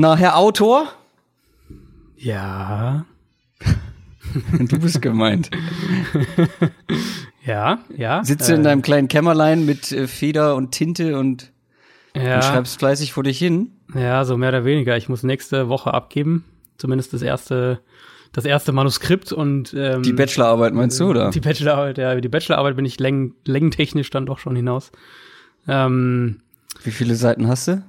[0.00, 0.92] Na, Herr Autor?
[2.16, 3.04] Ja.
[4.60, 5.50] Du bist gemeint.
[7.44, 8.22] ja, ja.
[8.22, 11.50] Sitzt du in deinem kleinen Kämmerlein mit äh, Feder und Tinte und,
[12.14, 13.72] ja, und schreibst fleißig vor dich hin?
[13.94, 14.96] ja, so mehr oder weniger.
[14.96, 16.44] Ich muss nächste Woche abgeben.
[16.76, 17.80] Zumindest das erste,
[18.32, 21.30] das erste Manuskript und ähm, Die Bachelorarbeit meinst du, oder?
[21.30, 24.92] Die Bachelorarbeit, ja, über die Bachelorarbeit bin ich längen, längentechnisch dann doch schon hinaus.
[25.66, 26.40] Ähm,
[26.84, 27.82] Wie viele Seiten hast du?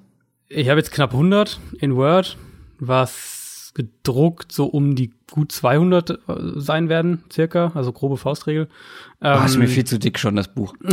[0.50, 2.38] Ich habe jetzt knapp 100 in Word,
[2.80, 6.16] was gedruckt so um die gut 200 äh,
[6.56, 8.68] sein werden, circa, also grobe Faustregel.
[9.20, 10.74] Ah, ist Ähm, mir viel zu dick schon, das Buch.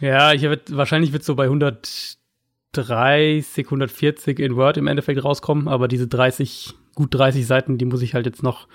[0.00, 5.86] Ja, ich wird wahrscheinlich wird so bei 130, 140 in Word im Endeffekt rauskommen, aber
[5.86, 8.68] diese 30, gut 30 Seiten, die muss ich halt jetzt noch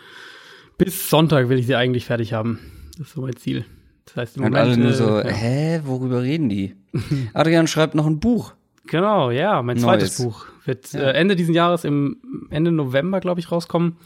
[0.78, 2.60] bis Sonntag will ich sie eigentlich fertig haben.
[2.98, 3.66] Das ist so mein Ziel.
[4.06, 5.28] Das heißt im Und Moment alle nur äh, so, ja.
[5.28, 6.76] hä, worüber reden die?
[7.34, 8.54] Adrian schreibt noch ein Buch.
[8.86, 10.34] Genau, ja, mein zweites Neues.
[10.34, 12.18] Buch wird äh, Ende diesen Jahres im
[12.50, 13.98] Ende November, glaube ich, rauskommen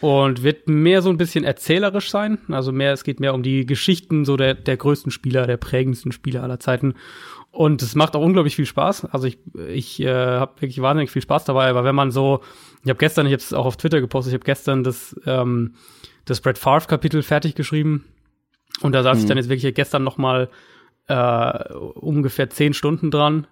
[0.00, 2.38] und wird mehr so ein bisschen erzählerisch sein.
[2.48, 6.12] Also mehr, es geht mehr um die Geschichten so der der größten Spieler, der prägendsten
[6.12, 6.94] Spieler aller Zeiten.
[7.52, 9.06] Und es macht auch unglaublich viel Spaß.
[9.06, 11.68] Also ich ich äh, habe wirklich wahnsinnig viel Spaß dabei.
[11.68, 12.40] Aber wenn man so,
[12.82, 15.74] ich habe gestern, ich habe es auch auf Twitter gepostet, ich habe gestern das ähm,
[16.24, 18.04] das Brett Favre Kapitel fertig geschrieben
[18.82, 20.48] und da saß ich dann jetzt wirklich gestern noch mal
[21.08, 23.46] äh, ungefähr zehn Stunden dran.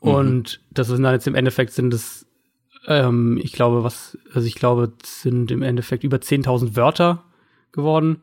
[0.00, 2.26] Und das sind dann jetzt im Endeffekt sind es,
[2.86, 7.24] ähm, ich glaube, was, also ich glaube, sind im Endeffekt über 10.000 Wörter
[7.72, 8.20] geworden.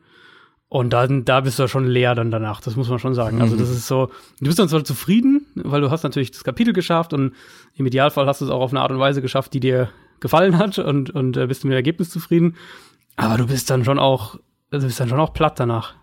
[0.68, 3.42] Und dann, da bist du ja schon leer dann danach, das muss man schon sagen.
[3.42, 4.06] Also das ist so,
[4.40, 7.34] du bist dann zwar zufrieden, weil du hast natürlich das Kapitel geschafft und
[7.74, 9.90] im Idealfall hast du es auch auf eine Art und Weise geschafft, die dir
[10.20, 12.56] gefallen hat und, und äh, bist mit dem Ergebnis zufrieden.
[13.16, 14.36] Aber du bist dann schon auch,
[14.70, 15.94] also du bist dann schon auch platt danach.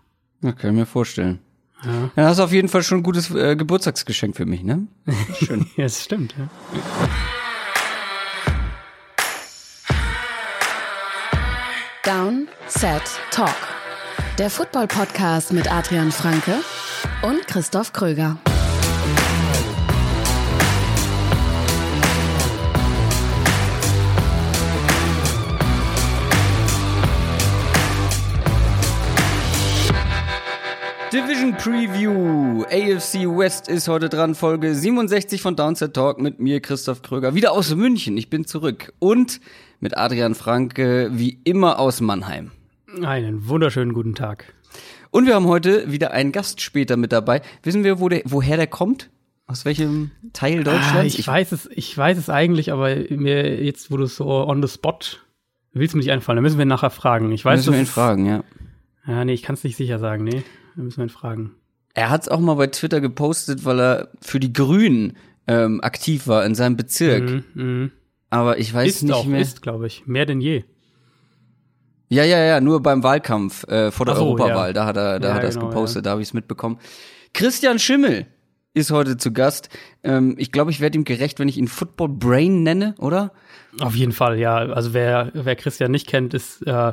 [0.42, 1.38] Ja, kann ich mir vorstellen.
[1.84, 1.92] Ja.
[1.92, 4.86] Ja, das ist auf jeden Fall schon ein gutes äh, Geburtstagsgeschenk für mich, ne?
[5.38, 5.66] Schön.
[5.76, 6.48] Ja, das stimmt, ja.
[12.04, 13.54] Down, Set, Talk.
[14.38, 16.54] Der Football-Podcast mit Adrian Franke
[17.22, 18.38] und Christoph Kröger.
[31.12, 32.62] Division Preview.
[32.70, 34.34] AFC West ist heute dran.
[34.34, 37.34] Folge 67 von Downset Talk mit mir, Christoph Kröger.
[37.34, 38.16] Wieder aus München.
[38.16, 38.92] Ich bin zurück.
[39.00, 39.40] Und
[39.80, 42.52] mit Adrian Franke, wie immer aus Mannheim.
[43.02, 44.52] Einen wunderschönen guten Tag.
[45.10, 47.42] Und wir haben heute wieder einen Gast später mit dabei.
[47.64, 49.10] Wissen wir, wo der, woher der kommt?
[49.46, 51.18] Aus welchem Teil Ah, Deutschlands?
[51.18, 54.62] ich weiß es, ich weiß es eigentlich, aber mir jetzt, wo du es so on
[54.62, 54.98] the spot
[55.72, 57.32] willst du mir nicht einfallen, da müssen wir ihn nachher fragen.
[57.32, 58.44] Ich weiß, Müssen wir ihn fragen, ja.
[59.06, 60.42] Ja, nee, ich kann es nicht sicher sagen, nee.
[60.76, 61.52] Da müssen wir ihn fragen.
[61.94, 65.16] Er hat es auch mal bei Twitter gepostet, weil er für die Grünen
[65.46, 67.28] ähm, aktiv war in seinem Bezirk.
[67.28, 67.90] Mhm, mhm.
[68.30, 69.40] Aber ich weiß Ist nicht auch, mehr.
[69.40, 70.06] ist, glaube ich.
[70.06, 70.64] Mehr denn je.
[72.08, 74.72] Ja, ja, ja, nur beim Wahlkampf äh, vor der so, Europawahl, ja.
[74.72, 76.78] da hat er, da Ja, hat er es genau, gepostet, da habe ich es mitbekommen.
[77.34, 78.26] Christian Schimmel
[78.74, 79.68] ist heute zu Gast.
[80.02, 83.32] Ähm, ich glaube, ich werde ihm gerecht, wenn ich ihn Football Brain nenne, oder?
[83.80, 84.56] Auf jeden Fall, ja.
[84.56, 86.92] Also wer, wer Christian nicht kennt, ist äh,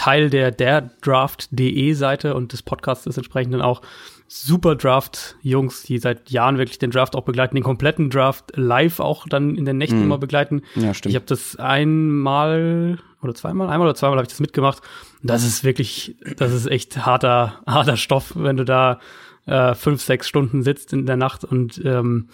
[0.00, 3.82] Teil der der Draft.de Seite und des Podcasts ist entsprechend dann auch
[4.28, 9.28] super Draft-Jungs, die seit Jahren wirklich den Draft auch begleiten, den kompletten Draft live auch
[9.28, 10.62] dann in den Nächten immer begleiten.
[10.74, 11.10] Ja, stimmt.
[11.10, 14.80] Ich habe das einmal oder zweimal, einmal oder zweimal habe ich das mitgemacht.
[15.22, 19.00] Das ist wirklich, das ist echt harter, harter Stoff, wenn du da
[19.44, 22.28] äh, fünf, sechs Stunden sitzt in der Nacht und ähm,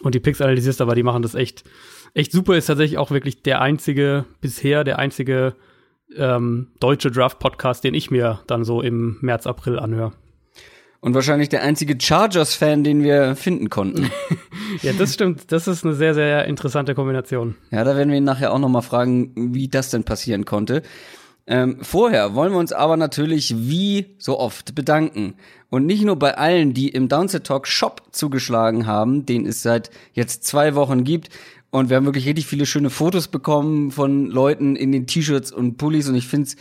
[0.00, 1.62] und die Picks analysierst, aber die machen das echt,
[2.14, 2.56] echt super.
[2.56, 5.54] Ist tatsächlich auch wirklich der einzige, bisher der einzige
[6.16, 10.12] ähm, deutsche Draft-Podcast, den ich mir dann so im März, April anhöre.
[11.00, 14.10] Und wahrscheinlich der einzige Chargers-Fan, den wir finden konnten.
[14.80, 15.52] Ja, das stimmt.
[15.52, 17.56] Das ist eine sehr, sehr interessante Kombination.
[17.70, 20.82] ja, da werden wir ihn nachher auch noch mal fragen, wie das denn passieren konnte.
[21.46, 25.34] Ähm, vorher wollen wir uns aber natürlich wie so oft bedanken.
[25.70, 29.90] Und nicht nur bei allen, die im Downset Talk Shop zugeschlagen haben, den es seit
[30.12, 31.30] jetzt zwei Wochen gibt.
[31.72, 35.78] Und wir haben wirklich richtig viele schöne Fotos bekommen von Leuten in den T-Shirts und
[35.78, 36.06] Pullis.
[36.06, 36.56] Und ich find's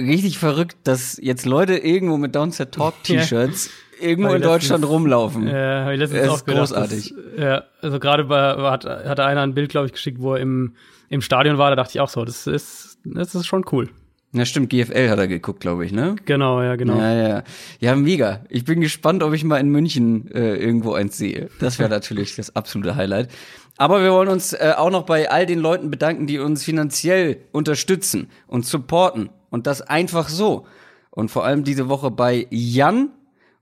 [0.00, 5.46] richtig verrückt, dass jetzt Leute irgendwo mit Downset Talk T-Shirts irgendwo Weil in Deutschland rumlaufen.
[5.46, 7.14] Äh, hab ich letztens Es auch ist gedacht, großartig.
[7.14, 10.74] Das, ja, also gerade hat, hatte einer ein Bild, glaube ich, geschickt, wo er im,
[11.08, 11.70] im Stadion war.
[11.70, 13.90] Da dachte ich auch so, das ist, das ist schon cool.
[14.34, 16.16] Ja, stimmt, GFL hat er geguckt, glaube ich, ne?
[16.24, 16.96] Genau, ja, genau.
[16.96, 17.42] Ja, ja.
[17.80, 18.44] Ja, mega.
[18.48, 21.50] Ich bin gespannt, ob ich mal in München äh, irgendwo eins sehe.
[21.60, 23.28] Das wäre natürlich das absolute Highlight.
[23.76, 27.40] Aber wir wollen uns äh, auch noch bei all den Leuten bedanken, die uns finanziell
[27.52, 29.28] unterstützen und supporten.
[29.50, 30.66] Und das einfach so.
[31.10, 33.10] Und vor allem diese Woche bei Jan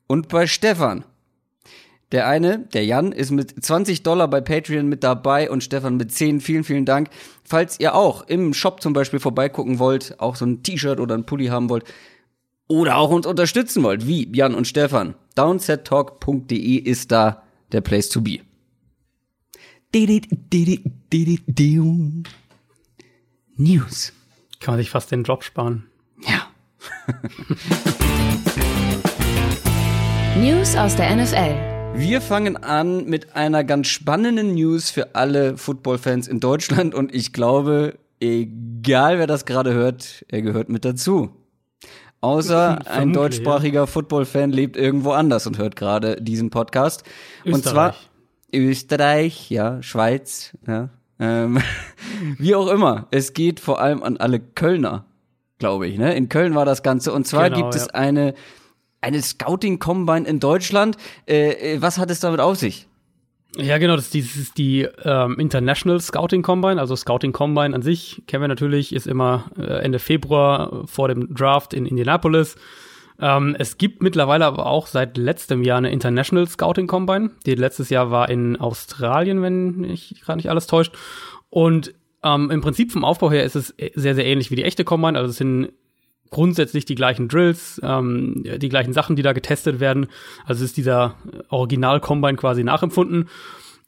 [0.06, 1.05] und bei Stefan.
[2.12, 6.12] Der eine, der Jan, ist mit 20 Dollar bei Patreon mit dabei und Stefan mit
[6.12, 6.41] 10.
[6.41, 7.09] Vielen, vielen Dank.
[7.45, 11.25] Falls ihr auch im Shop zum Beispiel vorbeigucken wollt, auch so ein T-Shirt oder ein
[11.25, 11.85] Pulli haben wollt
[12.67, 17.43] oder auch uns unterstützen wollt, wie Jan und Stefan, downsettalk.de ist da
[17.73, 18.39] der Place to be.
[23.56, 24.13] News.
[24.61, 25.87] Kann man sich fast den Job sparen.
[26.27, 26.47] Ja.
[30.41, 31.80] News aus der NFL.
[31.95, 37.33] Wir fangen an mit einer ganz spannenden News für alle Footballfans in Deutschland und ich
[37.33, 41.31] glaube, egal wer das gerade hört, er gehört mit dazu.
[42.21, 43.87] Außer ein deutschsprachiger ja.
[43.87, 47.05] Football-Fan lebt irgendwo anders und hört gerade diesen Podcast.
[47.45, 47.55] Österreich.
[47.55, 47.95] Und zwar
[48.53, 50.91] Österreich, ja, Schweiz, ja.
[51.19, 51.61] Ähm,
[52.39, 53.07] wie auch immer.
[53.11, 55.05] Es geht vor allem an alle Kölner,
[55.59, 55.99] glaube ich.
[55.99, 56.15] Ne?
[56.15, 57.13] In Köln war das Ganze.
[57.13, 58.35] Und zwar genau, gibt es eine
[59.00, 60.97] eine Scouting-Combine in Deutschland.
[61.26, 62.87] Äh, äh, was hat es damit auf sich?
[63.56, 67.75] Ja, genau, das ist die, das ist die ähm, International Scouting Combine, also Scouting Combine
[67.75, 72.55] an sich, kennen wir natürlich, ist immer äh, Ende Februar vor dem Draft in Indianapolis.
[73.19, 77.91] Ähm, es gibt mittlerweile aber auch seit letztem Jahr eine International Scouting Combine, die letztes
[77.91, 80.94] Jahr war in Australien, wenn mich gerade nicht alles täuscht.
[81.49, 81.93] Und
[82.23, 85.19] ähm, im Prinzip vom Aufbau her ist es sehr, sehr ähnlich wie die echte Combine,
[85.19, 85.73] also es sind
[86.31, 90.06] grundsätzlich die gleichen Drills, ähm, die gleichen Sachen, die da getestet werden.
[90.44, 91.17] Also ist dieser
[91.49, 93.29] Original-Combine quasi nachempfunden.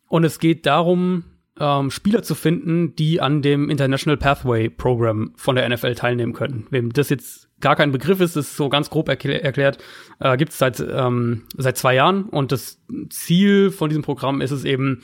[0.08, 1.24] Und es geht darum,
[1.58, 6.66] ähm, Spieler zu finden, die an dem International Pathway Program von der NFL teilnehmen können.
[6.70, 9.78] Wem das jetzt gar kein Begriff ist, ist so ganz grob erklär erklärt,
[10.18, 12.24] äh, gibt es seit, ähm, seit zwei Jahren.
[12.24, 12.80] Und das
[13.10, 15.02] Ziel von diesem Programm ist es eben,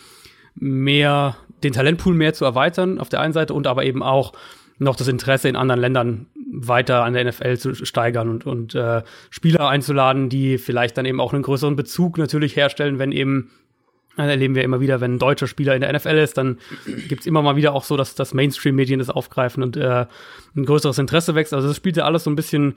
[0.61, 4.33] mehr den Talentpool mehr zu erweitern auf der einen Seite und aber eben auch
[4.79, 9.03] noch das Interesse in anderen Ländern weiter an der NFL zu steigern und, und äh,
[9.31, 13.51] Spieler einzuladen, die vielleicht dann eben auch einen größeren Bezug natürlich herstellen, wenn eben
[14.19, 16.59] das erleben wir immer wieder, wenn ein deutscher Spieler in der NFL ist, dann
[17.09, 20.07] gibt's immer mal wieder auch so, dass das Mainstream-Medien das aufgreifen und äh,
[20.57, 21.55] ein größeres Interesse wächst.
[21.55, 22.75] Also das spielt ja alles so ein bisschen,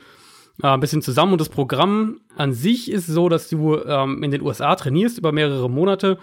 [0.62, 1.32] äh, ein bisschen zusammen.
[1.32, 5.32] Und das Programm an sich ist so, dass du ähm, in den USA trainierst über
[5.32, 6.20] mehrere Monate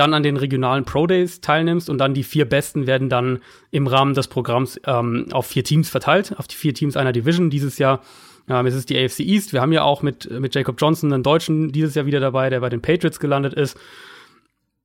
[0.00, 3.86] dann an den regionalen Pro Days teilnimmst und dann die vier Besten werden dann im
[3.86, 7.50] Rahmen des Programms ähm, auf vier Teams verteilt, auf die vier Teams einer Division.
[7.50, 8.00] Dieses Jahr
[8.48, 9.52] ähm, ist es die AFC East.
[9.52, 12.60] Wir haben ja auch mit, mit Jacob Johnson einen Deutschen dieses Jahr wieder dabei, der
[12.60, 13.78] bei den Patriots gelandet ist.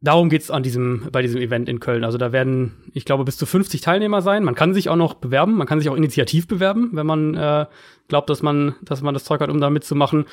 [0.02, 2.04] Darum geht's an diesem, bei diesem Event in Köln.
[2.04, 4.44] Also da werden, ich glaube, bis zu 50 Teilnehmer sein.
[4.44, 7.66] Man kann sich auch noch bewerben, man kann sich auch initiativ bewerben, wenn man äh,
[8.10, 10.26] glaubt, dass man, dass man das Zeug hat, um da mitzumachen.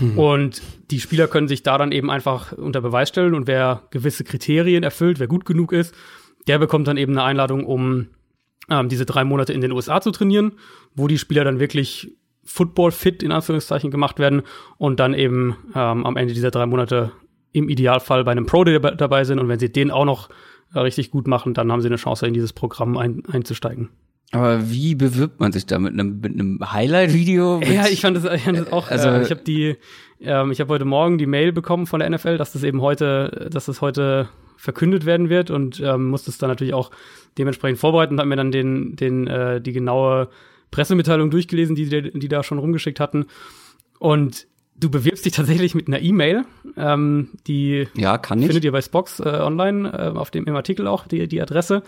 [0.00, 0.18] Mhm.
[0.18, 4.24] Und die Spieler können sich da dann eben einfach unter Beweis stellen und wer gewisse
[4.24, 5.94] Kriterien erfüllt, wer gut genug ist,
[6.46, 8.08] der bekommt dann eben eine Einladung, um
[8.70, 10.52] ähm, diese drei Monate in den USA zu trainieren,
[10.94, 14.42] wo die Spieler dann wirklich Football-fit in Anführungszeichen gemacht werden
[14.78, 17.12] und dann eben ähm, am Ende dieser drei Monate
[17.52, 20.30] im Idealfall bei einem Pro dabei sind und wenn sie den auch noch
[20.74, 23.90] äh, richtig gut machen, dann haben sie eine Chance, in dieses Programm ein, einzusteigen.
[24.30, 27.60] Aber wie bewirbt man sich da mit einem, mit einem Highlight-Video?
[27.62, 28.90] Ja, ich fand das, ich fand das auch.
[28.90, 29.76] Also äh, ich habe die,
[30.20, 33.48] ähm, ich habe heute Morgen die Mail bekommen von der NFL, dass das eben heute,
[33.50, 36.90] dass das heute verkündet werden wird und ähm, musste es dann natürlich auch
[37.38, 40.28] dementsprechend vorbereiten und habe mir dann den, den, äh, die genaue
[40.70, 43.26] Pressemitteilung durchgelesen, die, die da schon rumgeschickt hatten.
[43.98, 44.46] Und
[44.76, 46.44] du bewirbst dich tatsächlich mit einer E-Mail.
[46.76, 48.46] Ähm, die ja, kann ich.
[48.46, 51.82] findet ihr bei Spox äh, online, äh, auf dem im Artikel auch die, die Adresse.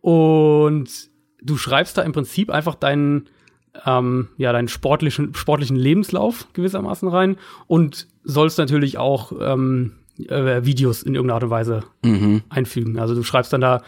[0.00, 1.11] Und
[1.44, 3.28] du schreibst da im Prinzip einfach deinen,
[3.86, 9.92] ähm, ja, deinen sportlichen, sportlichen Lebenslauf gewissermaßen rein und sollst natürlich auch ähm,
[10.28, 12.42] äh, Videos in irgendeiner Art und Weise mhm.
[12.48, 12.98] einfügen.
[12.98, 13.82] Also du schreibst dann da,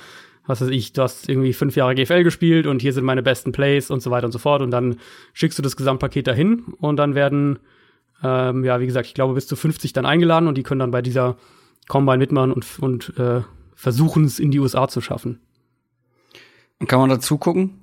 [0.47, 3.53] was weiß ich, du hast irgendwie fünf Jahre GFL gespielt und hier sind meine besten
[3.53, 4.97] Plays und so weiter und so fort und dann
[5.33, 7.59] schickst du das Gesamtpaket dahin und dann werden,
[8.23, 10.91] ähm, ja, wie gesagt, ich glaube bis zu 50 dann eingeladen und die können dann
[10.91, 11.37] bei dieser
[11.89, 13.43] Combine mitmachen und, und äh,
[13.75, 15.41] versuchen es in die USA zu schaffen.
[16.87, 17.81] Kann man da zugucken?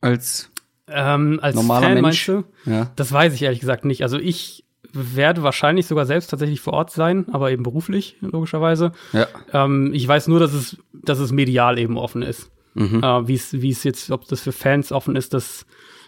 [0.00, 0.50] Als,
[0.88, 2.28] ähm, als normaler Fan, Mensch?
[2.28, 2.70] meinst du?
[2.70, 2.90] Ja.
[2.96, 4.02] Das weiß ich ehrlich gesagt nicht.
[4.02, 8.92] Also ich werde wahrscheinlich sogar selbst tatsächlich vor Ort sein, aber eben beruflich, logischerweise.
[9.12, 9.26] Ja.
[9.52, 12.50] Ähm, ich weiß nur, dass es, dass es medial eben offen ist.
[12.74, 13.02] Mhm.
[13.02, 15.66] Äh, wie es, wie es jetzt, ob das für Fans offen ist, das,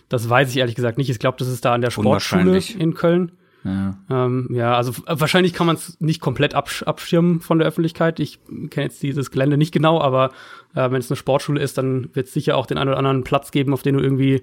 [0.09, 1.11] das weiß ich ehrlich gesagt nicht.
[1.11, 3.33] Ich glaube, das ist da an der Sportschule in Köln.
[3.65, 8.21] Ja, ähm, ja also wahrscheinlich kann man es nicht komplett absch abschirmen von der Öffentlichkeit.
[8.21, 8.41] Ich
[8.71, 10.33] kenne jetzt dieses Gelände nicht genau, aber
[10.75, 13.25] äh, wenn es eine Sportschule ist, dann wird es sicher auch den einen oder anderen
[13.25, 14.43] Platz geben, auf den du irgendwie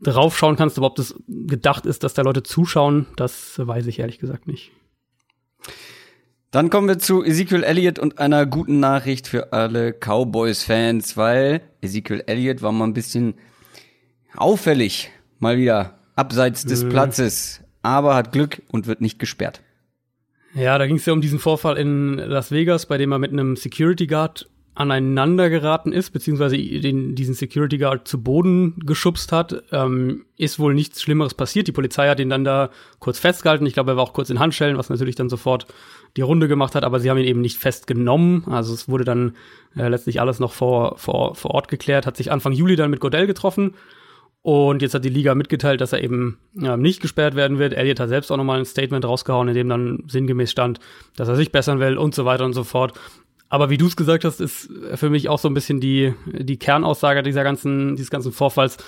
[0.00, 0.76] draufschauen kannst.
[0.76, 4.72] Aber ob das gedacht ist, dass da Leute zuschauen, das weiß ich ehrlich gesagt nicht.
[6.50, 12.24] Dann kommen wir zu Ezekiel Elliott und einer guten Nachricht für alle Cowboys-Fans, weil Ezekiel
[12.26, 13.34] Elliott war mal ein bisschen
[14.36, 16.90] auffällig, mal wieder abseits des mhm.
[16.90, 19.62] Platzes aber hat Glück und wird nicht gesperrt.
[20.54, 23.32] Ja, da ging es ja um diesen Vorfall in Las Vegas, bei dem er mit
[23.32, 29.62] einem Security Guard aneinander geraten ist, beziehungsweise den, diesen Security Guard zu Boden geschubst hat,
[29.70, 31.68] ähm, ist wohl nichts Schlimmeres passiert.
[31.68, 33.66] Die Polizei hat ihn dann da kurz festgehalten.
[33.66, 35.66] Ich glaube, er war auch kurz in Handschellen, was natürlich dann sofort
[36.16, 38.44] die Runde gemacht hat, aber sie haben ihn eben nicht festgenommen.
[38.46, 39.36] Also es wurde dann
[39.76, 43.00] äh, letztlich alles noch vor, vor, vor Ort geklärt, hat sich Anfang Juli dann mit
[43.00, 43.74] Godell getroffen.
[44.42, 47.74] Und jetzt hat die Liga mitgeteilt, dass er eben äh, nicht gesperrt werden wird.
[47.74, 50.80] Elliot hat selbst auch nochmal ein Statement rausgehauen, in dem dann sinngemäß stand,
[51.16, 52.98] dass er sich bessern will und so weiter und so fort.
[53.48, 56.58] Aber wie du es gesagt hast, ist für mich auch so ein bisschen die, die
[56.58, 58.78] Kernaussage dieser ganzen, dieses ganzen Vorfalls.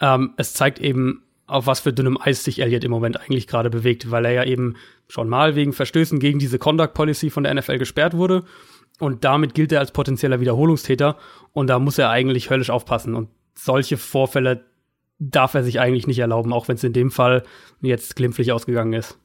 [0.00, 3.70] Ähm, es zeigt eben, auf was für dünnem Eis sich Elliott im Moment eigentlich gerade
[3.70, 4.76] bewegt, weil er ja eben
[5.08, 8.44] schon mal wegen Verstößen gegen diese Conduct Policy von der NFL gesperrt wurde.
[9.00, 11.16] Und damit gilt er als potenzieller Wiederholungstäter.
[11.52, 13.14] Und da muss er eigentlich höllisch aufpassen.
[13.14, 14.64] Und solche Vorfälle
[15.18, 17.42] darf er sich eigentlich nicht erlauben, auch wenn es in dem Fall
[17.80, 19.18] jetzt glimpflich ausgegangen ist.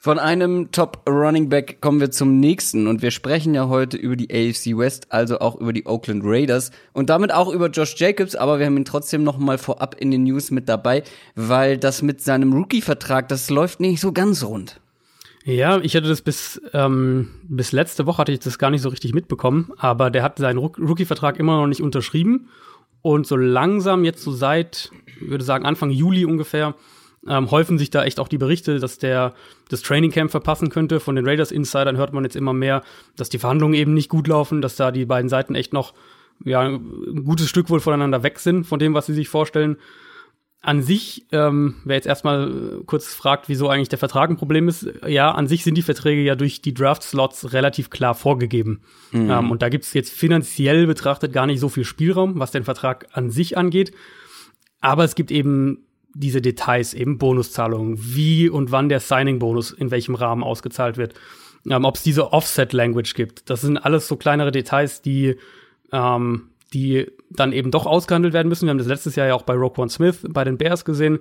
[0.00, 4.14] Von einem Top Running Back kommen wir zum nächsten und wir sprechen ja heute über
[4.14, 8.36] die AFC West, also auch über die Oakland Raiders und damit auch über Josh Jacobs,
[8.36, 11.02] aber wir haben ihn trotzdem noch mal vorab in den News mit dabei,
[11.34, 14.80] weil das mit seinem Rookie-Vertrag, das läuft nicht so ganz rund.
[15.42, 18.90] Ja, ich hatte das bis, ähm, bis letzte Woche hatte ich das gar nicht so
[18.90, 22.48] richtig mitbekommen, aber der hat seinen Rookie-Vertrag immer noch nicht unterschrieben
[23.02, 24.90] und so langsam jetzt so seit,
[25.20, 26.74] ich würde sagen Anfang Juli ungefähr,
[27.26, 29.34] ähm, häufen sich da echt auch die Berichte, dass der
[29.68, 31.00] das Training Camp verpassen könnte.
[31.00, 32.82] Von den Raiders Insidern hört man jetzt immer mehr,
[33.16, 35.94] dass die Verhandlungen eben nicht gut laufen, dass da die beiden Seiten echt noch
[36.44, 39.76] ja, ein gutes Stück wohl voneinander weg sind von dem, was sie sich vorstellen.
[40.60, 44.88] An sich, ähm, wer jetzt erstmal kurz fragt, wieso eigentlich der Vertrag ein Problem ist,
[45.06, 48.82] ja, an sich sind die Verträge ja durch die Draft-Slots relativ klar vorgegeben.
[49.12, 49.30] Mhm.
[49.30, 52.64] Ähm, und da gibt es jetzt finanziell betrachtet gar nicht so viel Spielraum, was den
[52.64, 53.92] Vertrag an sich angeht.
[54.80, 60.16] Aber es gibt eben diese Details, eben Bonuszahlungen, wie und wann der Signing-Bonus in welchem
[60.16, 61.14] Rahmen ausgezahlt wird,
[61.70, 63.48] ähm, ob es diese Offset-Language gibt.
[63.48, 65.36] Das sind alles so kleinere Details, die,
[65.92, 68.66] ähm, die dann eben doch ausgehandelt werden müssen.
[68.66, 71.18] Wir haben das letztes Jahr ja auch bei Roquan Smith bei den Bears gesehen.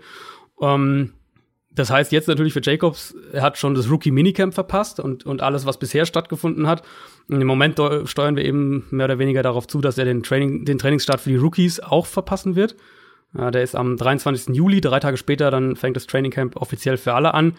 [0.61, 1.13] Ähm,
[1.77, 5.43] das heißt jetzt natürlich für Jacobs, er hat schon das Rookie Minicamp verpasst und, und
[5.43, 6.81] alles, was bisher stattgefunden hat.
[7.29, 10.65] Und im Moment steuern wir eben mehr oder weniger darauf zu, dass er den, Training,
[10.65, 12.75] den Trainingsstart für die Rookies auch verpassen wird.
[13.37, 14.55] Ja, der ist am 23.
[14.55, 17.53] Juli, drei Tage später, dann fängt das Training Camp offiziell für alle an.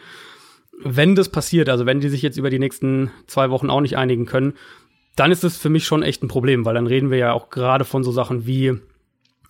[0.82, 3.96] Wenn das passiert, also wenn die sich jetzt über die nächsten zwei Wochen auch nicht
[3.96, 4.54] einigen können,
[5.18, 7.50] dann ist das für mich schon echt ein Problem, weil dann reden wir ja auch
[7.50, 8.78] gerade von so Sachen wie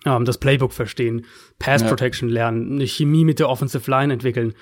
[0.05, 1.25] ähm, das Playbook verstehen,
[1.59, 2.35] Pass Protection ja.
[2.35, 4.53] lernen, eine Chemie mit der Offensive Line entwickeln.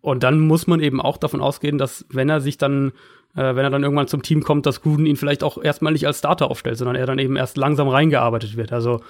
[0.00, 2.92] Und dann muss man eben auch davon ausgehen, dass wenn er sich dann,
[3.34, 6.06] äh, wenn er dann irgendwann zum Team kommt, dass Gruden ihn vielleicht auch erstmal nicht
[6.06, 8.72] als Starter aufstellt, sondern er dann eben erst langsam reingearbeitet wird.
[8.72, 9.00] Also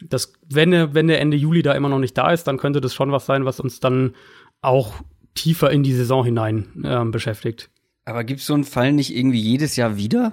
[0.00, 2.80] das, wenn er, wenn der Ende Juli da immer noch nicht da ist, dann könnte
[2.80, 4.14] das schon was sein, was uns dann
[4.60, 4.94] auch
[5.34, 7.70] tiefer in die Saison hinein äh, beschäftigt.
[8.04, 10.32] Aber gibt es so einen Fall nicht irgendwie jedes Jahr wieder?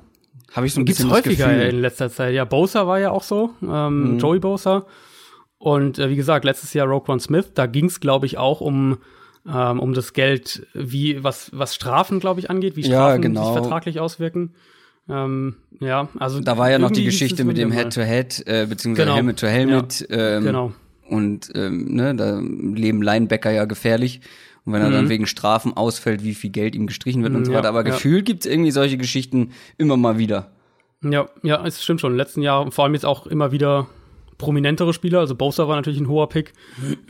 [0.53, 1.69] Habe ich so ein Gibt's bisschen häufiger Gefühl.
[1.69, 2.33] in letzter Zeit.
[2.33, 4.19] Ja, Bosa war ja auch so, ähm, mhm.
[4.19, 4.85] Joey Bosa.
[5.57, 8.97] Und äh, wie gesagt, letztes Jahr Roquan Smith, da ging es, glaube ich, auch um
[9.47, 13.45] ähm, um das Geld, wie was was Strafen, glaube ich, angeht, wie Strafen ja, genau.
[13.45, 14.53] sich vertraglich auswirken.
[15.09, 19.05] Ähm, ja, also da war ja noch die Geschichte mit dem Head-to-Head, -Head, äh, beziehungsweise
[19.05, 19.15] genau.
[19.15, 20.07] Helmet-to-Helmet.
[20.09, 20.17] Ja.
[20.37, 20.73] Ähm, genau.
[21.09, 24.21] Und ähm, ne, da leben Linebacker ja gefährlich.
[24.65, 24.93] Und wenn er mhm.
[24.93, 27.69] dann wegen Strafen ausfällt, wie viel Geld ihm gestrichen wird und so weiter.
[27.69, 27.91] Aber ja.
[27.91, 30.51] gefühlt gibt's irgendwie solche Geschichten immer mal wieder.
[31.01, 32.11] Ja, ja, es stimmt schon.
[32.11, 33.87] In den letzten Jahren, vor allem jetzt auch immer wieder
[34.37, 35.19] prominentere Spieler.
[35.19, 36.53] Also Bosa war natürlich ein hoher Pick.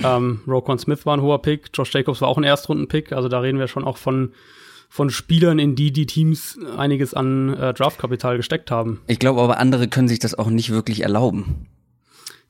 [0.04, 1.70] ähm, Roquan Smith war ein hoher Pick.
[1.74, 3.12] Josh Jacobs war auch ein Erstrunden-Pick.
[3.14, 4.34] Also da reden wir schon auch von
[4.90, 9.02] von Spielern, in die die Teams einiges an äh, Draftkapital gesteckt haben.
[9.08, 11.66] Ich glaube aber, andere können sich das auch nicht wirklich erlauben.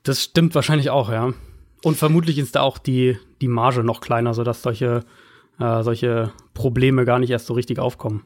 [0.02, 1.32] Das stimmt wahrscheinlich auch, ja.
[1.84, 5.04] Und vermutlich ist da auch die, die Marge noch kleiner, sodass solche,
[5.60, 8.24] äh, solche Probleme gar nicht erst so richtig aufkommen.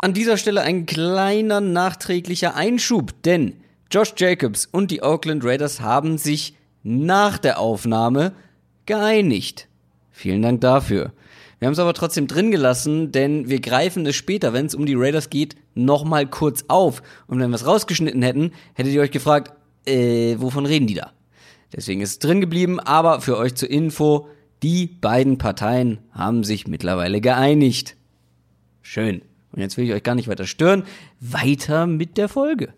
[0.00, 3.52] An dieser Stelle ein kleiner nachträglicher Einschub, denn
[3.90, 8.32] Josh Jacobs und die Oakland Raiders haben sich nach der Aufnahme
[8.86, 9.68] geeinigt.
[10.10, 11.12] Vielen Dank dafür.
[11.58, 14.86] Wir haben es aber trotzdem drin gelassen, denn wir greifen es später, wenn es um
[14.86, 17.02] die Raiders geht, nochmal kurz auf.
[17.26, 19.52] Und wenn wir es rausgeschnitten hätten, hättet ihr euch gefragt,
[19.86, 21.12] äh, wovon reden die da?
[21.74, 24.28] Deswegen ist es drin geblieben, aber für euch zur Info,
[24.62, 27.96] die beiden Parteien haben sich mittlerweile geeinigt.
[28.82, 29.22] Schön.
[29.52, 30.84] Und jetzt will ich euch gar nicht weiter stören.
[31.20, 32.74] Weiter mit der Folge.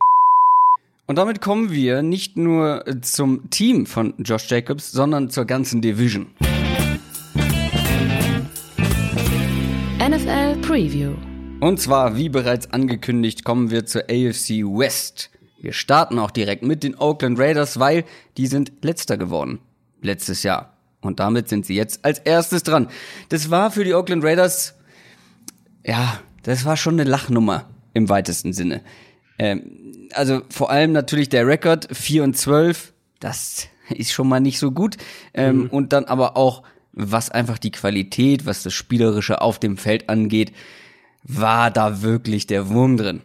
[1.06, 6.28] Und damit kommen wir nicht nur zum Team von Josh Jacobs, sondern zur ganzen Division.
[9.98, 11.14] NFL Preview.
[11.60, 15.30] Und zwar, wie bereits angekündigt, kommen wir zur AFC West.
[15.64, 18.04] Wir starten auch direkt mit den Oakland Raiders, weil
[18.36, 19.58] die sind letzter geworden.
[20.00, 20.76] Letztes Jahr.
[21.00, 22.88] Und damit sind sie jetzt als erstes dran.
[23.30, 24.74] Das war für die Oakland Raiders
[25.84, 28.82] ja, das war schon eine Lachnummer im weitesten Sinne.
[29.38, 34.58] Ähm, also vor allem natürlich der Rekord 4 und 12, das ist schon mal nicht
[34.58, 34.96] so gut.
[35.34, 35.66] Ähm, mhm.
[35.68, 40.52] Und dann aber auch, was einfach die Qualität, was das Spielerische auf dem Feld angeht,
[41.22, 43.22] war da wirklich der Wurm drin.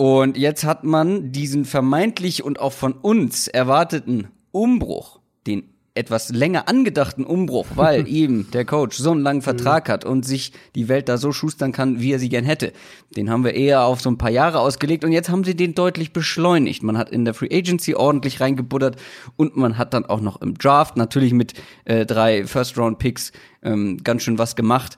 [0.00, 6.68] Und jetzt hat man diesen vermeintlich und auch von uns erwarteten Umbruch, den etwas länger
[6.70, 9.92] angedachten Umbruch, weil eben der Coach so einen langen Vertrag mhm.
[9.92, 12.72] hat und sich die Welt da so schustern kann, wie er sie gern hätte.
[13.14, 15.74] Den haben wir eher auf so ein paar Jahre ausgelegt und jetzt haben sie den
[15.74, 16.82] deutlich beschleunigt.
[16.82, 18.96] Man hat in der Free Agency ordentlich reingebuddert
[19.36, 21.52] und man hat dann auch noch im Draft natürlich mit
[21.84, 24.96] äh, drei First-Round-Picks ähm, ganz schön was gemacht.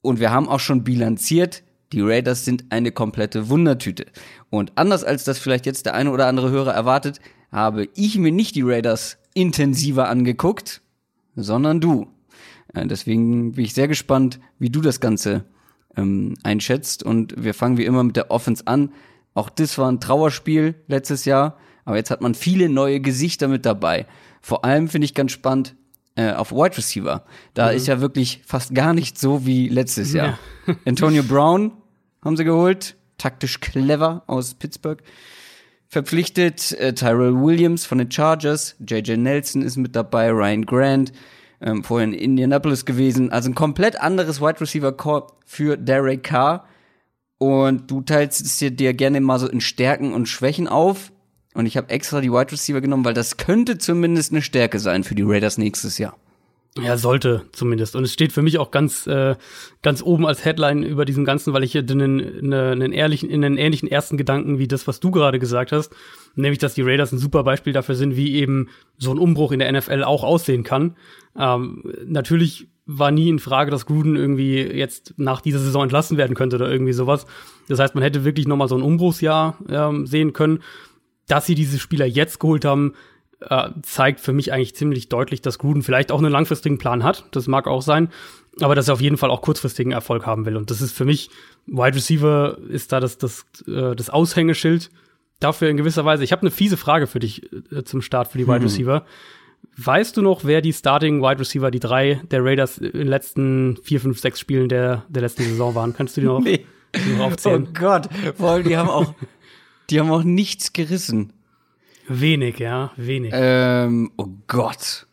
[0.00, 1.62] Und wir haben auch schon bilanziert,
[1.92, 4.06] die Raiders sind eine komplette Wundertüte.
[4.50, 7.20] Und anders als das vielleicht jetzt der eine oder andere Hörer erwartet,
[7.52, 10.82] habe ich mir nicht die Raiders intensiver angeguckt,
[11.36, 12.08] sondern du.
[12.72, 15.44] Äh, deswegen bin ich sehr gespannt, wie du das Ganze
[15.96, 17.02] ähm, einschätzt.
[17.02, 18.92] Und wir fangen wie immer mit der Offense an.
[19.34, 23.66] Auch das war ein Trauerspiel letztes Jahr, aber jetzt hat man viele neue Gesichter mit
[23.66, 24.06] dabei.
[24.40, 25.74] Vor allem finde ich ganz spannend
[26.16, 27.24] äh, auf Wide Receiver.
[27.54, 27.76] Da mhm.
[27.76, 30.38] ist ja wirklich fast gar nicht so wie letztes Jahr.
[30.66, 30.74] Ja.
[30.84, 31.72] Antonio Brown
[32.22, 35.02] haben sie geholt, taktisch clever aus Pittsburgh
[35.88, 36.72] verpflichtet.
[36.72, 41.12] Äh, Tyrell Williams von den Chargers, JJ Nelson ist mit dabei, Ryan Grant,
[41.60, 43.32] ähm, vorher in Indianapolis gewesen.
[43.32, 46.66] Also ein komplett anderes Wide Receiver Core für Derek Carr.
[47.38, 51.12] Und du teilst es dir, dir gerne mal so in Stärken und Schwächen auf.
[51.54, 55.04] Und ich habe extra die Wide Receiver genommen, weil das könnte zumindest eine Stärke sein
[55.04, 56.16] für die Raiders nächstes Jahr.
[56.76, 57.94] Ja, sollte zumindest.
[57.94, 59.36] Und es steht für mich auch ganz, äh,
[59.82, 63.88] ganz oben als Headline über diesem Ganzen, weil ich einen, einen ehrlichen, in einen ähnlichen
[63.88, 65.94] ersten Gedanken wie das, was du gerade gesagt hast,
[66.34, 69.60] nämlich, dass die Raiders ein super Beispiel dafür sind, wie eben so ein Umbruch in
[69.60, 70.96] der NFL auch aussehen kann.
[71.38, 76.34] Ähm, natürlich war nie in Frage, dass Gruden irgendwie jetzt nach dieser Saison entlassen werden
[76.34, 77.24] könnte oder irgendwie sowas.
[77.68, 80.58] Das heißt, man hätte wirklich noch mal so ein Umbruchsjahr ähm, sehen können.
[81.26, 82.94] Dass sie diese Spieler jetzt geholt haben,
[83.40, 87.24] äh, zeigt für mich eigentlich ziemlich deutlich, dass Gruden vielleicht auch einen langfristigen Plan hat.
[87.32, 88.08] Das mag auch sein.
[88.60, 90.56] Aber dass er auf jeden Fall auch kurzfristigen Erfolg haben will.
[90.56, 91.30] Und das ist für mich,
[91.66, 94.90] Wide Receiver ist da das, das, äh, das Aushängeschild
[95.40, 96.24] dafür in gewisser Weise.
[96.24, 98.66] Ich habe eine fiese Frage für dich äh, zum Start für die Wide mhm.
[98.66, 99.04] Receiver.
[99.76, 103.76] Weißt du noch, wer die Starting Wide Receiver, die drei der Raiders in den letzten
[103.82, 105.92] vier, fünf, sechs Spielen der, der letzten Saison waren?
[105.94, 106.64] Kannst du die noch, nee.
[106.94, 107.66] die noch aufzählen?
[107.68, 109.14] Oh Gott, vor allem die haben auch,
[109.90, 111.32] die haben auch nichts gerissen.
[112.08, 113.32] Wenig, ja, wenig.
[113.34, 115.06] Ähm, oh Gott.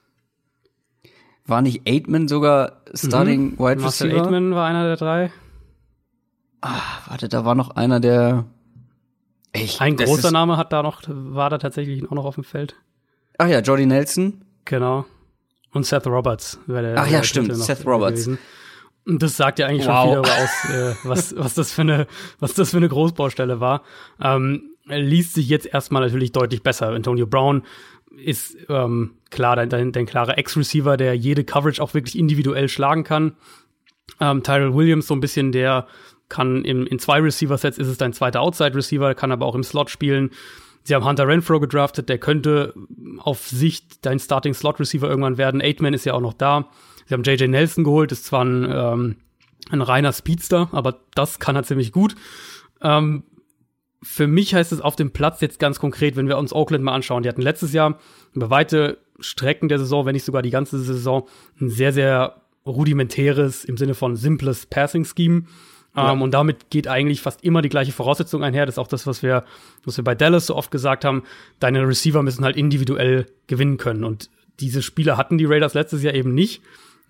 [1.45, 3.59] War nicht Aitman sogar Starting mhm.
[3.59, 4.13] Wide Receiver?
[4.13, 5.31] Marcel Aitman war einer der drei.
[6.61, 8.45] Ah, warte, da war noch einer der.
[9.53, 12.75] Ich, Ein großer Name hat da noch, war da tatsächlich auch noch auf dem Feld.
[13.37, 14.45] Ach ja, Jordy Nelson.
[14.65, 15.05] Genau.
[15.73, 16.59] Und Seth Roberts.
[16.67, 18.25] Der, Ach ja, stimmt, Seth Roberts.
[18.25, 18.39] Gewesen.
[19.05, 20.03] Und das sagt ja eigentlich wow.
[20.03, 22.07] schon viel darüber aus, äh, was, was das für eine,
[22.39, 23.83] was das für eine Großbaustelle war.
[24.21, 26.89] Ähm, liest sich jetzt erstmal natürlich deutlich besser.
[26.89, 27.63] Antonio Brown
[28.17, 33.03] ist ähm, klar dein, dein, dein klarer Ex-Receiver, der jede Coverage auch wirklich individuell schlagen
[33.03, 33.33] kann.
[34.19, 35.87] Ähm, Tyrell Williams so ein bisschen, der
[36.29, 39.89] kann im, in zwei Receiver-Sets ist es dein zweiter Outside-Receiver, kann aber auch im Slot
[39.89, 40.31] spielen.
[40.83, 42.73] Sie haben Hunter Renfro gedraftet, der könnte
[43.19, 45.61] auf Sicht dein Starting-Slot-Receiver irgendwann werden.
[45.61, 46.69] Eightman ist ja auch noch da.
[47.11, 49.15] Sie haben JJ Nelson geholt, ist zwar ein, ähm,
[49.69, 52.15] ein reiner Speedster, aber das kann er ziemlich gut.
[52.81, 53.23] Ähm,
[54.01, 56.93] für mich heißt es auf dem Platz jetzt ganz konkret, wenn wir uns Oakland mal
[56.93, 57.23] anschauen.
[57.23, 57.99] Die hatten letztes Jahr
[58.31, 61.27] über weite Strecken der Saison, wenn nicht sogar die ganze Saison,
[61.59, 65.43] ein sehr, sehr rudimentäres, im Sinne von simples Passing-Scheme.
[65.97, 66.13] Ja.
[66.13, 68.65] Um, und damit geht eigentlich fast immer die gleiche Voraussetzung einher.
[68.65, 69.43] Das ist auch das, was wir,
[69.83, 71.23] was wir bei Dallas so oft gesagt haben.
[71.59, 74.05] Deine Receiver müssen halt individuell gewinnen können.
[74.05, 74.29] Und
[74.61, 76.61] diese Spieler hatten die Raiders letztes Jahr eben nicht.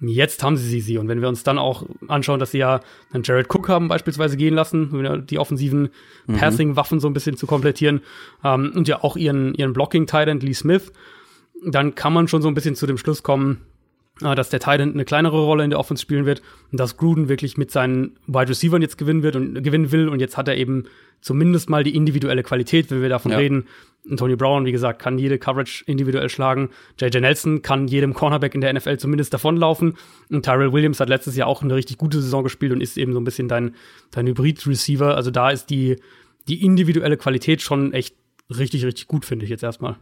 [0.04, 0.98] Jetzt haben sie sie.
[0.98, 2.80] Und wenn wir uns dann auch anschauen, dass sie ja
[3.14, 5.90] einen Jared Cook haben beispielsweise gehen lassen, die offensiven
[6.26, 6.38] mhm.
[6.38, 8.02] Passing-Waffen so ein bisschen zu komplettieren
[8.44, 10.92] ähm, und ja auch ihren, ihren Blocking-Tight Lee Smith,
[11.64, 13.62] dann kann man schon so ein bisschen zu dem Schluss kommen,
[14.24, 17.30] äh, dass der Tight eine kleinere Rolle in der Offense spielen wird und dass Gruden
[17.30, 20.10] wirklich mit seinen Wide Receivers jetzt gewinnen wird und gewinnen will.
[20.10, 20.86] Und jetzt hat er eben
[21.22, 23.38] zumindest mal die individuelle Qualität, wenn wir davon ja.
[23.38, 23.68] reden,
[24.18, 26.70] Tony Brown, wie gesagt, kann jede Coverage individuell schlagen.
[27.00, 29.96] JJ Nelson kann jedem Cornerback in der NFL zumindest davonlaufen.
[30.30, 33.14] Und Tyrell Williams hat letztes Jahr auch eine richtig gute Saison gespielt und ist eben
[33.14, 33.76] so ein bisschen dein,
[34.10, 35.16] dein Hybrid-Receiver.
[35.16, 35.98] Also da ist die,
[36.48, 38.16] die individuelle Qualität schon echt
[38.50, 39.98] richtig, richtig gut, finde ich jetzt erstmal.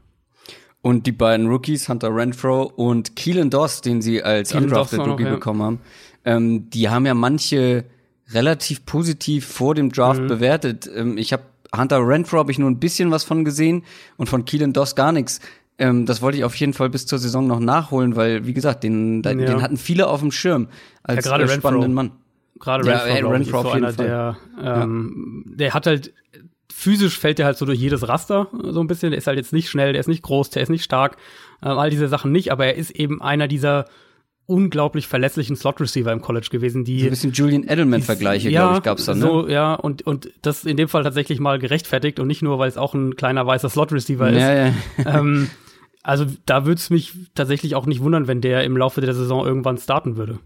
[0.82, 5.24] Und die beiden Rookies, Hunter Renfro und Keelan Doss, den sie als Keelan undrafted Rookie
[5.24, 5.32] ja.
[5.32, 5.80] bekommen haben,
[6.24, 7.84] ähm, die haben ja manche
[8.32, 10.28] relativ positiv vor dem Draft mhm.
[10.28, 10.90] bewertet.
[10.96, 11.44] Ähm, ich habe
[11.76, 13.84] Hunter Renfro habe ich nur ein bisschen was von gesehen
[14.18, 15.40] und von Keelan Doss gar nichts.
[15.78, 18.84] Ähm, das wollte ich auf jeden Fall bis zur Saison noch nachholen, weil, wie gesagt,
[18.84, 19.34] den, ja.
[19.34, 20.68] den hatten viele auf dem Schirm
[21.04, 21.94] als ja, spannenden Renfro.
[21.94, 22.12] Mann.
[22.60, 26.14] Gerade Ja, Renfro, ich, Renfro so einer, der, ähm, der hat halt,
[26.72, 29.12] physisch fällt der halt so durch jedes Raster, so ein bisschen.
[29.12, 31.18] Der ist halt jetzt nicht schnell, der ist nicht groß, der ist nicht stark,
[31.62, 33.86] ähm, all diese Sachen nicht, aber er ist eben einer dieser
[34.50, 38.84] unglaublich verlässlichen Slot-Receiver im College gewesen, die So ein bisschen Julian Edelman-Vergleiche, ja, glaube ich,
[38.84, 39.26] gab's dann, ne?
[39.26, 42.68] So, ja, und, und das in dem Fall tatsächlich mal gerechtfertigt und nicht nur, weil
[42.70, 44.40] es auch ein kleiner weißer Slot-Receiver ist.
[44.42, 44.74] ja, ja.
[45.06, 45.50] ähm,
[46.04, 49.46] also da würde es mich tatsächlich auch nicht wundern, wenn der im Laufe der Saison
[49.46, 50.40] irgendwann starten würde.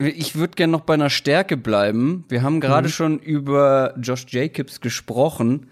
[0.00, 2.24] Ich würde gerne noch bei einer Stärke bleiben.
[2.28, 2.92] Wir haben gerade Mhm.
[2.92, 5.70] schon über Josh Jacobs gesprochen.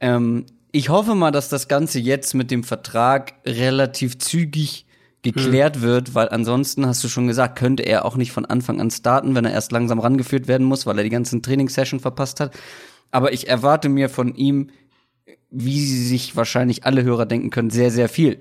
[0.00, 4.86] Ähm, ich hoffe mal, dass das Ganze jetzt mit dem Vertrag relativ zügig
[5.22, 5.82] geklärt Mhm.
[5.82, 9.34] wird, weil ansonsten hast du schon gesagt, könnte er auch nicht von Anfang an starten,
[9.34, 12.56] wenn er erst langsam rangeführt werden muss, weil er die ganzen Trainingssession verpasst hat.
[13.10, 14.70] Aber ich erwarte mir von ihm,
[15.50, 18.38] wie sich wahrscheinlich alle Hörer denken können, sehr, sehr viel.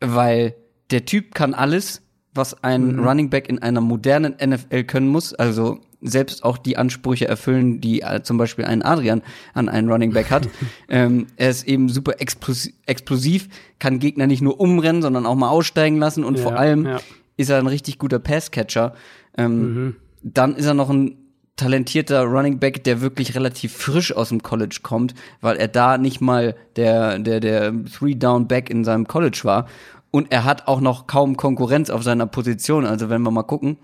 [0.00, 0.54] Weil
[0.90, 5.34] der Typ kann alles, was ein Running Back in einer modernen NFL können muss.
[5.34, 9.22] Also selbst auch die Ansprüche erfüllen, die äh, zum Beispiel ein Adrian
[9.54, 10.48] an einen Running Back hat.
[10.88, 15.48] ähm, er ist eben super explos explosiv, kann Gegner nicht nur umrennen, sondern auch mal
[15.48, 17.00] aussteigen lassen und Ja, vor allem ja.
[17.36, 18.94] ist er ein richtig guter Passcatcher.
[19.36, 21.16] Ähm, Dann ist er noch ein
[21.56, 26.20] talentierter Running Back, der wirklich relativ frisch aus dem College kommt, weil er da nicht
[26.20, 29.66] mal der der der Three Down Back in seinem College war
[30.14, 32.86] und er hat auch noch kaum Konkurrenz auf seiner Position.
[32.86, 33.78] Also wenn wir mal gucken,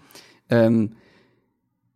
[0.48, 0.92] ähm,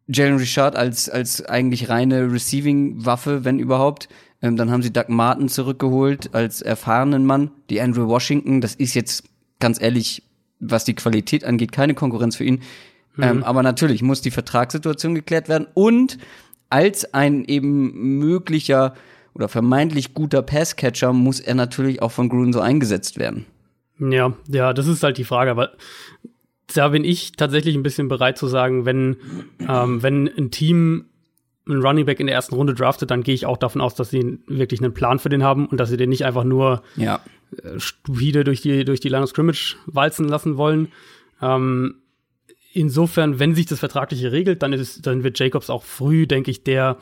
[0.07, 4.09] Jalen Richard als als eigentlich reine Receiving Waffe, wenn überhaupt.
[4.43, 7.51] Ähm, dann haben sie Doug Martin zurückgeholt als erfahrenen Mann.
[7.71, 9.25] Die Andrew Washington, das ist jetzt
[9.59, 10.23] ganz ehrlich,
[10.61, 12.61] was die Qualität angeht, keine Konkurrenz für ihn.
[13.19, 16.19] Ähm, aber natürlich muss die Vertragssituation geklärt werden und
[16.69, 18.95] als ein eben möglicher
[19.35, 23.47] oder vermeintlich guter Passcatcher muss er natürlich auch von Gruden so eingesetzt werden.
[24.01, 25.71] Ja, ja, das ist halt die Frage, aber
[26.75, 29.17] da bin ich tatsächlich ein bisschen bereit zu sagen, wenn,
[29.69, 31.07] ähm, wenn ein Team
[31.67, 34.11] einen Running Back in der ersten Runde draftet, dann gehe ich auch davon aus, dass
[34.11, 37.21] sie wirklich einen Plan für den haben und dass sie den nicht einfach nur Ja.
[37.63, 40.89] äh, stupide durch die, durch die Line of Scrimmage walzen lassen wollen.
[41.41, 41.97] Ähm,
[42.73, 46.65] insofern, wenn sich das Vertragliche regelt, dann, ist, dann wird Jacobs auch früh, denke ich,
[46.65, 46.99] der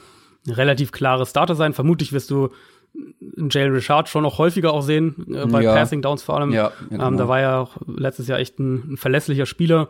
[0.47, 1.73] relativ klare Starter sein.
[1.73, 2.51] Vermutlich wirst du
[3.51, 5.75] Jalen Richard schon noch häufiger auch sehen, äh, bei Ja.
[5.75, 6.51] Passing Downs vor allem.
[6.53, 7.09] Ja, ja, genau.
[7.09, 9.89] ähm, da war ja auch letztes Jahr echt ein, ein verlässlicher Spieler.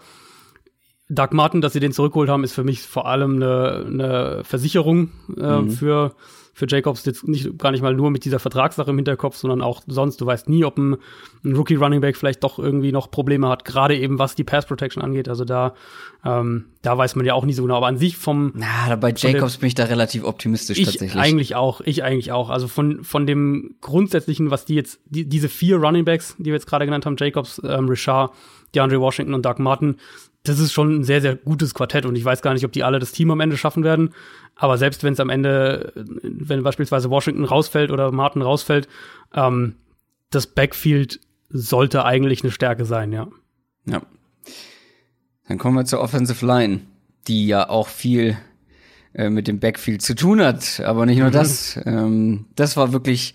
[1.08, 5.10] Doug Martin, dass sie den zurückgeholt haben, ist für mich vor allem eine, eine Versicherung
[5.36, 5.70] äh, Mhm.
[5.70, 6.14] für,
[6.52, 7.04] für Jacobs.
[7.04, 10.20] Jetzt nicht, gar nicht mal nur mit dieser Vertragssache im Hinterkopf, sondern auch sonst.
[10.20, 10.96] Du weißt nie, ob ein,
[11.44, 14.66] ein Rookie Running Back vielleicht doch irgendwie noch Probleme hat, gerade eben was die Pass
[14.66, 15.28] Protection angeht.
[15.28, 15.74] Also da,
[16.24, 17.76] ähm, da weiß man ja auch nicht so genau.
[17.76, 21.20] Aber an sich vom, Na, bei Jacobs bin ich da relativ optimistisch ich tatsächlich.
[21.20, 22.50] eigentlich auch, ich eigentlich auch.
[22.50, 26.54] Also von, von dem Grundsätzlichen, was die jetzt, die, diese vier Running Backs, die wir
[26.54, 28.32] jetzt gerade genannt haben, Jacobs, ähm, Richard,
[28.74, 29.96] DeAndre Washington und Doug Martin,
[30.44, 32.82] das ist schon ein sehr, sehr gutes Quartett und ich weiß gar nicht, ob die
[32.82, 34.14] alle das Team am Ende schaffen werden.
[34.56, 38.88] Aber selbst wenn es am Ende, wenn beispielsweise Washington rausfällt oder Martin rausfällt,
[39.34, 39.76] ähm,
[40.30, 43.28] das Backfield sollte eigentlich eine Stärke sein, ja.
[43.86, 44.02] Ja.
[45.46, 46.80] Dann kommen wir zur Offensive Line,
[47.28, 48.36] die ja auch viel
[49.14, 50.80] äh, mit dem Backfield zu tun hat.
[50.80, 51.78] Aber nicht nur das.
[51.84, 53.34] Ähm, das war wirklich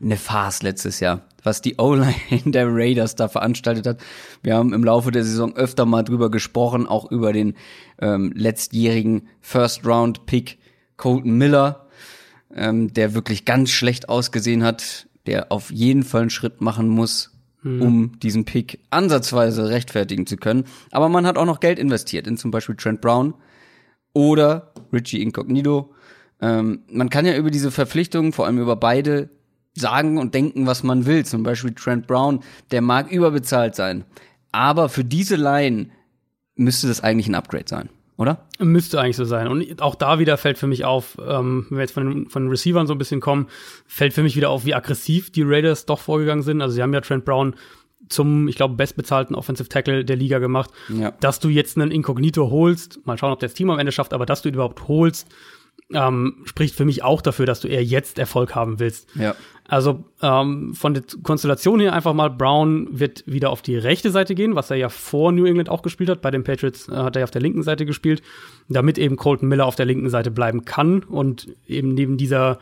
[0.00, 2.14] eine Farce letztes Jahr, was die O-Line
[2.46, 4.00] der Raiders da veranstaltet hat.
[4.42, 7.54] Wir haben im Laufe der Saison öfter mal drüber gesprochen, auch über den
[8.00, 10.58] ähm, letztjährigen First-Round-Pick
[10.96, 11.86] Colton Miller,
[12.54, 17.32] ähm, der wirklich ganz schlecht ausgesehen hat, der auf jeden Fall einen Schritt machen muss,
[17.64, 20.64] um diesen Pick ansatzweise rechtfertigen zu können.
[20.90, 23.34] Aber man hat auch noch Geld investiert in zum Beispiel Trent Brown
[24.14, 25.92] oder Richie Incognito.
[26.40, 29.28] Ähm, man kann ja über diese Verpflichtungen, vor allem über beide,
[29.80, 31.24] sagen und denken, was man will.
[31.24, 34.04] Zum Beispiel Trent Brown, der mag überbezahlt sein.
[34.52, 35.90] Aber für diese Line
[36.56, 38.46] müsste das eigentlich ein Upgrade sein, oder?
[38.58, 39.46] Müsste eigentlich so sein.
[39.48, 42.44] Und auch da wieder fällt für mich auf, ähm, wenn wir jetzt von, den- von
[42.44, 43.46] den Receivern so ein bisschen kommen,
[43.86, 46.60] fällt für mich wieder auf, wie aggressiv die Raiders doch vorgegangen sind.
[46.62, 47.54] Also sie haben ja Trent Brown
[48.08, 50.70] zum, ich glaube, bestbezahlten Offensive Tackle der Liga gemacht.
[50.88, 51.10] Ja.
[51.20, 54.12] Dass du jetzt einen Inkognito holst, mal schauen, ob der das Team am Ende schafft,
[54.14, 55.28] aber dass du ihn überhaupt holst,
[55.92, 59.08] ähm, spricht für mich auch dafür, dass du eher jetzt Erfolg haben willst.
[59.14, 59.34] Ja.
[59.64, 64.34] Also ähm, von der Konstellation her einfach mal, Brown wird wieder auf die rechte Seite
[64.34, 66.22] gehen, was er ja vor New England auch gespielt hat.
[66.22, 68.22] Bei den Patriots äh, hat er ja auf der linken Seite gespielt,
[68.68, 72.58] damit eben Colton Miller auf der linken Seite bleiben kann und eben neben dieser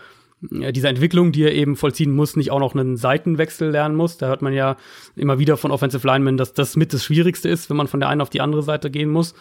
[0.51, 4.19] äh, dieser Entwicklung, die er eben vollziehen muss, nicht auch noch einen Seitenwechsel lernen muss.
[4.19, 4.77] Da hört man ja
[5.15, 8.09] immer wieder von Offensive Linemen, dass das mit das Schwierigste ist, wenn man von der
[8.09, 9.35] einen auf die andere Seite gehen muss.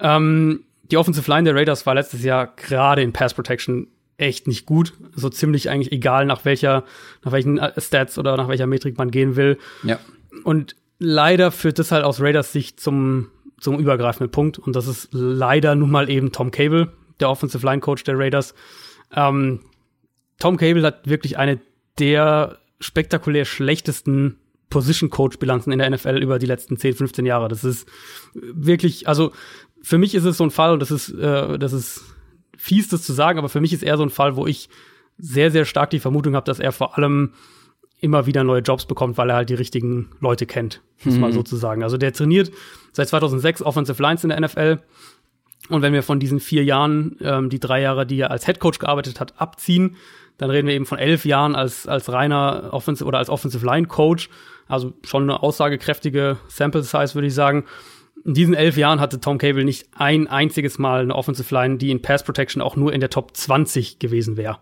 [0.00, 4.66] Ähm, die Offensive Line der Raiders war letztes Jahr gerade in Pass Protection echt nicht
[4.66, 4.92] gut.
[5.14, 6.84] So ziemlich eigentlich egal, nach welcher,
[7.24, 9.58] nach welchen äh, Stats oder nach welcher Metrik man gehen will.
[9.82, 9.98] Ja.
[10.44, 14.58] Und leider führt das halt aus Raiders Sicht zum, zum übergreifenden Punkt.
[14.58, 18.54] Und das ist leider nun mal eben Tom Cable, der Offensive Line Coach der Raiders.
[19.14, 19.60] Ähm,
[20.38, 21.60] Tom Cable hat wirklich eine
[21.98, 24.36] der spektakulär schlechtesten
[24.70, 27.48] Position Coach Bilanzen in der NFL über die letzten 10, 15 Jahre.
[27.48, 27.88] Das ist
[28.32, 29.32] wirklich, also
[29.82, 32.04] für mich ist es so ein Fall und das ist, äh, das ist
[32.56, 34.68] fies, das zu sagen, aber für mich ist eher so ein Fall, wo ich
[35.18, 37.32] sehr, sehr stark die Vermutung habe, dass er vor allem
[38.00, 41.20] immer wieder neue Jobs bekommt, weil er halt die richtigen Leute kennt, muss mhm.
[41.20, 41.82] man so zu sagen.
[41.82, 42.50] Also der trainiert
[42.92, 44.78] seit 2006 Offensive Lines in der NFL.
[45.68, 48.58] Und wenn wir von diesen vier Jahren, ähm, die drei Jahre, die er als Head
[48.58, 49.96] Coach gearbeitet hat, abziehen,
[50.38, 53.86] dann reden wir eben von elf Jahren als, als reiner Offensive oder als Offensive Line
[53.86, 54.30] Coach.
[54.66, 57.64] Also schon eine aussagekräftige Sample Size, würde ich sagen.
[58.24, 61.90] In diesen elf Jahren hatte Tom Cable nicht ein einziges Mal eine Offensive Line, die
[61.90, 64.58] in Pass Protection auch nur in der Top 20 gewesen wäre.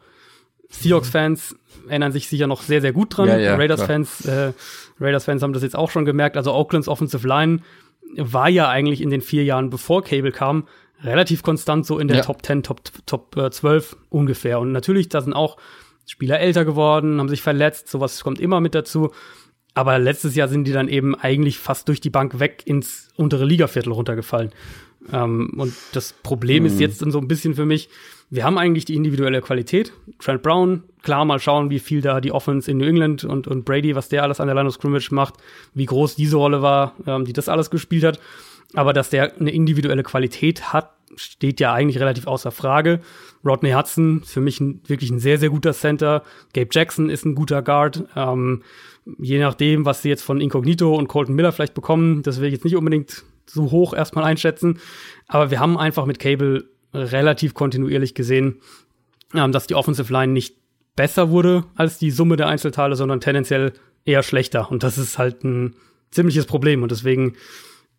[0.71, 1.57] Seahawks-Fans
[1.89, 3.29] erinnern sich sicher noch sehr, sehr gut dran.
[3.29, 4.53] Ja, ja, Raiders-Fans äh,
[5.01, 6.37] Raiders-Fans haben das jetzt auch schon gemerkt.
[6.37, 7.61] Also Oaklands Offensive Line
[8.17, 10.69] war ja eigentlich in den vier Jahren, bevor Cable kam,
[11.03, 12.23] relativ konstant so in der ja.
[12.23, 14.61] Top 10, Top, Top äh, 12 ungefähr.
[14.61, 15.57] Und natürlich, da sind auch
[16.07, 19.11] Spieler älter geworden, haben sich verletzt, sowas kommt immer mit dazu.
[19.79, 23.45] Aber letztes Jahr sind die dann eben eigentlich fast durch die Bank weg ins untere
[23.45, 24.51] Ligaviertel runtergefallen.
[25.13, 26.67] Ähm, und das Problem mhm.
[26.67, 27.89] ist jetzt dann so ein bisschen für mich,
[28.29, 29.93] wir haben eigentlich die individuelle Qualität.
[30.19, 33.65] Trent Brown, klar, mal schauen, wie viel da die Offense in New England und, und
[33.65, 35.35] Brady, was der alles an der Line of Scrimmage macht,
[35.75, 38.19] wie groß diese Rolle war, ähm, die das alles gespielt hat.
[38.75, 42.99] Aber dass der eine individuelle Qualität hat, steht ja eigentlich relativ außer Frage.
[43.45, 46.25] Rodney Hudson, für mich ein, wirklich ein sehr, sehr guter Center.
[46.53, 48.05] Gabe Jackson ist ein guter Guard.
[48.17, 48.63] Ähm,
[49.19, 52.55] je nachdem, was sie jetzt von Incognito und Colton Miller vielleicht bekommen, das will ich
[52.55, 54.79] jetzt nicht unbedingt so hoch erstmal einschätzen.
[55.27, 58.61] Aber wir haben einfach mit Cable relativ kontinuierlich gesehen,
[59.35, 60.57] ähm, dass die Offensive Line nicht
[60.97, 63.73] besser wurde als die Summe der Einzelteile, sondern tendenziell
[64.05, 64.71] eher schlechter.
[64.71, 65.77] Und das ist halt ein
[66.11, 66.83] ziemliches Problem.
[66.83, 67.35] Und deswegen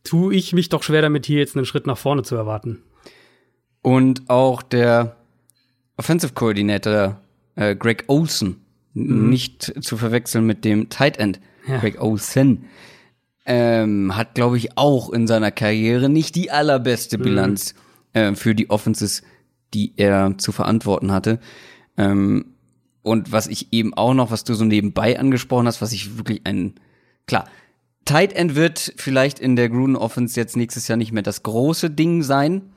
[0.03, 2.81] tue ich mich doch schwer damit, hier jetzt einen Schritt nach vorne zu erwarten.
[3.81, 5.15] Und auch der
[5.97, 7.21] Offensive Coordinator
[7.55, 8.61] äh, Greg Olsen,
[9.07, 9.29] mhm.
[9.29, 11.77] nicht zu verwechseln mit dem Tight End ja.
[11.79, 12.65] Greg Olsen,
[13.45, 17.23] ähm, hat, glaube ich, auch in seiner Karriere nicht die allerbeste mhm.
[17.23, 17.75] Bilanz
[18.13, 19.23] äh, für die Offenses,
[19.73, 21.39] die er zu verantworten hatte.
[21.97, 22.53] Ähm,
[23.01, 26.41] und was ich eben auch noch, was du so nebenbei angesprochen hast, was ich wirklich
[26.45, 26.75] ein,
[27.25, 27.47] klar,
[28.05, 31.89] Tight End wird vielleicht in der Gruden Offense jetzt nächstes Jahr nicht mehr das große
[31.89, 32.73] Ding sein,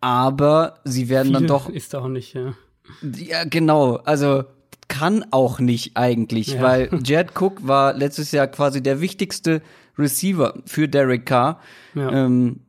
[0.00, 1.68] aber sie werden Viel dann doch.
[1.68, 2.54] Ist auch nicht, ja.
[3.02, 3.96] Ja, genau.
[3.96, 4.44] Also
[4.88, 6.62] kann auch nicht eigentlich, ja.
[6.62, 9.62] weil Jared Cook war letztes Jahr quasi der wichtigste
[9.98, 11.60] Receiver für Derek Carr.
[11.94, 12.10] Ja.
[12.10, 12.60] Ähm,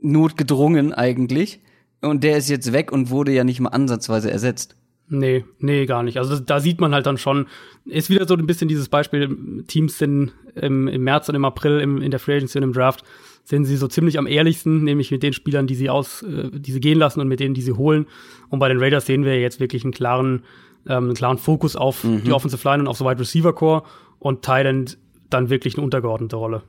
[0.00, 1.60] notgedrungen eigentlich.
[2.02, 4.76] Und der ist jetzt weg und wurde ja nicht mal ansatzweise ersetzt.
[5.08, 6.18] Nee, nee, gar nicht.
[6.18, 7.46] Also da sieht man halt dann schon,
[7.84, 11.80] ist wieder so ein bisschen dieses Beispiel, Teams sind im, im März und im April
[11.80, 13.04] im, in der Free Agency und im Draft,
[13.44, 16.72] sind sie so ziemlich am ehrlichsten, nämlich mit den Spielern, die sie aus, äh, die
[16.72, 18.06] sie gehen lassen und mit denen, die sie holen.
[18.48, 20.44] Und bei den Raiders sehen wir jetzt wirklich einen klaren,
[20.88, 22.24] ähm, einen klaren Fokus auf mhm.
[22.24, 23.82] die Offensive Line und auf so Wide Receiver Core
[24.18, 24.98] und Thailand
[25.30, 26.62] dann wirklich eine untergeordnete Rolle.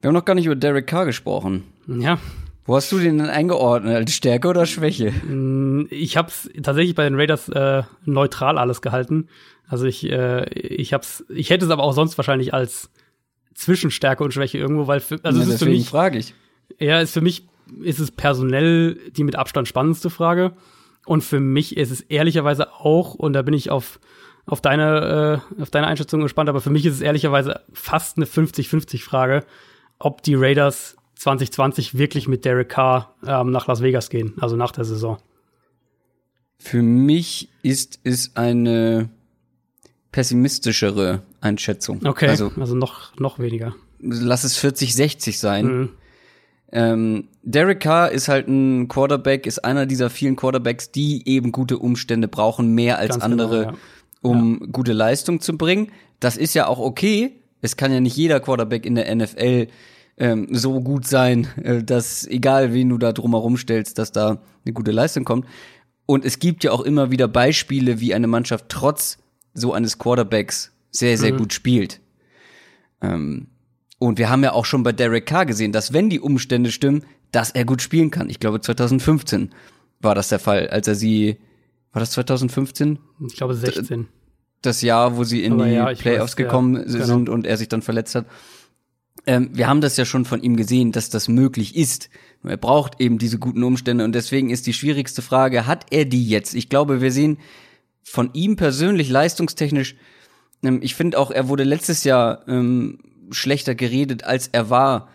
[0.00, 1.64] Wir haben noch gar nicht über Derek Carr gesprochen.
[1.86, 2.18] Ja.
[2.66, 3.94] Wo hast du den denn eingeordnet?
[3.94, 5.10] Als Stärke oder Schwäche?
[5.10, 9.28] Mm, ich habe es tatsächlich bei den Raiders äh, neutral alles gehalten.
[9.66, 12.90] Also ich, äh, ich hab's, ich hätte es aber auch sonst wahrscheinlich als
[13.54, 16.34] Zwischenstärke und Schwäche irgendwo, weil für, also ja, ist für mich frage ich.
[16.78, 17.46] Ja, ist für mich
[17.82, 20.52] ist es personell die mit Abstand spannendste Frage
[21.06, 24.00] und für mich ist es ehrlicherweise auch und da bin ich auf
[24.46, 28.26] auf deine äh, auf deine Einschätzung gespannt, aber für mich ist es ehrlicherweise fast eine
[28.26, 29.44] 50-50 Frage,
[29.98, 34.72] ob die Raiders 2020 wirklich mit Derek Carr ähm, nach Las Vegas gehen, also nach
[34.72, 35.18] der Saison?
[36.58, 39.08] Für mich ist es eine
[40.12, 42.04] pessimistischere Einschätzung.
[42.06, 43.74] Okay, also, also noch, noch weniger.
[43.98, 45.66] Lass es 40, 60 sein.
[45.66, 45.88] Mhm.
[46.72, 51.78] Ähm, Derek Carr ist halt ein Quarterback, ist einer dieser vielen Quarterbacks, die eben gute
[51.78, 53.78] Umstände brauchen, mehr als Ganz andere, genau, ja.
[54.22, 54.66] um ja.
[54.72, 55.92] gute Leistung zu bringen.
[56.20, 57.42] Das ist ja auch okay.
[57.60, 59.68] Es kann ja nicht jeder Quarterback in der NFL
[60.16, 64.72] ähm, so gut sein, äh, dass egal wen du da drumherum stellst, dass da eine
[64.72, 65.46] gute Leistung kommt.
[66.06, 69.18] Und es gibt ja auch immer wieder Beispiele, wie eine Mannschaft trotz
[69.52, 71.38] so eines Quarterbacks sehr, sehr mhm.
[71.38, 72.00] gut spielt.
[73.02, 73.48] Ähm,
[73.98, 77.04] und wir haben ja auch schon bei Derek Carr gesehen, dass wenn die Umstände stimmen,
[77.34, 78.30] dass er gut spielen kann.
[78.30, 79.50] Ich glaube 2015
[80.00, 81.38] war das der Fall, als er sie,
[81.92, 82.98] war das 2015?
[83.26, 84.08] Ich glaube 16.
[84.62, 87.04] Das Jahr, wo sie in Aber die ja, Playoffs weiß, gekommen ja, genau.
[87.04, 88.26] sind und er sich dann verletzt hat
[89.26, 92.10] ähm, wir haben das ja schon von ihm gesehen, dass das möglich ist.
[92.42, 96.28] Er braucht eben diese guten Umstände und deswegen ist die schwierigste Frage, hat er die
[96.28, 96.54] jetzt?
[96.54, 97.38] Ich glaube, wir sehen
[98.02, 99.96] von ihm persönlich leistungstechnisch,
[100.62, 102.98] ähm, ich finde auch, er wurde letztes Jahr ähm,
[103.30, 105.08] schlechter geredet, als er war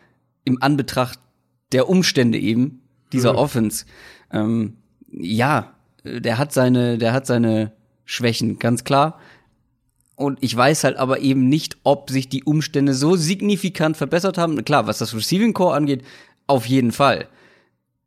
[0.43, 1.19] im Anbetracht
[1.71, 3.39] der Umstände eben dieser Mhm.
[3.39, 3.85] Offense,
[4.31, 4.77] ähm,
[5.11, 7.71] ja, der hat seine, der hat seine
[8.05, 9.19] Schwächen, ganz klar.
[10.15, 14.63] Und ich weiß halt aber eben nicht, ob sich die Umstände so signifikant verbessert haben.
[14.65, 16.03] Klar, was das Receiving Core angeht,
[16.45, 17.27] auf jeden Fall.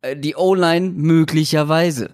[0.01, 2.11] Äh, Die O-Line möglicherweise.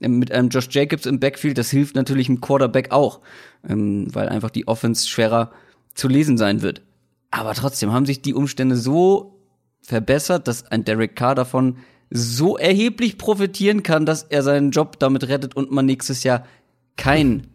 [0.00, 3.20] Ähm, Mit einem Josh Jacobs im Backfield, das hilft natürlich dem Quarterback auch,
[3.68, 5.52] ähm, weil einfach die Offense schwerer
[5.94, 6.80] zu lesen sein wird.
[7.30, 9.38] Aber trotzdem haben sich die Umstände so
[9.82, 11.76] verbessert, dass ein Derek Carr davon
[12.10, 16.46] so erheblich profitieren kann, dass er seinen Job damit rettet und man nächstes Jahr
[16.96, 17.46] keinen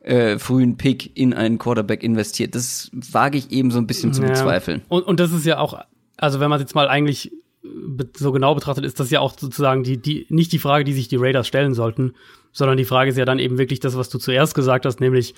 [0.00, 2.54] äh, frühen Pick in einen Quarterback investiert.
[2.54, 4.28] Das wage ich eben so ein bisschen zu Ja.
[4.28, 4.82] bezweifeln.
[4.88, 5.78] Und, und das ist ja auch,
[6.16, 7.68] also wenn man es jetzt mal eigentlich äh,
[8.16, 11.08] so genau betrachtet, ist das ja auch sozusagen die, die, nicht die Frage, die sich
[11.08, 12.14] die Raiders stellen sollten,
[12.52, 15.34] sondern die Frage ist ja dann eben wirklich das, was du zuerst gesagt hast, nämlich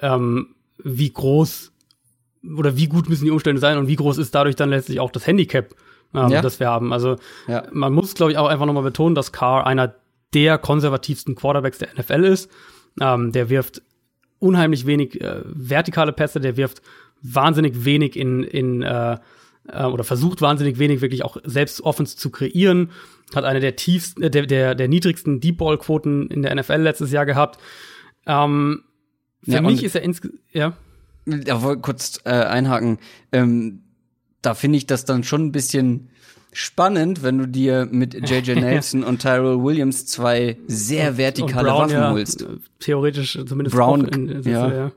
[0.00, 1.72] ähm, wie groß
[2.56, 5.10] oder wie gut müssen die Umstände sein und wie groß ist dadurch dann letztlich auch
[5.10, 5.74] das Handicap,
[6.14, 6.42] ähm, Ja.
[6.42, 6.92] das wir haben.
[6.92, 7.16] Also
[7.48, 7.64] Ja.
[7.72, 9.94] man muss, glaube ich, auch einfach nochmal betonen, dass Carr einer
[10.34, 12.50] der konservativsten Quarterbacks der NFL ist.
[13.00, 13.82] Ähm, der wirft
[14.38, 16.82] unheimlich wenig äh, vertikale Pässe, der wirft
[17.22, 19.16] wahnsinnig wenig in, in äh,
[19.68, 22.90] äh, oder versucht wahnsinnig wenig wirklich auch selbst Offense zu kreieren.
[23.34, 26.82] Hat eine der tiefsten, äh, der, der, der niedrigsten Deep Ball Quoten in der NFL
[26.82, 27.58] letztes Jahr gehabt.
[28.26, 28.82] Ähm,
[29.42, 30.74] für Ja, mich ist er insgesamt, ja.
[31.26, 32.98] Da wollte kurz äh, einhaken.
[33.32, 33.82] Ähm,
[34.42, 36.10] da finde ich das dann schon ein bisschen
[36.52, 41.96] spannend, wenn du dir mit JJ Nelson und Tyrell Williams zwei sehr vertikale Brown, Waffen
[41.96, 42.46] ja, holst.
[42.78, 44.72] Theoretisch zumindest Brown, in, ja.
[44.72, 44.92] ja,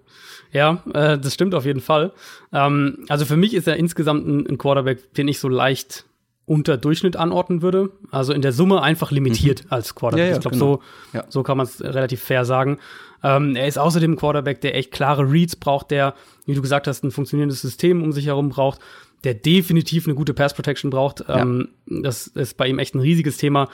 [0.52, 2.14] ja äh, das stimmt auf jeden Fall.
[2.52, 6.06] Ähm, also für mich ist er insgesamt ein, ein Quarterback, den ich so leicht
[6.48, 7.92] unter Durchschnitt anordnen würde.
[8.10, 10.26] Also in der Summe einfach limitiert als Quarterback.
[10.26, 10.76] Ja, ja, ich glaube, genau.
[11.12, 11.26] so, Ja.
[11.28, 12.80] so kann man es relativ fair sagen.
[13.22, 16.88] Ähm, er ist außerdem ein Quarterback, der echt klare Reads braucht, der, wie du gesagt
[16.88, 18.80] hast, ein funktionierendes System um sich herum braucht,
[19.26, 21.26] der definitiv eine gute Pass Protection braucht.
[21.28, 23.68] Ähm, das ist bei ihm echt ein riesiges Thema.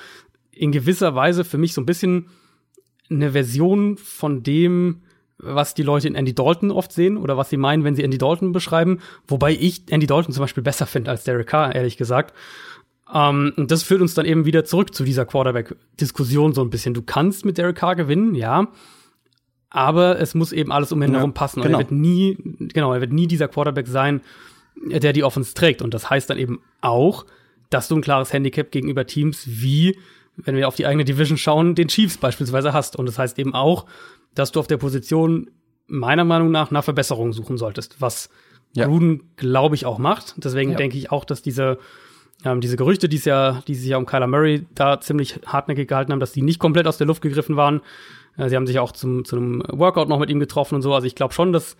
[0.51, 2.27] In gewisser Weise für mich so ein bisschen
[3.11, 5.01] eine Version von dem,
[5.37, 8.17] was die Leute in Andy Dalton oft sehen oder was sie meinen, wenn sie Andy
[8.17, 8.99] Dalton beschreiben.
[9.27, 12.33] Wobei ich Andy Dalton zum Beispiel besser finde als Derek Carr, ehrlich gesagt.
[13.13, 16.93] Ähm, und das führt uns dann eben wieder zurück zu dieser Quarterback-Diskussion so ein bisschen.
[16.93, 18.67] Du kannst mit Derek Carr gewinnen, ja.
[19.69, 21.59] Aber es muss eben alles um ihn Ja, herum passen.
[21.59, 21.79] Und genau.
[21.79, 24.21] er wird nie, genau, er wird nie dieser Quarterback sein,
[24.75, 25.81] der die Offense trägt.
[25.81, 27.25] Und das heißt dann eben auch,
[27.69, 29.97] dass du ein klares Handicap gegenüber Teams wie,
[30.37, 32.95] wenn wir auf die eigene Division schauen, den Chiefs beispielsweise hast.
[32.95, 33.85] Und das heißt eben auch,
[34.35, 35.49] dass du auf der Position
[35.87, 38.29] meiner Meinung nach nach Verbesserungen suchen solltest, was
[38.75, 38.87] Ja.
[38.87, 40.33] Gruden, glaube ich, auch macht.
[40.37, 40.77] Deswegen Ja.
[40.77, 41.77] denke ich auch, dass diese,
[42.43, 45.87] ähm, diese Gerüchte, die es ja, die sich ja um Kyler Murray da ziemlich hartnäckig
[45.87, 47.81] gehalten haben, dass die nicht komplett aus der Luft gegriffen waren.
[48.37, 50.93] Äh, sie haben sich auch zum, zu einem Workout noch mit ihm getroffen und so.
[50.93, 51.77] Also ich glaube schon, dass,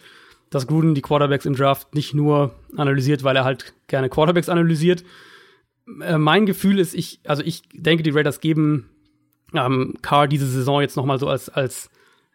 [0.52, 5.04] dass Gruden die Quarterbacks im Draft nicht nur analysiert, weil er halt gerne Quarterbacks analysiert.
[6.02, 8.90] Äh, mein Gefühl ist, ich, also ich denke, die Raiders geben
[9.56, 11.90] ähm, Carr diese Saison jetzt noch mal so als, als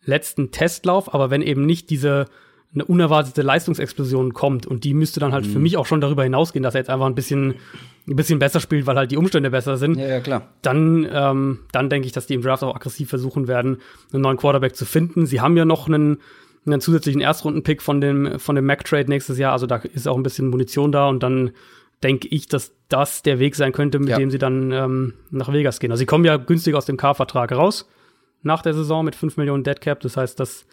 [0.09, 2.27] letzten Testlauf, aber wenn eben nicht diese
[2.75, 5.51] eine unerwartete Leistungsexplosion kommt und die müsste dann halt Mhm.
[5.53, 7.55] für mich auch schon darüber hinausgehen, dass er jetzt einfach ein bisschen
[8.07, 10.49] ein bisschen besser spielt, weil halt die Umstände besser sind, Ja, ja, klar.
[10.63, 13.79] dann, ähm, dann denke ich, dass die im Draft auch aggressiv versuchen werden,
[14.15, 15.27] einen neuen Quarterback zu finden.
[15.27, 16.19] Sie haben ja noch einen,
[16.67, 20.23] einen zusätzlichen Erstrunden-Pick von dem, von dem Mac-Trade nächstes Jahr, also da ist auch ein
[20.23, 21.51] bisschen Munition da und dann
[22.03, 24.17] denke ich, dass das der Weg sein könnte, mit Ja.
[24.17, 25.91] dem sie dann ähm, nach Vegas gehen.
[25.91, 27.87] Also sie kommen ja günstig aus dem K-Vertrag raus
[28.43, 30.67] nach der Saison mit 5 Millionen Dead Cap, das heißt, das,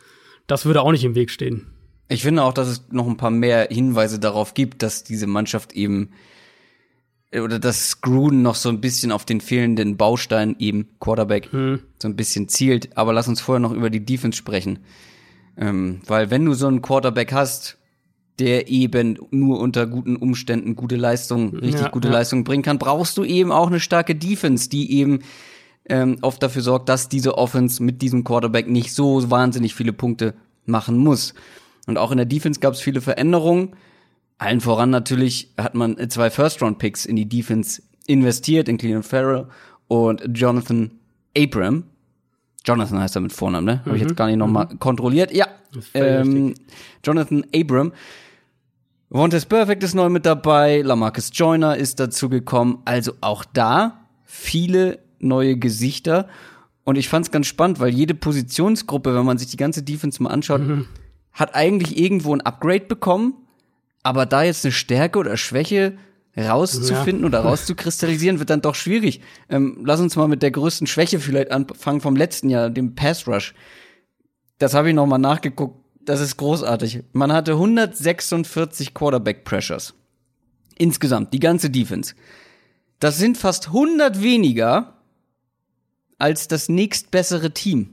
[0.47, 1.67] das würde auch nicht im Weg stehen.
[2.08, 5.73] Ich finde auch, dass es noch ein paar mehr Hinweise darauf gibt, dass diese Mannschaft
[5.73, 6.12] eben
[7.34, 12.15] oder dass Gruden noch so ein bisschen auf den fehlenden Baustein eben Quarterback so ein
[12.15, 12.95] bisschen zielt.
[12.97, 14.80] Aber lass uns vorher noch über die Defense sprechen.
[15.58, 17.78] Ähm, weil wenn du so einen Quarterback hast,
[18.39, 22.13] der eben nur unter guten Umständen gute Leistung, richtig Ja, gute ja.
[22.15, 25.19] Leistung bringen kann, brauchst du eben auch eine starke Defense, die eben
[25.88, 30.34] ähm, oft dafür sorgt, dass diese Offense mit diesem Quarterback nicht so wahnsinnig viele Punkte
[30.65, 31.34] machen muss.
[31.88, 33.76] Und auch in der Defense gab es viele Veränderungen.
[34.38, 39.48] Allen voran natürlich hat man zwei First-Round-Picks in die Defense investiert, in Cleveland Farrell
[39.88, 40.92] und Jonathan
[41.38, 41.83] Abram.
[42.65, 43.86] Jonathan heißt er mit Vornamen, ne?
[43.86, 45.31] Habe ich jetzt gar nicht nochmal kontrolliert.
[45.31, 45.48] Ja,
[45.94, 46.56] ähm,
[47.04, 47.94] Jonathan Abram.
[49.10, 52.79] Vontaze Perfect ist neu mit dabei, Lamarcus Joyner ist dazu gekommen.
[52.86, 56.28] Also auch da viele neue Gesichter.
[56.84, 60.21] Und ich fand es ganz spannend, weil jede Positionsgruppe, wenn man sich die ganze Defense
[60.21, 60.62] mal anschaut,
[61.34, 63.34] hat eigentlich irgendwo ein Upgrade bekommen.
[64.04, 65.98] Aber da jetzt eine Stärke oder Schwäche
[66.38, 69.21] rauszufinden oder rauszukristallisieren, wird dann doch schwierig.
[69.50, 73.28] Ähm, lass uns mal mit der größten Schwäche vielleicht anfangen vom letzten Jahr, dem Pass
[73.28, 73.54] Rush.
[74.58, 75.80] Das habe ich noch mal nachgeguckt.
[76.04, 77.04] Das ist großartig.
[77.13, 79.96] Man hatte 146 Quarterback Pressures.
[80.78, 82.13] Insgesamt, die ganze Defense.
[83.00, 84.94] Das sind fast 100 weniger
[86.17, 87.89] als das nächstbessere Team.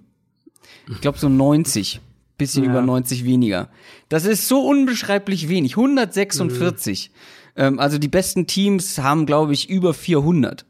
[0.91, 2.01] Ich glaube so 90,
[2.39, 2.71] bisschen Ja.
[2.71, 3.69] über 90 weniger.
[4.09, 7.11] Das ist so unbeschreiblich wenig, 146.
[7.57, 10.65] Ähm, also die besten Teams haben, glaube ich, über 400.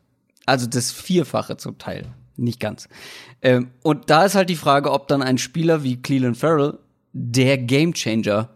[0.46, 2.88] Also das Vierfache zum Teil, nicht ganz.
[3.42, 6.78] Ähm, und da ist halt die Frage, ob dann ein Spieler wie Cleveland Farrell
[7.12, 8.50] der Gamechanger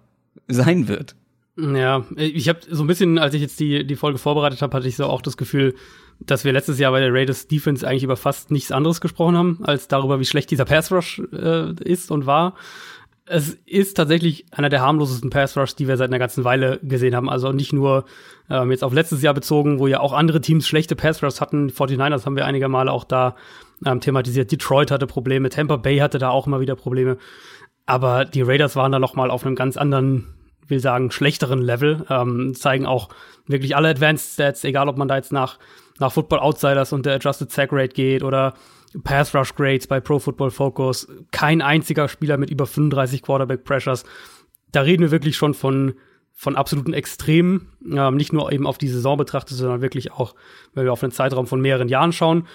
[0.48, 1.14] sein wird.
[1.58, 4.88] Ja, ich habe so ein bisschen, als ich jetzt die, die Folge vorbereitet habe, hatte
[4.88, 5.74] ich so auch das Gefühl,
[6.20, 9.58] dass wir letztes Jahr bei der Raiders Defense eigentlich über fast nichts anderes gesprochen haben,
[9.62, 12.54] als darüber, wie schlecht dieser Pass Rush äh, ist und war.
[13.28, 17.16] Es ist tatsächlich einer der harmlosesten Pass Rush, die wir seit einer ganzen Weile gesehen
[17.16, 17.28] haben.
[17.28, 18.04] Also nicht nur
[18.48, 21.68] ähm, jetzt auf letztes Jahr bezogen, wo ja auch andere Teams schlechte Pass Rush hatten.
[21.68, 23.34] 49ers haben wir einige Male auch da
[23.84, 24.52] ähm, thematisiert.
[24.52, 27.18] Detroit hatte Probleme, Tampa Bay hatte da auch immer wieder Probleme.
[27.84, 30.34] Aber die Raiders waren da noch mal auf einem ganz anderen,
[30.66, 32.06] will sagen, schlechteren Level.
[32.08, 33.08] Ähm, zeigen auch
[33.46, 35.58] wirklich alle Advanced Stats, egal ob man da jetzt nach,
[35.98, 38.54] nach Football Outsiders und der Adjusted Sack Rate geht oder
[39.04, 41.08] Pass Rush Grades bei Pro Football Focus.
[41.30, 44.04] Kein einziger Spieler mit über 35 Quarterback Pressures.
[44.72, 45.94] Da reden wir wirklich schon von,
[46.32, 47.68] von absoluten Extremen.
[47.90, 50.34] Ähm, nicht nur eben auf die Saison betrachtet, sondern wirklich auch,
[50.74, 52.46] wenn wir auf einen Zeitraum von mehreren Jahren schauen.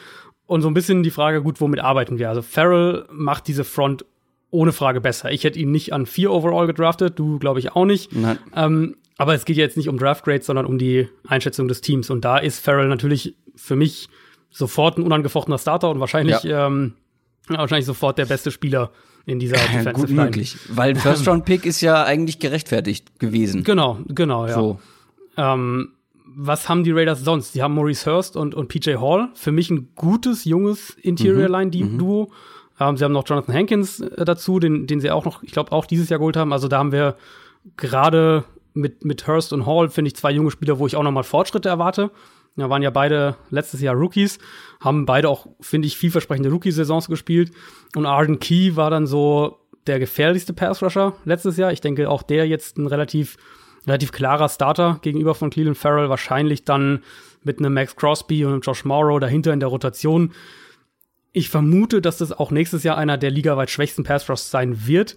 [0.48, 2.30] Und so ein bisschen die Frage, gut, womit arbeiten wir?
[2.30, 4.06] Also Farrell macht diese Front
[4.50, 5.32] ohne Frage besser.
[5.32, 8.14] Ich hätte ihn nicht an vier overall gedraftet, du glaube ich auch nicht.
[8.14, 8.38] Nein.
[8.54, 11.82] Ähm, aber es geht ja jetzt nicht um Draft Grades, sondern um die Einschätzung des
[11.82, 12.10] Teams.
[12.10, 14.10] Und da ist Farrell natürlich für mich
[14.50, 16.94] sofort ein unangefochtener Starter und wahrscheinlich, ähm,
[17.50, 18.92] ja, wahrscheinlich sofort der beste Spieler
[19.26, 20.24] in dieser Defensive gut Line.
[20.26, 20.58] möglich.
[20.70, 23.64] Weil First Round Pick ist ja eigentlich gerechtfertigt gewesen.
[23.64, 24.54] Genau, genau, ja.
[24.54, 24.80] So.
[25.38, 25.94] Ähm,
[26.34, 27.56] was haben die Raiders sonst?
[27.56, 29.30] Die haben Maurice Hurst und, und PJ Hall.
[29.34, 32.32] Für mich ein gutes, junges Interior-Line-Duo.
[32.80, 35.72] Ähm, sie haben noch Jonathan Hankins äh, dazu, den, den sie auch noch, ich glaube,
[35.72, 36.54] auch dieses Jahr geholt haben.
[36.54, 37.16] Also da haben wir
[37.78, 41.12] gerade mit, mit Hurst und Hall, finde ich, zwei junge Spieler, wo ich auch noch
[41.12, 42.12] mal Fortschritte erwarte.
[42.58, 44.38] Ja, waren ja beide letztes Jahr Rookies,
[44.82, 47.52] haben beide auch, finde ich, vielversprechende Rookie-Saisons gespielt.
[47.96, 51.72] Und Arden Key war dann so der gefährlichste Pass-Rusher letztes Jahr.
[51.72, 53.38] Ich denke, auch der jetzt ein relativ,
[53.88, 56.10] relativ klarer Starter gegenüber von Cleveland Farrell.
[56.10, 57.04] Wahrscheinlich dann
[57.44, 60.34] mit einem Max Crosby und einem Josh Morrow dahinter in der Rotation.
[61.32, 65.16] Ich vermute, dass das auch nächstes Jahr einer der ligaweit schwächsten Pass-Rushs sein wird.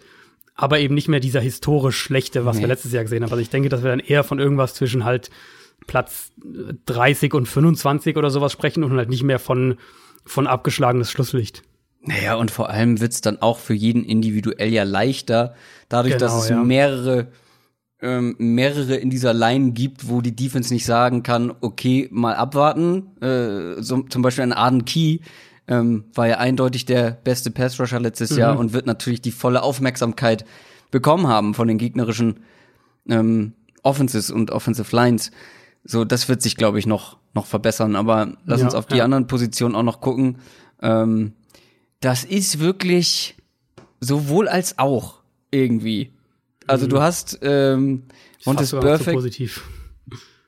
[0.54, 2.72] Aber eben nicht mehr dieser historisch schlechte, was wir Nee.
[2.72, 3.30] letztes Jahr gesehen haben.
[3.30, 5.30] Also ich denke, dass wir dann eher von irgendwas zwischen halt
[5.86, 9.76] Platz äh, 30 und 25 oder sowas sprechen und halt nicht mehr von,
[10.24, 11.62] von abgeschlagenes Schlusslicht.
[12.02, 15.54] Naja, und vor allem wird's dann auch für jeden individuell ja leichter,
[15.88, 16.62] dadurch, dass Genau, es ja.
[16.62, 17.28] mehrere,
[18.00, 23.16] ähm, mehrere in dieser Line gibt, wo die Defense nicht sagen kann, okay, mal abwarten.
[23.22, 25.18] Äh, so, zum Beispiel ein Arden Key
[25.68, 28.38] ähm, war ja eindeutig der beste Pass-Rusher letztes Mhm.
[28.38, 30.44] Jahr und wird natürlich die volle Aufmerksamkeit
[30.90, 32.40] bekommen haben von den gegnerischen
[33.08, 33.52] ähm,
[33.82, 35.30] Offenses und Offensive Lines.
[35.84, 37.96] So, das wird sich, glaube ich, noch, noch verbessern.
[37.96, 39.04] Aber lass Ja, uns auf die ja.
[39.04, 40.38] anderen Positionen auch noch gucken.
[40.80, 41.32] Ähm,
[42.00, 43.36] das ist wirklich
[44.00, 46.12] sowohl als auch irgendwie.
[46.66, 48.04] Also du hast ähm,
[48.46, 48.58] Mhm.
[48.58, 49.62] Zu Perfect, positiv.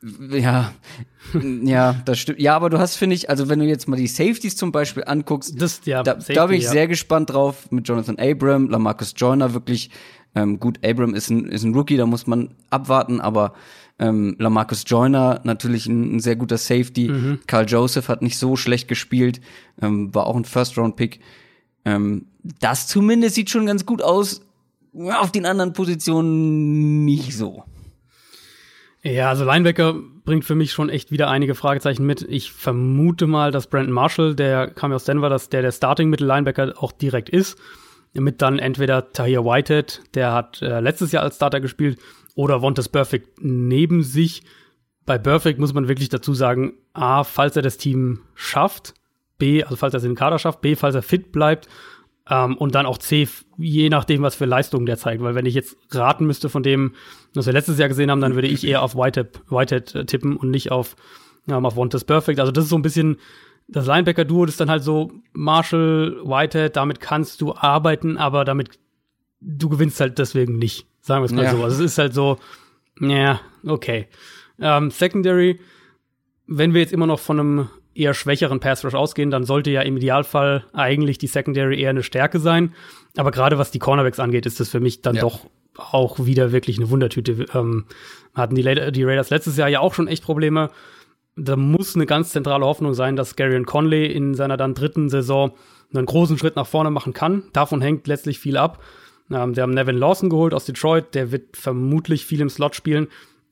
[0.03, 0.73] Ja,
[1.63, 2.41] ja, das stimmt.
[2.41, 5.05] Ja, aber du hast, finde ich, also wenn du jetzt mal die Safeties zum Beispiel
[5.07, 6.71] anguckst, Das, ja, da, Safety, da bin ich ja.
[6.71, 9.91] sehr gespannt drauf mit Jonathan Abram, Lamarcus Joyner wirklich.
[10.35, 13.55] Ähm, gut, Abram ist ein, ist ein Rookie, da muss man abwarten, aber
[13.99, 17.09] ähm, Lamarcus Joyner natürlich ein, ein sehr guter Safety.
[17.09, 17.41] Mhm.
[17.47, 19.41] Carl Joseph hat nicht so schlecht gespielt,
[19.81, 21.21] ähm, war auch ein First-Round-Pick.
[21.87, 22.27] Ähm,
[22.61, 24.43] das zumindest sieht schon ganz gut aus.
[24.95, 27.65] Auf den anderen Positionen nicht so.
[29.07, 29.95] Ja, also Linebacker
[30.25, 32.23] bringt für mich schon echt wieder einige Fragezeichen mit.
[32.23, 36.75] Ich vermute mal, dass Brandon Marshall, der kam ja aus Denver, dass der der Starting-Mittel-Linebacker
[36.77, 37.57] auch direkt ist.
[38.15, 42.01] Mit dann entweder Tahir Whitehead, der hat äh, letztes Jahr als Starter gespielt,
[42.35, 44.43] oder Vontaze Perfect neben sich.
[45.05, 48.95] Bei Perfect muss man wirklich dazu sagen, A, falls er das Team schafft,
[49.39, 51.69] B, also falls er es in den Kader schafft, B, falls er fit bleibt,
[52.29, 55.23] ähm, und dann auch C, je nachdem, was für Leistungen der zeigt.
[55.23, 56.95] Weil wenn ich jetzt raten müsste von dem,
[57.35, 60.37] was wir letztes Jahr gesehen haben, dann würde ich eher auf Whitehead, Whitehead äh, tippen
[60.37, 60.97] und nicht auf,
[61.49, 62.41] ähm, auf Vontaze Perfect.
[62.41, 63.19] Also das ist so ein bisschen
[63.69, 68.79] das Linebacker-Duo, das ist dann halt so Marshall, Whitehead, damit kannst du arbeiten, aber damit,
[69.41, 70.87] du gewinnst halt deswegen nicht.
[71.01, 71.51] Sagen wir es mal Ja.
[71.51, 71.63] so.
[71.65, 72.39] Also es ist halt so,
[73.01, 74.07] ja, okay.
[74.61, 75.61] Ähm, Secondary,
[76.47, 77.69] wenn wir jetzt immer noch von einem
[77.99, 82.03] eher schwächeren Pass Rush ausgehen, dann sollte ja im Idealfall eigentlich die Secondary eher eine
[82.03, 82.75] Stärke sein.
[83.17, 85.23] Aber gerade was die Cornerbacks angeht, ist das für mich dann Ja.
[85.23, 87.47] doch auch wieder wirklich eine Wundertüte.
[87.55, 87.85] Ähm,
[88.35, 90.71] hatten die, La- die Raiders letztes Jahr ja auch schon echt Probleme.
[91.37, 95.53] Da muss eine ganz zentrale Hoffnung sein, dass Garion Conley in seiner dann dritten Saison
[95.95, 97.45] einen großen Schritt nach vorne machen kann.
[97.53, 98.83] Davon hängt letztlich viel ab.
[99.31, 103.09] Ähm, wir haben Nevin Lawson geholt aus Detroit, der wird vermutlich viel im Slot spielen.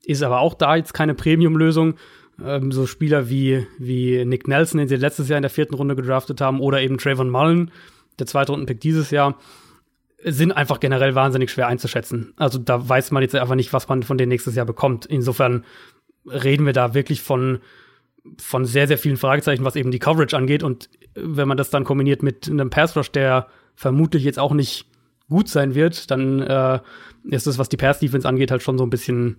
[0.07, 1.95] ist aber auch da jetzt keine Premium-Lösung.
[2.43, 5.95] Ähm, so Spieler wie, wie Nick Nelson, den sie letztes Jahr in der vierten Runde
[5.95, 7.71] gedraftet haben, oder eben Trayvon Mullen,
[8.19, 9.37] der Zweitrunden-Pick dieses Jahr,
[10.23, 12.33] sind einfach generell wahnsinnig schwer einzuschätzen.
[12.35, 15.05] Also da weiß man jetzt einfach nicht, was man von denen nächstes Jahr bekommt.
[15.05, 15.65] Insofern
[16.25, 17.59] reden wir da wirklich von,
[18.39, 20.63] von sehr, sehr vielen Fragezeichen, was eben die Coverage angeht.
[20.63, 24.87] Und wenn man das dann kombiniert mit einem Pass Rush, der vermutlich jetzt auch nicht
[25.29, 26.79] gut sein wird, dann äh,
[27.25, 29.37] ist es, was die Pass Defense angeht, halt schon so ein bisschen,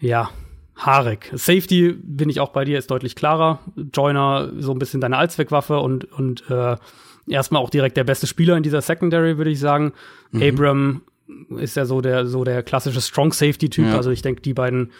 [0.00, 0.30] ja,
[0.76, 1.30] haarig.
[1.34, 3.60] Safety bin ich auch bei dir, ist deutlich klarer.
[3.94, 6.76] Joiner so ein bisschen deine Allzweckwaffe und, und äh,
[7.26, 9.92] erstmal auch direkt der beste Spieler in dieser Secondary, würde ich sagen.
[10.30, 10.42] Mhm.
[10.42, 11.02] Abram
[11.58, 13.86] ist ja so der, so der klassische Strong Safety-Typ.
[13.86, 13.96] Ja.
[13.96, 14.92] Also ich denke, die beiden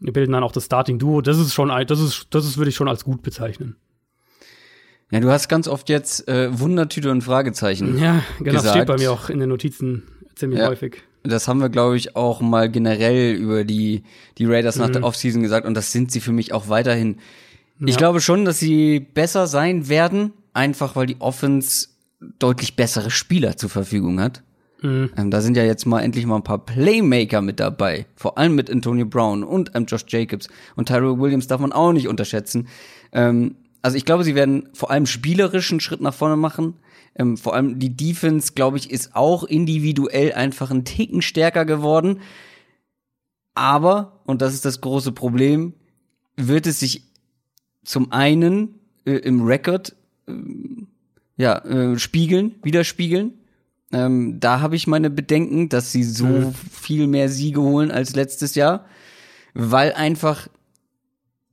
[0.00, 1.20] bilden dann auch das Starting Duo.
[1.20, 3.76] Das ist schon, das ist, das ist, würde ich schon als gut bezeichnen.
[5.10, 7.98] Ja, du hast ganz oft jetzt äh, Wundertüte und Fragezeichen.
[7.98, 8.64] Ja, genau, gesagt.
[8.64, 10.02] das steht bei mir auch in den Notizen
[10.34, 11.02] ziemlich ja, häufig.
[11.28, 14.02] Das haben wir, glaube ich, auch mal generell über die,
[14.38, 14.82] die Raiders mhm.
[14.82, 15.06] nach der mhm.
[15.06, 17.16] Offseason gesagt und das sind sie für mich auch weiterhin.
[17.80, 17.88] Ja.
[17.88, 21.88] Ich glaube schon, dass sie besser sein werden, einfach weil die Offense
[22.38, 24.42] deutlich bessere Spieler zur Verfügung hat.
[24.82, 25.10] Mhm.
[25.16, 28.06] Ähm, da sind ja jetzt mal endlich mal ein paar Playmaker mit dabei.
[28.14, 30.48] Vor allem mit Antonio Brown und ähm, Josh Jacobs.
[30.74, 32.68] Und Tyrell Williams darf man auch nicht unterschätzen.
[33.12, 36.74] Ähm, also ich glaube, sie werden vor allem spielerischen Schritt nach vorne machen.
[37.18, 42.20] Ähm, vor allem die Defense, glaube ich, ist auch individuell einfach ein Ticken stärker geworden.
[43.54, 45.72] Aber, und das ist das große Problem,
[46.36, 47.04] wird es sich
[47.84, 49.96] zum einen äh, im Record
[50.28, 50.32] äh,
[51.38, 53.32] ja, äh, spiegeln, widerspiegeln.
[53.92, 56.54] Ähm, da habe ich meine Bedenken, dass sie so mhm.
[56.54, 58.84] viel mehr Siege holen als letztes Jahr,
[59.54, 60.48] weil einfach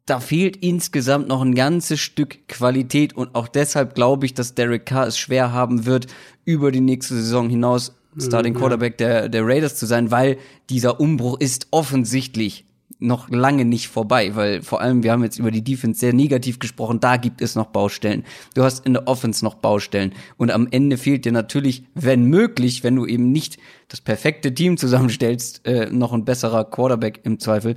[0.06, 4.86] da fehlt insgesamt noch ein ganzes Stück Qualität und auch deshalb glaube ich, dass Derek
[4.86, 6.08] Carr es schwer haben wird,
[6.46, 10.38] über die nächste Saison hinaus Starting Quarterback der, der Raiders zu sein, weil
[10.70, 12.66] dieser Umbruch ist offensichtlich
[13.00, 16.60] noch lange nicht vorbei, weil vor allem wir haben jetzt über die Defense sehr negativ
[16.60, 18.24] gesprochen, da gibt es noch Baustellen.
[18.54, 22.84] Du hast in der Offense noch Baustellen und am Ende fehlt dir natürlich, wenn möglich,
[22.84, 23.58] wenn du eben nicht
[23.90, 27.76] das perfekte Team zusammenstellst, äh, noch ein besserer Quarterback im Zweifel.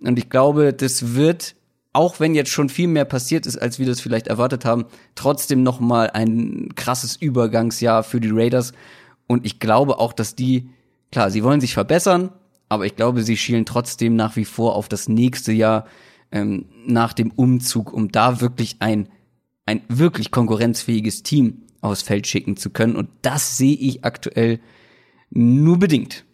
[0.00, 1.56] Und ich glaube, das wird
[1.92, 5.62] auch wenn jetzt schon viel mehr passiert ist, als wir das vielleicht erwartet haben, trotzdem
[5.62, 8.72] noch mal ein krasses Übergangsjahr für die Raiders.
[9.26, 10.70] Und ich glaube auch, dass die,
[11.10, 12.30] klar, sie wollen sich verbessern,
[12.68, 15.86] aber ich glaube, sie schielen trotzdem nach wie vor auf das nächste Jahr
[16.30, 19.08] ähm, nach dem Umzug, um da wirklich ein,
[19.64, 22.96] ein wirklich konkurrenzfähiges Team aufs Feld schicken zu können.
[22.96, 24.60] Und das sehe ich aktuell
[25.30, 26.24] nur bedingt.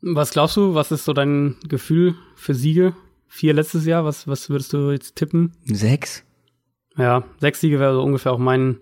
[0.00, 2.94] Was glaubst du, was ist so dein Gefühl für Siege
[3.32, 4.04] vier letztes Jahr.
[4.04, 5.52] Was, was würdest du jetzt tippen?
[5.64, 6.22] Sechs.
[6.98, 8.78] Ja, sechs Siege wäre so ungefähr auch mein,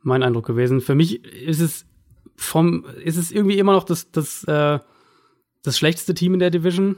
[0.00, 0.80] mein Eindruck gewesen.
[0.80, 1.86] Für mich ist es
[2.36, 4.78] vom, ist es irgendwie immer noch das, das, äh,
[5.64, 6.96] das schlechteste Team in der Division.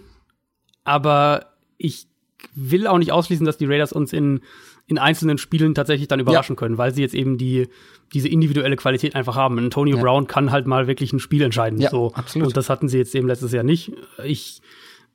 [0.85, 1.47] Aber
[1.79, 2.09] ich
[2.55, 4.41] will auch nicht ausschließen, dass die Raiders uns in,
[4.87, 6.59] in einzelnen Spielen tatsächlich dann überraschen ja.
[6.59, 7.69] können, weil sie jetzt eben die,
[8.13, 9.59] diese individuelle Qualität einfach haben.
[9.59, 10.03] Antonio ja.
[10.03, 11.81] Brown kann halt mal wirklich ein Spiel entscheiden.
[11.81, 12.13] Ja, so.
[12.13, 12.49] absolut.
[12.49, 13.93] Und das hatten sie jetzt eben letztes Jahr nicht.
[14.25, 14.61] Ich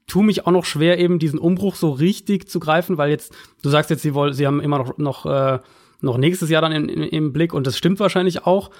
[0.08, 3.70] tue mich auch noch schwer, eben diesen Umbruch so richtig zu greifen, weil jetzt, du
[3.70, 5.60] sagst jetzt, sie wollen, sie haben immer noch, noch, äh,
[6.01, 8.72] noch nächstes Jahr dann in, im Blick und das stimmt wahrscheinlich auch.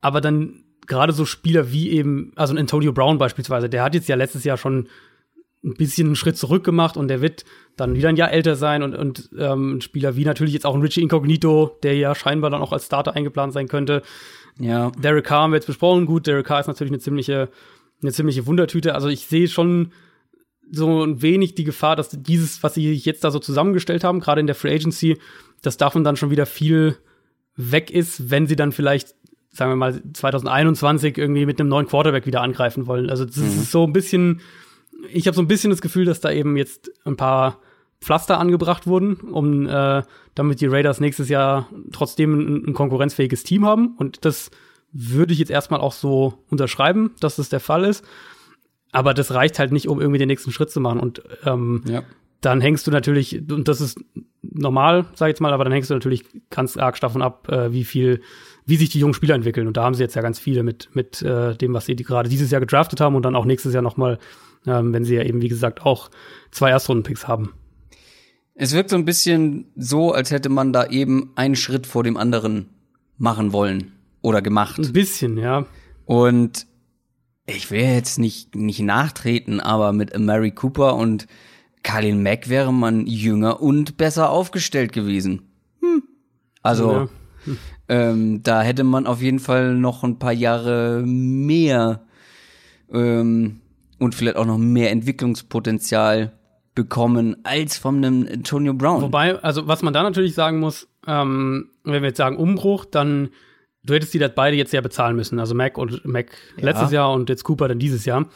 [0.00, 4.08] Aber dann gerade so Spieler wie eben, also ein Antonio Brown beispielsweise, der hat jetzt
[4.08, 4.88] ja letztes Jahr schon
[5.64, 7.44] ein bisschen einen Schritt zurück gemacht und der wird
[7.76, 10.74] dann wieder ein Jahr älter sein und, und ähm, ein Spieler wie natürlich jetzt auch
[10.74, 14.02] ein Richie Incognito, der ja scheinbar dann auch als Starter eingeplant sein könnte.
[14.60, 14.92] Ja.
[14.92, 16.06] Derek Carr haben wir jetzt besprochen.
[16.06, 17.48] Gut, Derek Carr ist natürlich eine ziemliche,
[18.00, 18.94] eine ziemliche Wundertüte.
[18.94, 19.92] Also ich sehe schon
[20.70, 24.40] so ein wenig die Gefahr, dass dieses, was sie jetzt da so zusammengestellt haben, gerade
[24.40, 25.18] in der Free Agency,
[25.62, 26.96] dass davon dann schon wieder viel
[27.56, 29.14] weg ist, wenn sie dann vielleicht,
[29.50, 33.10] sagen wir mal, 2021 irgendwie mit einem neuen Quarterback wieder angreifen wollen.
[33.10, 33.46] Also das mhm.
[33.46, 34.40] ist so ein bisschen,
[35.12, 37.58] ich habe so ein bisschen das Gefühl, dass da eben jetzt ein paar
[38.00, 40.02] Pflaster angebracht wurden, um äh,
[40.34, 43.96] damit die Raiders nächstes Jahr trotzdem ein, ein konkurrenzfähiges Team haben.
[43.96, 44.50] Und das
[44.92, 48.04] würde ich jetzt erstmal auch so unterschreiben, dass das der Fall ist
[48.92, 51.00] aber das reicht halt nicht, um irgendwie den nächsten Schritt zu machen.
[51.00, 52.02] Und ähm, ja.
[52.40, 54.00] dann hängst du natürlich, und das ist
[54.42, 57.72] normal, sag ich jetzt mal, aber dann hängst du natürlich ganz arg davon ab, äh,
[57.72, 58.22] wie viel,
[58.64, 59.66] wie sich die jungen Spieler entwickeln.
[59.66, 62.28] Und da haben sie jetzt ja ganz viele mit, mit äh, dem, was sie gerade
[62.28, 64.18] dieses Jahr gedraftet haben und dann auch nächstes Jahr nochmal,
[64.66, 66.10] ähm, wenn sie ja eben, wie gesagt, auch
[66.50, 67.52] zwei Erstrunden-Picks haben.
[68.54, 72.16] Es wirkt so ein bisschen so, als hätte man da eben einen Schritt vor dem
[72.16, 72.70] anderen
[73.16, 74.78] machen wollen oder gemacht.
[74.78, 75.66] Ein bisschen, ja.
[76.06, 76.66] Und
[77.48, 81.26] ich will jetzt nicht, nicht nachtreten, aber mit Mary Cooper und
[81.82, 85.42] Kalin Mack wäre man jünger und besser aufgestellt gewesen.
[85.80, 86.02] Hm.
[86.62, 87.08] Also, ja.
[87.44, 87.58] hm.
[87.88, 92.02] ähm, da hätte man auf jeden Fall noch ein paar Jahre mehr
[92.92, 93.60] ähm,
[93.98, 96.32] und vielleicht auch noch mehr Entwicklungspotenzial
[96.74, 99.02] bekommen als von einem Antonio Brown.
[99.02, 103.30] Wobei, also was man da natürlich sagen muss, ähm, wenn wir jetzt sagen Umbruch, dann
[103.88, 105.38] du hättest die das beide jetzt ja bezahlen müssen.
[105.40, 106.26] Also Mac und Mac
[106.56, 106.64] Ja.
[106.66, 108.26] letztes Jahr und jetzt Cooper dann dieses Jahr.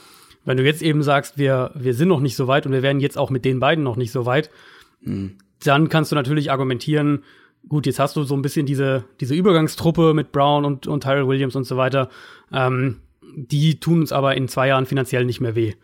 [0.45, 3.01] Wenn du jetzt eben sagst, wir, wir sind noch nicht so weit und wir werden
[3.01, 4.51] jetzt auch mit den beiden noch nicht so weit,
[5.65, 7.23] dann kannst du natürlich argumentieren,
[7.69, 11.29] gut, jetzt hast du so ein bisschen diese, diese Übergangstruppe mit Brown und, und Tyrell
[11.29, 12.09] Williams und so weiter.
[12.53, 12.97] Ähm,
[13.37, 15.75] die tun uns aber in zwei Jahren finanziell nicht mehr weh.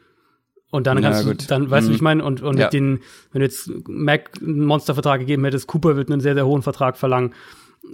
[0.71, 1.51] Und dann kannst du, gut.
[1.51, 1.93] dann weißt du, Mhm.
[1.93, 2.67] wie ich meine, und, und Ja.
[2.67, 3.01] mit den,
[3.33, 6.99] wenn du jetzt Mac einen Monstervertrag gegeben hättest, Cooper wird einen sehr, sehr hohen Vertrag
[6.99, 7.33] verlangen,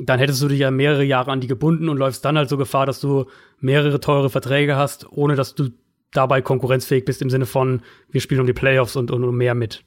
[0.01, 2.57] dann hättest du dich ja mehrere Jahre an die gebunden und läufst dann halt so
[2.57, 3.27] Gefahr, dass du
[3.61, 5.71] mehrere teure Verträge hast, ohne dass du
[6.13, 9.85] dabei konkurrenzfähig bist im Sinne von, wir spielen um die Playoffs und, und mehr mit.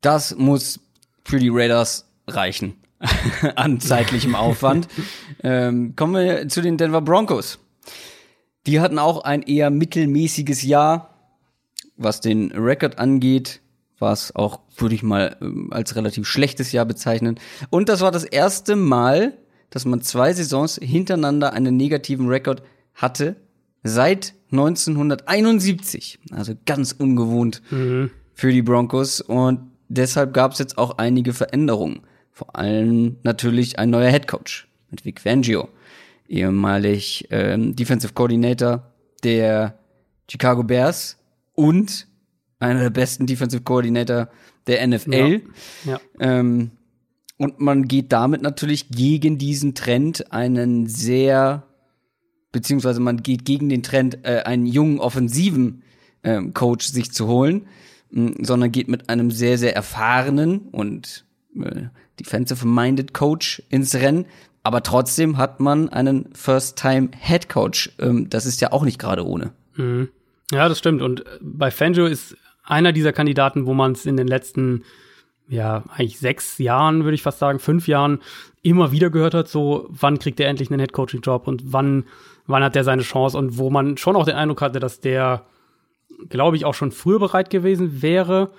[0.00, 0.80] Das muss
[1.24, 2.74] für die Raiders reichen
[3.56, 4.88] an zeitlichem Aufwand.
[5.42, 7.58] ähm, kommen wir zu den Denver Broncos.
[8.66, 11.14] Die hatten auch ein eher mittelmäßiges Jahr,
[11.96, 13.60] was den Rekord angeht,
[13.98, 17.38] war es auch, würde ich mal ähm, als relativ schlechtes Jahr bezeichnen.
[17.70, 19.36] Und das war das erste Mal,
[19.70, 22.62] dass man zwei Saisons hintereinander einen negativen Rekord
[22.94, 23.36] hatte,
[23.82, 26.18] seit 1971.
[26.32, 27.62] Also ganz ungewohnt
[28.34, 29.20] für die Broncos.
[29.20, 32.00] Und deshalb gab es jetzt auch einige Veränderungen.
[32.32, 35.68] Vor allem natürlich ein neuer Head Coach mit Vic Fangio,
[36.28, 38.92] ehemalig ähm, Defensive Coordinator
[39.22, 39.78] der
[40.30, 41.16] Chicago Bears
[41.54, 42.06] und
[42.58, 44.28] einer der besten Defensive Coordinator
[44.66, 45.42] der NFL.
[45.84, 46.00] Ja.
[46.18, 46.70] Ähm,
[47.38, 51.64] und man geht damit natürlich gegen diesen Trend einen sehr,
[52.52, 55.82] beziehungsweise man geht gegen den Trend, äh, einen jungen offensiven
[56.24, 57.66] ähm, Coach sich zu holen,
[58.10, 61.26] mh, sondern geht mit einem sehr, sehr erfahrenen und
[61.62, 61.84] äh,
[62.18, 64.24] defensive-minded Coach ins Rennen.
[64.62, 67.92] Aber trotzdem hat man einen First-Time-Head Coach.
[68.00, 69.52] Ähm, das ist ja auch nicht gerade ohne.
[69.76, 70.08] Mhm.
[70.50, 71.02] Ja, das stimmt.
[71.02, 72.36] Und bei Fangio ist
[72.66, 74.82] einer dieser Kandidaten, wo man es in den letzten,
[75.48, 78.20] ja, eigentlich sechs Jahren, würde ich fast sagen, fünf Jahren
[78.62, 82.04] immer wieder gehört hat, so, wann kriegt er endlich einen Head-Coaching-Job und wann,
[82.46, 85.44] wann hat er seine Chance und wo man schon auch den Eindruck hatte, dass der,
[86.28, 88.50] glaube ich, auch schon früher bereit gewesen wäre.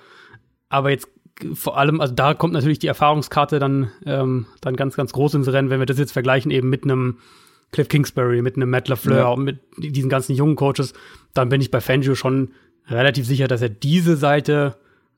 [0.70, 1.08] Aber jetzt
[1.54, 5.52] vor allem, also da kommt natürlich die Erfahrungskarte dann, ähm, dann ganz, ganz groß ins
[5.52, 7.18] Rennen, wenn wir das jetzt vergleichen eben mit einem
[7.70, 9.28] Cliff Kingsbury, mit einem Matt LaFleur, Ja.
[9.28, 10.94] und mit diesen ganzen jungen Coaches,
[11.34, 12.52] dann bin ich bei Fangio schon
[12.88, 14.76] relativ sicher, dass er diese Seite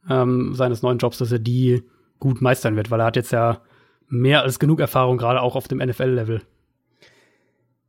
[0.08, 1.82] ähm, seines neuen Jobs, dass er die
[2.18, 3.60] gut meistern wird, weil er hat jetzt ja
[4.08, 6.42] mehr als genug Erfahrung, gerade auch auf dem NFL-Level.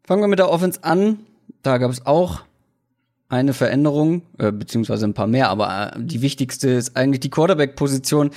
[0.04, 1.20] Fangen wir mit der Offense an.
[1.64, 2.42] Da gab es auch
[3.30, 8.32] eine Veränderung, äh, beziehungsweise ein paar mehr, aber äh, die wichtigste ist eigentlich die Quarterback-Position.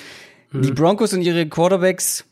[0.52, 2.24] Die Broncos und ihre Quarterbacks,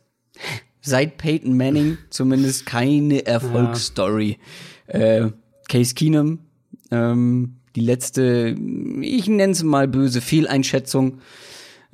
[0.80, 4.38] seit Peyton Manning zumindest keine Erfolgsstory.
[4.86, 5.30] Äh,
[5.68, 6.38] Case Keenum,
[6.92, 8.56] ähm, die letzte,
[9.00, 11.18] ich nenne es mal böse Fehleinschätzung.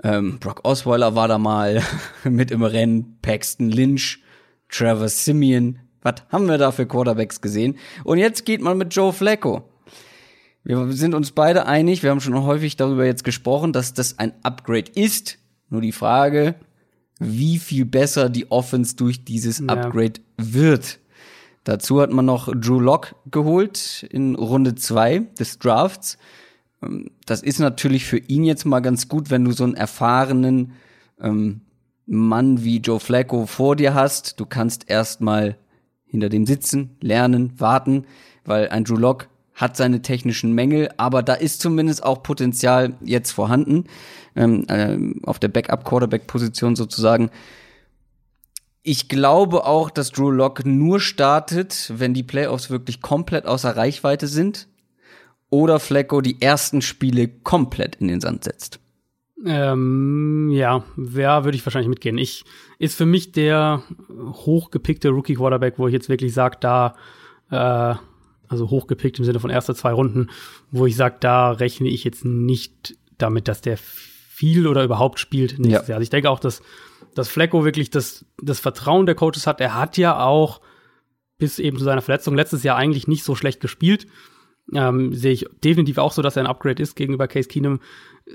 [0.03, 1.83] Ähm, Brock Osweiler war da mal
[2.24, 4.22] mit im Rennen, Paxton Lynch,
[4.68, 5.79] Trevor Simeon.
[6.03, 7.76] Was haben wir da für Quarterbacks gesehen?
[8.05, 9.64] Und jetzt geht man mit Joe Flacco.
[10.64, 14.33] Wir sind uns beide einig, wir haben schon häufig darüber jetzt gesprochen, dass das ein
[14.43, 15.39] Upgrade ist.
[15.70, 16.55] Nur die Frage,
[17.18, 19.66] wie viel besser die Offense durch dieses Ja.
[19.68, 20.99] Upgrade wird.
[21.65, 26.19] Dazu hat man noch Drew Lock geholt in Runde zwei des Drafts.
[26.83, 30.73] Ähm, Das ist natürlich für ihn jetzt mal ganz gut, wenn du so einen erfahrenen
[31.21, 31.61] ähm,
[32.07, 34.41] Mann wie Joe Flacco vor dir hast.
[34.41, 35.57] Du kannst erstmal
[36.07, 38.07] hinter dem sitzen, lernen, warten,
[38.45, 43.33] weil ein Drew Lock hat seine technischen Mängel, aber da ist zumindest auch Potenzial jetzt
[43.33, 43.85] vorhanden,
[44.37, 47.31] ähm, ähm, auf der Backup-Quarterback-Position sozusagen.
[48.83, 54.26] Ich glaube auch, dass Drew Lock nur startet, wenn die Playoffs wirklich komplett außer Reichweite
[54.26, 54.68] sind
[55.51, 58.81] oder Flacco die ersten Spiele komplett in den Sand setzt.
[59.45, 62.18] Ähm, ja, ja, würde ich wahrscheinlich mitgehen.
[62.18, 62.45] Ich
[62.79, 66.95] ist für mich der hochgepickte Rookie Quarterback, wo ich jetzt wirklich sage, da
[67.51, 67.95] äh,
[68.49, 70.29] also hochgepickt im Sinne von erster zwei Runden,
[70.70, 75.59] wo ich sage, da rechne ich jetzt nicht damit, dass der viel oder überhaupt spielt
[75.59, 75.93] nächstes Ja.
[75.93, 75.97] Jahr.
[75.99, 76.62] Also ich denke auch, dass
[77.19, 79.61] dass Flecko wirklich das das Vertrauen der Coaches hat.
[79.61, 80.61] Er hat ja auch
[81.39, 84.07] bis eben zu seiner Verletzung letztes Jahr eigentlich nicht so schlecht gespielt.
[84.75, 87.81] Ähm, sehe ich definitiv auch so, dass er ein Upgrade ist gegenüber Case Keenum.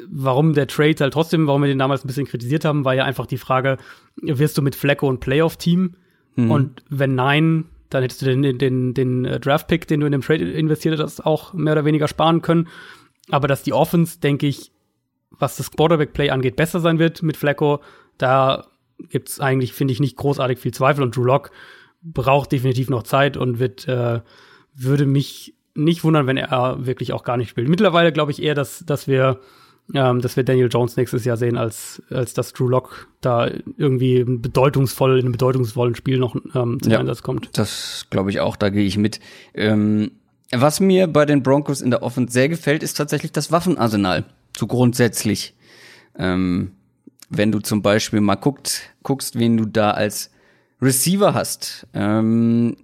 [0.08, 3.04] Warum der Trade halt trotzdem, warum wir den damals ein bisschen kritisiert haben, war ja
[3.04, 3.78] einfach die Frage,
[4.16, 5.96] wirst du mit Flecko ein Playoff-Team?
[6.50, 10.12] Und wenn nein, dann hättest du den, den, den, den äh, Draft-Pick, den du in
[10.12, 12.68] dem Trade investiert hast, auch mehr oder weniger sparen können.
[13.30, 14.72] Aber dass die Offense, denke ich,
[15.30, 17.82] was das Quarterback-Play angeht, besser sein wird mit Flecko,
[18.18, 18.66] da
[19.10, 21.04] gibt's eigentlich, finde ich, nicht großartig viel Zweifel.
[21.04, 21.52] Und Drew Lock
[22.02, 24.22] braucht definitiv noch Zeit und wird, äh,
[24.76, 27.70] würde mich nicht wundern, wenn er wirklich auch gar nicht spielt.
[27.70, 29.39] Mittlerweile glaube ich eher, dass, dass wir
[29.94, 34.24] ähm, dass wir Daniel Jones nächstes Jahr sehen, als, als dass Drew Lock da irgendwie
[34.24, 37.00] bedeutungsvoll, in einem bedeutungsvollen Spiel noch ähm, zum Ja.
[37.00, 37.58] Einsatz kommt.
[37.58, 39.20] Das glaube ich auch, da gehe ich mit.
[39.54, 40.12] Ähm,
[40.52, 44.24] was mir bei den Broncos in der Offense sehr gefällt, ist tatsächlich das Waffenarsenal.
[44.56, 45.54] So grundsätzlich.
[46.18, 46.72] Ähm,
[47.38, 50.32] wenn du zum Beispiel mal guckt, guckst, wen du da als
[50.82, 51.88] Receiver hast.
[51.94, 52.78] Ähm,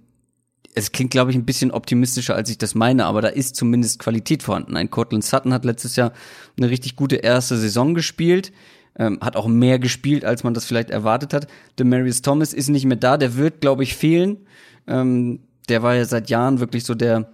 [0.74, 3.98] es klingt, glaube ich, ein bisschen optimistischer, als ich das meine, aber da ist zumindest
[3.98, 4.76] Qualität vorhanden.
[4.76, 6.12] Ein Cortland Sutton hat letztes Jahr
[6.56, 8.52] eine richtig gute erste Saison gespielt,
[8.96, 11.48] ähm, hat auch mehr gespielt, als man das vielleicht erwartet hat.
[11.78, 14.46] Demarius Thomas ist nicht mehr da, der wird, glaube ich, fehlen.
[14.86, 17.32] Ähm, der war ja seit Jahren wirklich so der,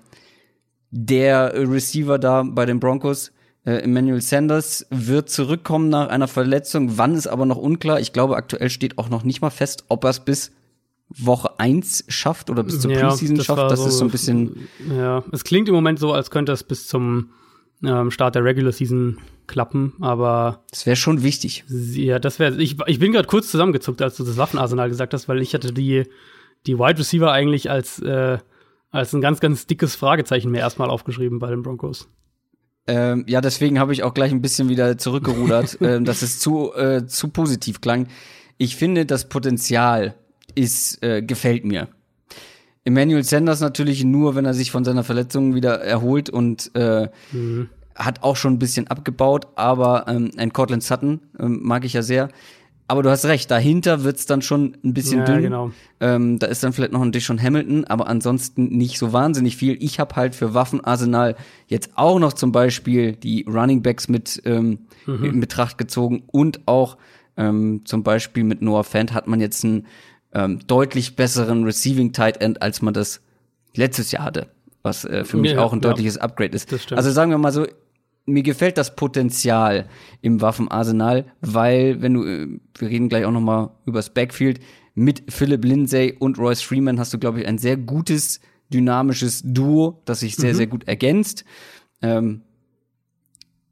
[0.91, 3.33] der Receiver da bei den Broncos.
[3.67, 6.97] Äh, Emmanuel Sanders wird zurückkommen nach einer Verletzung.
[6.99, 8.01] Wann ist aber noch unklar.
[8.01, 10.53] Ich glaube, aktuell steht auch noch nicht mal fest, ob er es bis
[11.09, 13.71] Woche 1 schafft oder bis zur Ja, Preseason das schafft.
[13.71, 14.69] Das so- ist so ein bisschen.
[14.91, 17.31] Ja, es klingt im Moment so, als könnte es bis zum
[17.85, 21.65] ähm, Start der Regular Season klappen, aber Das wäre schon wichtig.
[21.69, 22.61] ja, das wäre.
[22.61, 25.73] Ich, ich bin gerade kurz zusammengezuckt, als du das Waffenarsenal gesagt hast, weil ich hatte
[25.73, 26.05] die
[26.67, 28.39] die Wide Receiver eigentlich als äh,
[28.91, 32.09] als ein ganz ganz dickes Fragezeichen mir erstmal aufgeschrieben bei den Broncos.
[32.87, 36.73] Ähm, ja, deswegen habe ich auch gleich ein bisschen wieder zurückgerudert, ähm, dass es zu,
[36.75, 38.07] äh, zu positiv klang.
[38.59, 40.15] Ich finde, das Potenzial
[40.55, 41.89] ist, äh, gefällt mir.
[42.85, 47.09] Emmanuel Sanders natürlich nur, wenn er sich von seiner Verletzung wieder erholt und äh,
[47.97, 52.03] hat auch schon ein bisschen abgebaut, aber ähm, ein Cortland Sutton ähm, mag ich ja
[52.03, 52.29] sehr.
[52.89, 55.43] Aber du hast recht, dahinter wird's dann schon ein bisschen Ja, dünn.
[55.43, 55.71] genau.
[55.99, 59.77] Ähm, da ist dann vielleicht noch ein Dishon Hamilton, aber ansonsten nicht so wahnsinnig viel.
[59.83, 61.35] Ich habe halt für Waffenarsenal
[61.67, 66.97] jetzt auch noch zum Beispiel die Running Backs mit ähm, in Betracht gezogen und auch
[67.37, 69.87] ähm, zum Beispiel mit Noah Fant hat man jetzt einen
[70.33, 73.21] ähm, deutlich besseren Receiving Tight End, als man das
[73.75, 74.49] letztes Jahr hatte,
[74.83, 75.89] was äh, für mich Ja, auch ein ja.
[75.89, 76.71] deutliches Upgrade ist.
[76.73, 76.93] Das.
[76.93, 77.67] Also sagen wir mal so,
[78.27, 79.89] mir gefällt das Potenzial
[80.21, 84.61] im Waffenarsenal, weil wenn du, äh, wir reden gleich auch noch mal übers Backfield,
[84.95, 88.41] mit Philip Lindsay und Royce Freeman hast du, glaube ich, ein sehr gutes,
[88.73, 91.45] dynamisches Duo, das sich sehr, sehr gut ergänzt.
[92.03, 92.43] Ähm,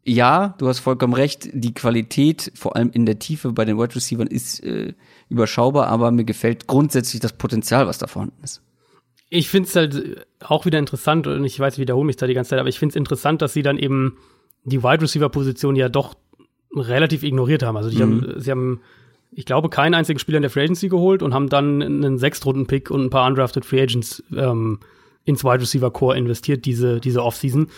[0.05, 3.95] ja, du hast vollkommen recht, die Qualität, vor allem in der Tiefe bei den Wide
[3.95, 4.93] Receivers, ist äh,
[5.31, 8.61] überschaubar, aber mir gefällt grundsätzlich das Potenzial, was da vorhanden ist.
[9.31, 12.35] Ich finde es halt auch wieder interessant, und ich weiß, ich wiederhole mich da die
[12.35, 14.19] ganze Zeit, aber ich finde es interessant, dass sie dann eben
[14.65, 16.15] die Wide Receiver-Position ja doch
[16.75, 17.77] relativ ignoriert haben.
[17.77, 18.81] Also die haben, sie haben,
[19.31, 22.91] ich glaube, keinen einzigen Spieler in der Free Agency geholt und haben dann einen Sechstrunden-Pick
[22.91, 24.81] und ein paar undrafted Free Agents ähm,
[25.25, 27.69] ins Wide Receiver Core investiert, diese, diese Offseason.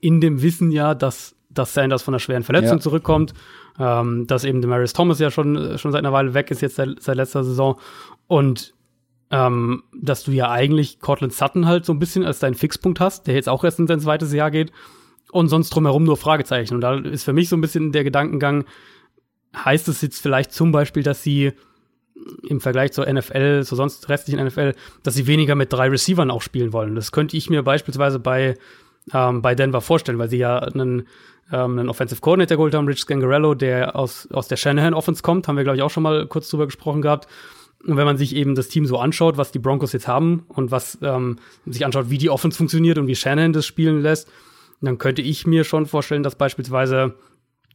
[0.00, 2.82] In dem Wissen ja, dass, dass Sanders von einer schweren Verletzung Ja.
[2.82, 3.34] zurückkommt,
[3.78, 7.02] ähm, dass eben Demarius Thomas ja schon, schon seit einer Weile weg ist, jetzt seit,
[7.02, 7.78] seit letzter Saison.
[8.26, 8.74] Und
[9.30, 13.26] ähm, dass du ja eigentlich Cortland Sutton halt so ein bisschen als deinen Fixpunkt hast,
[13.26, 14.70] der jetzt auch erst in sein zweites Jahr geht
[15.36, 16.74] und sonst drumherum nur Fragezeichen.
[16.74, 18.64] Und da ist für mich so ein bisschen der Gedankengang,
[19.54, 21.52] heißt es jetzt vielleicht zum Beispiel, dass sie
[22.48, 26.42] im Vergleich zur NFL, zur sonst restlichen NFL, dass sie weniger mit drei Receivern auch
[26.42, 26.94] spielen wollen.
[26.94, 28.54] Das könnte ich mir beispielsweise bei,
[29.12, 31.06] ähm, bei Denver vorstellen, weil sie ja einen,
[31.52, 35.46] ähm, einen Offensive Coordinator geholt haben, Rich Scangarello, der aus, aus der Shanahan Offense kommt,
[35.46, 37.28] haben wir, glaube ich, auch schon mal kurz drüber gesprochen gehabt.
[37.86, 40.70] Und wenn man sich eben das Team so anschaut, was die Broncos jetzt haben und
[40.70, 44.28] was ähm, sich anschaut, wie die Offense funktioniert und wie Shanahan das spielen lässt,
[44.80, 47.14] dann könnte ich mir schon vorstellen, dass beispielsweise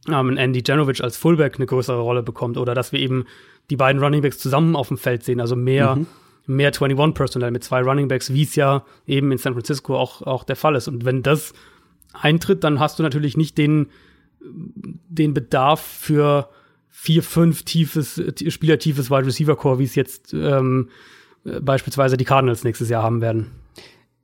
[0.08, 3.24] ähm, Andy Janovic als Fullback eine größere Rolle bekommt oder dass wir eben
[3.70, 5.98] die beiden Runningbacks zusammen auf dem Feld sehen, also mehr,
[6.46, 10.44] mehr 21 Personal mit zwei Runningbacks, wie es ja eben in San Francisco auch, auch
[10.44, 10.88] der Fall ist.
[10.88, 11.52] Und wenn das
[12.12, 13.86] eintritt, dann hast du natürlich nicht den,
[14.40, 16.48] den Bedarf für
[16.90, 20.90] vier, fünf tiefes, spielertiefes Wide Receiver Core, wie es jetzt ähm,
[21.44, 23.52] äh, beispielsweise die Cardinals nächstes Jahr haben werden.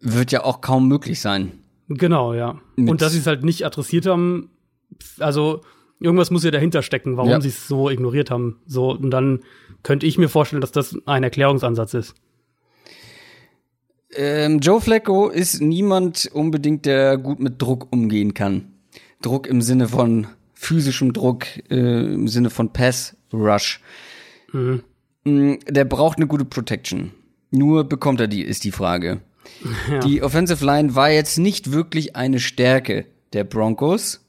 [0.01, 1.53] Wird ja auch kaum möglich sein.
[1.89, 2.61] Genau, ja.
[2.77, 4.51] Mit- Und dass sie es halt nicht adressiert haben,
[5.19, 5.63] also
[6.01, 7.41] irgendwas muss ja dahinter stecken, warum Ja.
[7.41, 8.61] sie es so ignoriert haben.
[8.67, 9.41] So, und dann
[9.83, 12.15] könnte ich mir vorstellen, dass das ein Erklärungsansatz ist.
[14.15, 18.73] Ähm, Joe Flacco ist niemand unbedingt, der gut mit Druck umgehen kann.
[19.21, 23.81] Druck im Sinne von physischem Druck, äh, im Sinne von Pass Rush.
[24.53, 27.13] Mm, Der braucht eine gute Protection.
[27.51, 29.21] Nur bekommt er die, ist die Frage.
[30.05, 34.25] Die Offensive Line war jetzt nicht wirklich eine Stärke der Broncos.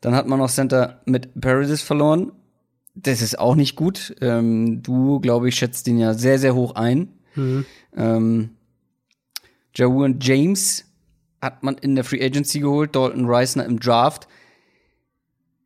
[0.00, 2.32] Dann hat man noch Center mit Paradis verloren.
[2.94, 4.14] Das ist auch nicht gut.
[4.20, 7.08] Ähm, du, glaube ich, schätzt den ja sehr, sehr hoch ein.
[7.96, 8.50] Ähm,
[9.74, 10.84] Jawan James
[11.40, 14.28] hat man in der Free Agency geholt, Dalton Reisner im Draft.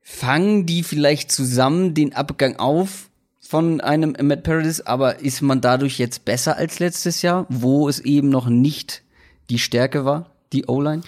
[0.01, 3.08] Fangen die vielleicht zusammen den Abgang auf
[3.49, 7.99] von einem Matt Paradis, aber ist man dadurch jetzt besser als letztes Jahr, wo es
[7.99, 9.03] eben noch nicht
[9.49, 11.01] die Stärke war, die O-Line?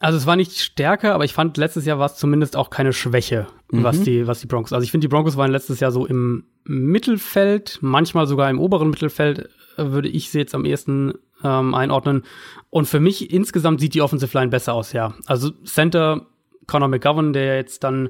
[0.00, 2.92] Also es war nicht stärker, aber ich fand letztes Jahr war es zumindest auch keine
[2.92, 3.84] Schwäche, mhm.
[3.84, 4.72] was die was die Broncos.
[4.72, 8.90] Also ich finde die Broncos waren letztes Jahr so im Mittelfeld, manchmal sogar im oberen
[8.90, 12.24] Mittelfeld äh, würde ich sie jetzt am ehesten ähm, einordnen.
[12.68, 15.14] Und für mich insgesamt sieht die Offensive Line besser aus, ja.
[15.26, 16.26] Also Center
[16.66, 18.08] Conor McGovern, der jetzt dann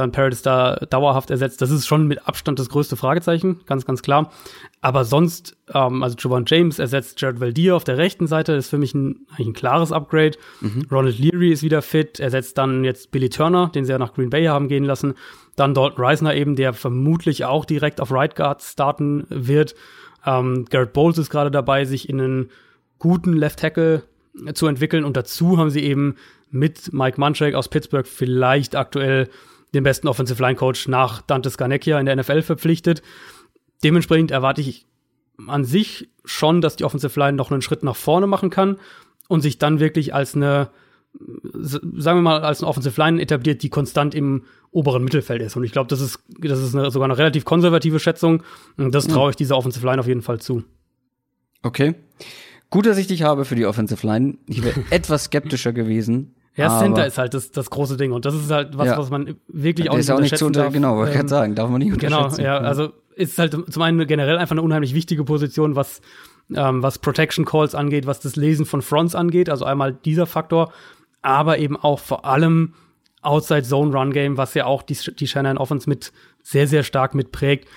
[0.00, 4.02] dann Paradise da dauerhaft ersetzt, das ist schon mit Abstand das größte Fragezeichen, ganz, ganz
[4.02, 4.30] klar.
[4.80, 8.78] Aber sonst, ähm, also Javon James ersetzt Jared Valdir auf der rechten Seite, ist für
[8.78, 10.38] mich ein, eigentlich ein klares Upgrade.
[10.60, 10.86] Mhm.
[10.90, 14.30] Ronald Leary ist wieder fit, ersetzt dann jetzt Billy Turner, den sie ja nach Green
[14.30, 15.14] Bay haben gehen lassen.
[15.56, 19.74] Dann Dalton Reisner eben, der vermutlich auch direkt auf Right Guard starten wird.
[20.24, 22.50] Ähm, Garrett Bowles ist gerade dabei, sich in einen
[22.98, 24.02] guten Left Tackle
[24.54, 25.04] zu entwickeln.
[25.04, 26.16] Und dazu haben sie eben
[26.50, 29.28] mit Mike Munchak aus Pittsburgh vielleicht aktuell
[29.74, 33.02] den besten Offensive Line Coach nach Dante Scarnecchia in der NFL verpflichtet.
[33.82, 34.86] Dementsprechend erwarte ich
[35.46, 38.78] an sich schon, dass die Offensive Line noch einen Schritt nach vorne machen kann
[39.28, 40.70] und sich dann wirklich als eine,
[41.12, 45.56] sagen wir mal, als eine Offensive Line etabliert, die konstant im oberen Mittelfeld ist.
[45.56, 48.42] Und ich glaube, das ist, das ist eine, sogar eine relativ konservative Schätzung.
[48.76, 50.64] Und das traue ich dieser Offensive Line auf jeden Fall zu.
[51.62, 51.94] Okay.
[52.70, 54.38] Gut, dass ich dich habe für die Offensive Line.
[54.46, 58.34] Ich wäre etwas skeptischer gewesen, ja, Center ist halt das, das große Ding und das
[58.34, 58.98] ist halt was, ja.
[58.98, 60.72] was man wirklich auch nicht auch nicht zu unter, darf.
[60.72, 62.42] Genau, ich ähm, sagen, darf man nicht genau, unterschätzen.
[62.42, 66.00] Genau, ja, also ist halt zum einen generell einfach eine unheimlich wichtige Position, was
[66.54, 70.72] ähm, was Protection Calls angeht, was das Lesen von Fronts angeht, also einmal dieser Faktor,
[71.22, 72.74] aber eben auch vor allem
[73.22, 77.14] Outside Zone Run Game, was ja auch die, die Shannon Offense mit sehr, sehr stark
[77.14, 77.68] mitprägt.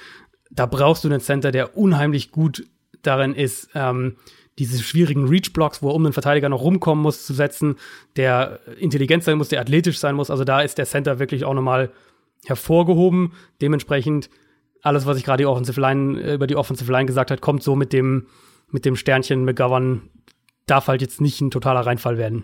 [0.51, 2.65] Da brauchst du einen Center, der unheimlich gut
[3.01, 4.15] darin ist, ähm,
[4.59, 7.75] diese schwierigen Reach-Blocks, wo er um den Verteidiger noch rumkommen muss, zu setzen,
[8.15, 10.29] der intelligent sein muss, der athletisch sein muss.
[10.29, 11.91] Also da ist der Center wirklich auch nochmal
[12.45, 13.33] hervorgehoben.
[13.61, 14.29] Dementsprechend
[14.81, 17.63] alles, was ich gerade die Offensive Line, äh, über die Offensive Line gesagt hat, kommt
[17.63, 18.27] so mit dem,
[18.69, 20.09] mit dem Sternchen McGovern,
[20.67, 22.43] darf halt jetzt nicht ein totaler Reinfall werden.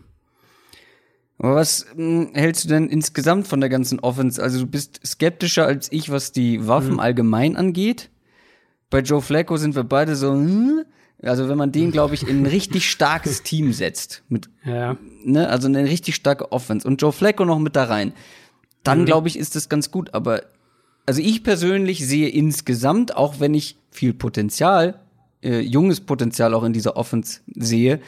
[1.38, 4.42] Aber was mh, hm, hältst du denn insgesamt von der ganzen Offense?
[4.42, 7.00] Also du bist skeptischer als ich, was die Waffen mhm.
[7.00, 8.10] allgemein angeht.
[8.90, 10.84] Bei Joe Flacco sind wir beide so, hm?
[11.22, 14.96] Also wenn man den, glaube ich, in ein richtig starkes Team setzt, mit, ja.
[15.24, 18.14] ne, also eine richtig starke Offense und Joe Flacco noch mit da rein,
[18.84, 19.06] dann mhm.
[19.06, 20.14] glaube ich, ist das ganz gut.
[20.14, 20.44] Aber
[21.06, 25.00] also ich persönlich sehe insgesamt, auch wenn ich viel Potenzial,
[25.44, 28.00] äh, junges Potenzial auch in dieser Offense sehe,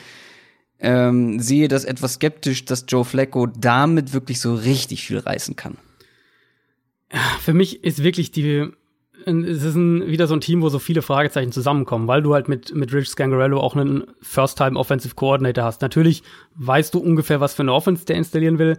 [0.80, 5.78] ähm, sehe das etwas skeptisch, dass Joe Flacco damit wirklich so richtig viel reißen kann.
[7.42, 8.72] Für mich ist wirklich die
[9.26, 12.48] es ist ein, wieder so ein Team, wo so viele Fragezeichen zusammenkommen, weil du halt
[12.48, 15.82] mit, mit Rich Scangarello auch einen First-Time Offensive Coordinator hast.
[15.82, 16.24] Natürlich
[16.56, 18.78] weißt du ungefähr, was für eine Offense der installieren will,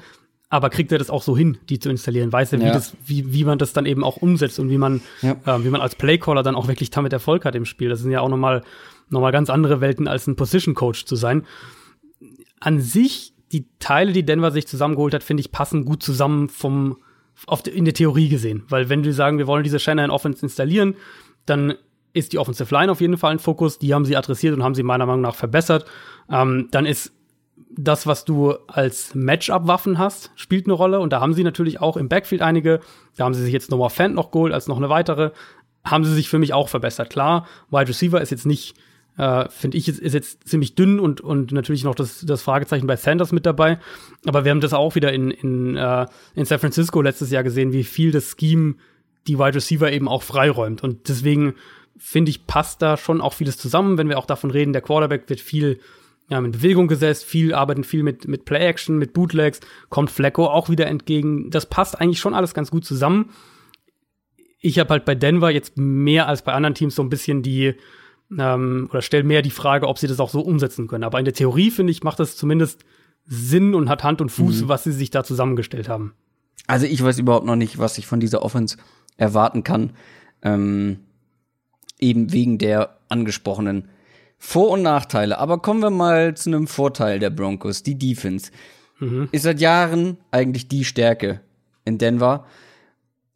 [0.52, 2.30] aber kriegt er das auch so hin, die zu installieren?
[2.30, 2.72] Weiß er, wie, ja.
[2.72, 5.32] das, wie, wie man das dann eben auch umsetzt und wie man, ja.
[5.46, 7.88] äh, wie man als Playcaller dann auch wirklich damit Erfolg hat im Spiel.
[7.88, 8.62] Das sind ja auch nochmal
[9.08, 11.46] noch mal ganz andere Welten, als ein Position Coach zu sein.
[12.60, 16.98] An sich, die Teile, die Denver sich zusammengeholt hat, finde ich, passen gut zusammen vom,
[17.46, 18.64] auf, in der Theorie gesehen.
[18.68, 20.96] Weil wenn wir sagen, wir wollen diese Shanahan Offense installieren,
[21.46, 21.74] dann
[22.12, 23.78] ist die Offensive Line auf jeden Fall ein Fokus.
[23.78, 25.86] Die haben sie adressiert und haben sie meiner Meinung nach verbessert.
[26.30, 27.12] Ähm, dann ist
[27.70, 31.00] das, was du als Matchup-Waffen hast, spielt eine Rolle.
[31.00, 32.80] Und da haben sie natürlich auch im Backfield einige.
[33.16, 35.30] Da haben sie sich jetzt Noah Fant noch geholt als noch eine weitere.
[35.84, 37.10] Haben sie sich für mich auch verbessert.
[37.10, 38.76] Klar, Wide Receiver ist jetzt nicht
[39.18, 42.86] äh, finde ich, ist, ist jetzt ziemlich dünn und, und natürlich noch das, das Fragezeichen
[42.86, 43.78] bei Sanders mit dabei.
[44.26, 47.72] Aber wir haben das auch wieder in, in, äh, in San Francisco letztes Jahr gesehen,
[47.72, 48.76] wie viel das Scheme
[49.26, 50.82] die Wide Receiver eben auch freiräumt.
[50.82, 51.54] Und deswegen
[51.96, 55.28] finde ich, passt da schon auch vieles zusammen, wenn wir auch davon reden, der Quarterback
[55.28, 55.78] wird viel
[56.28, 59.60] ja, in Bewegung gesetzt, viel arbeiten viel mit, mit Play-Action, mit Bootlegs,
[59.90, 61.50] kommt Flecko auch wieder entgegen.
[61.50, 63.30] Das passt eigentlich schon alles ganz gut zusammen.
[64.58, 67.74] Ich habe halt bei Denver jetzt mehr als bei anderen Teams so ein bisschen die,
[68.38, 71.04] ähm, oder stelle mehr die Frage, ob sie das auch so umsetzen können.
[71.04, 72.84] Aber in der Theorie, finde ich, macht das zumindest
[73.24, 74.68] Sinn und hat Hand und Fuß, mhm.
[74.68, 76.14] was sie sich da zusammengestellt haben.
[76.66, 78.76] Also ich weiß überhaupt noch nicht, was ich von dieser Offense
[79.16, 79.92] erwarten kann.
[80.42, 81.00] Ähm,
[81.98, 83.88] eben wegen der angesprochenen
[84.38, 85.38] Vor- und Nachteile.
[85.38, 88.50] Aber kommen wir mal zu einem Vorteil der Broncos, die Defense.
[88.98, 89.28] Mhm.
[89.32, 91.40] Ist seit Jahren eigentlich die Stärke
[91.84, 92.46] in Denver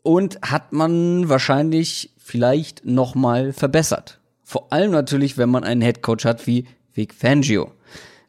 [0.03, 4.21] und hat man wahrscheinlich vielleicht noch mal verbessert.
[4.49, 7.73] Vor allem natürlich, wenn man einen Headcoach hat wie Vic Fangio,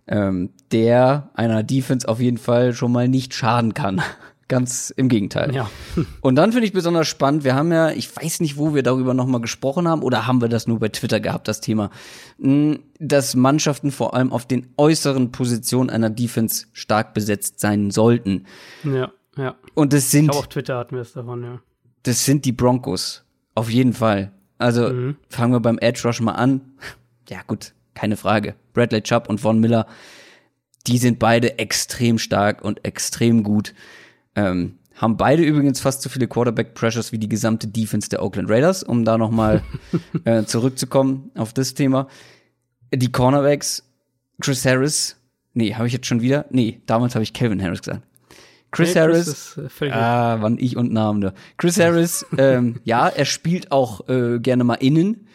[0.07, 4.01] ähm, der einer Defense auf jeden Fall schon mal nicht schaden kann.
[4.47, 5.53] Ganz im Gegenteil.
[5.53, 5.69] Ja.
[6.21, 9.13] Und dann finde ich besonders spannend, wir haben ja, ich weiß nicht, wo wir darüber
[9.13, 11.91] nochmal gesprochen haben, oder haben wir das nur bei Twitter gehabt, das Thema,
[12.41, 18.47] hm, dass Mannschaften vor allem auf den äußeren Positionen einer Defense stark besetzt sein sollten.
[18.83, 19.55] Ja, ja.
[19.75, 20.31] Und das sind.
[20.31, 21.59] Ich auf Twitter hatten wir es davon, ja.
[22.01, 23.23] Das sind die Broncos.
[23.53, 24.31] Auf jeden Fall.
[24.57, 25.17] Also mhm.
[25.29, 26.61] fangen wir beim Edge Rush mal an.
[27.29, 28.55] Ja, gut, keine Frage.
[28.73, 29.87] Bradley Chubb und Von Miller,
[30.87, 33.73] die sind beide extrem stark und extrem gut.
[34.35, 38.81] Ähm, haben beide übrigens fast so viele Quarterback-Pressures wie die gesamte Defense der Oakland Raiders,
[38.81, 39.63] um da nochmal
[40.23, 42.07] äh, zurückzukommen auf das Thema.
[42.93, 43.83] Die Cornerbacks,
[44.41, 45.17] Chris Harris,
[45.53, 46.45] nee, habe ich jetzt schon wieder?
[46.49, 48.06] Nee, damals habe ich Kevin Harris gesagt.
[48.77, 51.33] Chris Nee, Harris, ist, äh, ah, wann ich und Namen da.
[51.57, 55.27] Chris Harris, ähm, ja, er spielt auch äh, gerne mal innen,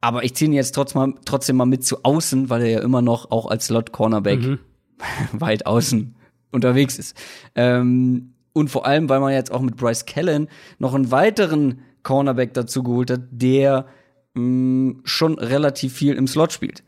[0.00, 2.80] aber ich ziehe ihn jetzt trotzdem mal, trotzdem mal mit zu außen, weil er ja
[2.80, 4.58] immer noch auch als Slot Cornerback Mhm.
[5.32, 6.14] weit außen
[6.50, 7.16] unterwegs ist.
[7.54, 10.48] Ähm, und vor allem, weil man jetzt auch mit Bryce Callen
[10.78, 13.86] noch einen weiteren Cornerback dazu geholt hat, der
[14.34, 16.82] mh, schon relativ viel im Slot spielt.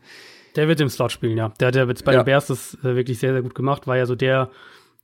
[0.57, 1.49] Der wird im Slot spielen, ja.
[1.59, 2.21] Der hat ja jetzt bei Ja.
[2.23, 3.87] den Bears das äh, wirklich sehr, sehr gut gemacht.
[3.87, 4.49] War ja so der,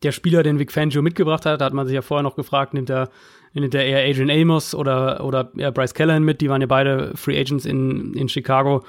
[0.03, 1.61] der Spieler, den Vic Fangio mitgebracht hat.
[1.61, 3.09] Da hat man sich ja vorher noch gefragt, nimmt er,
[3.53, 6.41] nimmt er eher Adrian Amos oder, oder eher Bryce Callahan mit?
[6.41, 8.83] Die waren ja beide Free Agents in, in Chicago.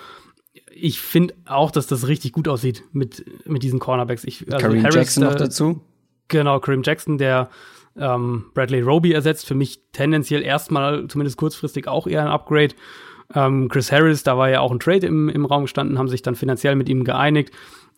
[0.73, 4.25] Ich finde auch, dass das richtig gut aussieht mit, mit diesen Cornerbacks.
[4.25, 5.81] Ich, also Kareem Harris, Jackson noch äh, dazu.
[6.29, 7.49] Genau, Kareem Jackson, der
[7.97, 9.47] ähm, Bradley Roby ersetzt.
[9.47, 12.75] Für mich tendenziell erstmal, zumindest kurzfristig, auch eher ein Upgrade.
[13.35, 16.23] Ähm, Chris Harris, da war ja auch ein Trade im, im Raum gestanden, haben sich
[16.23, 17.53] dann finanziell mit ihm geeinigt.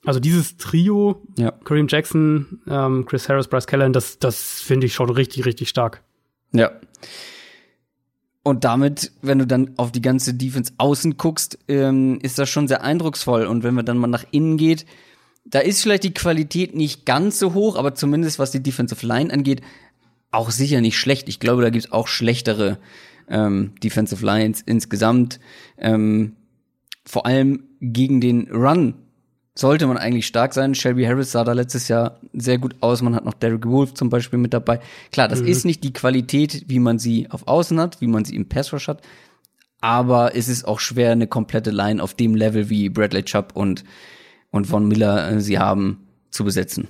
[0.04, 1.50] Also dieses Trio, Ja.
[1.50, 6.02] Kareem Jackson, ähm, Chris Harris, Bryce Callan, das, das finde ich schon richtig, richtig stark.
[6.52, 6.70] Ja.
[8.42, 12.68] Und damit, wenn du dann auf die ganze Defense außen guckst, ähm, ist das schon
[12.68, 13.44] sehr eindrucksvoll.
[13.44, 14.86] Und wenn man dann mal nach innen geht,
[15.44, 19.32] da ist vielleicht die Qualität nicht ganz so hoch, aber zumindest was die Defensive Line
[19.32, 19.60] angeht,
[20.30, 21.28] auch sicher nicht schlecht.
[21.28, 22.78] Ich glaube, da gibt's auch schlechtere
[23.28, 25.40] ähm, Defensive Lines insgesamt.
[25.76, 26.36] Ähm,
[27.04, 28.94] vor allem gegen den Run
[29.60, 30.74] sollte man eigentlich stark sein.
[30.74, 33.02] Shelby Harris sah da letztes Jahr sehr gut aus.
[33.02, 34.80] Man hat noch Derek Wolf zum Beispiel mit dabei.
[35.12, 38.36] Klar, das ist nicht die Qualität, wie man sie auf Außen hat, wie man sie
[38.36, 39.02] im Pass Rush hat.
[39.82, 43.84] Aber es ist auch schwer, eine komplette Line auf dem Level, wie Bradley Chubb und,
[44.50, 46.88] und Von Miller äh, sie haben, zu besetzen.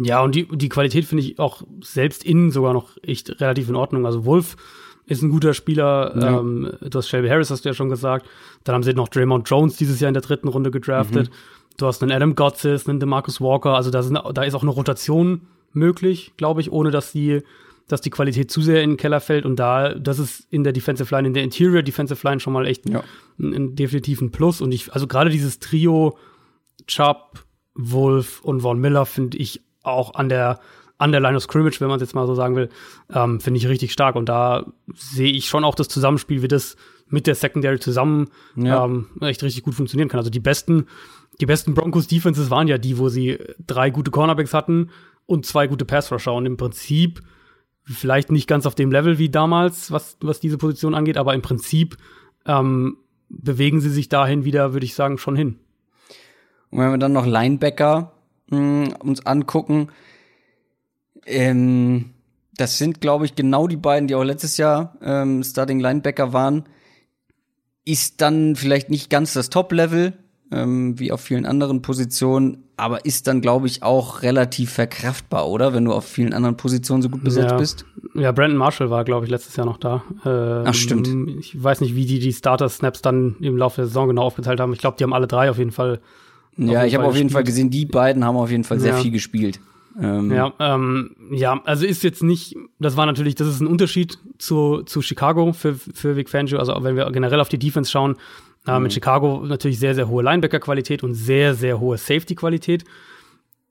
[0.00, 3.76] Ja, und die, die Qualität finde ich auch selbst innen sogar noch echt relativ in
[3.76, 4.04] Ordnung.
[4.04, 4.56] Also Wolf
[5.06, 6.14] ist ein guter Spieler.
[6.20, 6.38] Ja.
[6.38, 8.26] Ähm, du hast Shelby Harris, hast du ja schon gesagt.
[8.64, 11.30] Dann haben sie noch Draymond Jones dieses Jahr in der dritten Runde gedraftet.
[11.78, 13.74] Du hast einen Adam Gotsis, einen DeMarcus Walker.
[13.74, 17.42] Also da, sind, da ist auch eine Rotation möglich, glaube ich, ohne dass die,
[17.86, 19.46] dass die Qualität zu sehr in den Keller fällt.
[19.46, 22.66] Und da, das ist in der Defensive Line, in der Interior Defensive Line schon mal
[22.66, 23.02] echt Ja.
[23.38, 24.60] ein, ein definitiven Plus.
[24.60, 26.18] Und ich, also gerade dieses Trio
[26.86, 30.60] Chubb, Wolf und Von Miller finde ich auch an der
[31.00, 32.70] an der Line of Scrimmage, wenn man es jetzt mal so sagen will,
[33.14, 34.16] ähm, finde ich richtig stark.
[34.16, 34.66] Und da
[34.96, 36.74] sehe ich schon auch das Zusammenspiel, wie das
[37.06, 38.84] mit der Secondary zusammen Ja.
[38.84, 40.18] ähm, echt richtig gut funktionieren kann.
[40.18, 40.86] Also die besten,
[41.40, 44.90] die besten Broncos Defenses waren ja die, wo sie drei gute Cornerbacks hatten
[45.26, 46.34] und zwei gute Pass Rusher.
[46.34, 47.22] Und im Prinzip
[47.84, 51.42] vielleicht nicht ganz auf dem Level wie damals, was, was diese Position angeht, aber im
[51.42, 51.96] Prinzip
[52.46, 55.58] ähm, bewegen sie sich dahin wieder, würde ich sagen, schon hin.
[56.70, 58.12] Und wenn wir dann noch Linebacker
[58.50, 59.88] mh, uns angucken,
[61.24, 62.14] ähm,
[62.56, 66.64] das sind, glaube ich, genau die beiden, die auch letztes Jahr ähm, Starting Linebacker waren.
[67.84, 70.18] Ist dann vielleicht nicht ganz das Top-Level,
[70.50, 75.74] ähm, wie auf vielen anderen Positionen, aber ist dann, glaube ich, auch relativ verkraftbar, oder?
[75.74, 77.56] Wenn du auf vielen anderen Positionen so gut besetzt Ja.
[77.56, 77.84] bist.
[78.14, 80.04] Ja, Brandon Marshall war, glaube ich, letztes Jahr noch da.
[80.24, 81.08] Ähm, Ach, stimmt.
[81.38, 84.72] Ich weiß nicht, wie die die Starter-Snaps dann im Laufe der Saison genau aufgeteilt haben.
[84.72, 86.00] Ich glaube, die haben alle drei auf jeden Fall.
[86.56, 88.98] Ja, ich habe auf jeden Fall gesehen, die beiden haben auf jeden Fall sehr Ja.
[89.00, 89.60] viel gespielt.
[90.00, 94.18] Ähm, Ja, ähm, ja, also ist jetzt nicht, das war natürlich, das ist ein Unterschied
[94.38, 96.58] zu, zu Chicago für, für Vic Fangio.
[96.58, 98.16] Also wenn wir generell auf die Defense schauen,
[98.68, 102.84] äh, mit Chicago natürlich sehr, sehr hohe Linebacker-Qualität und sehr, sehr hohe Safety-Qualität.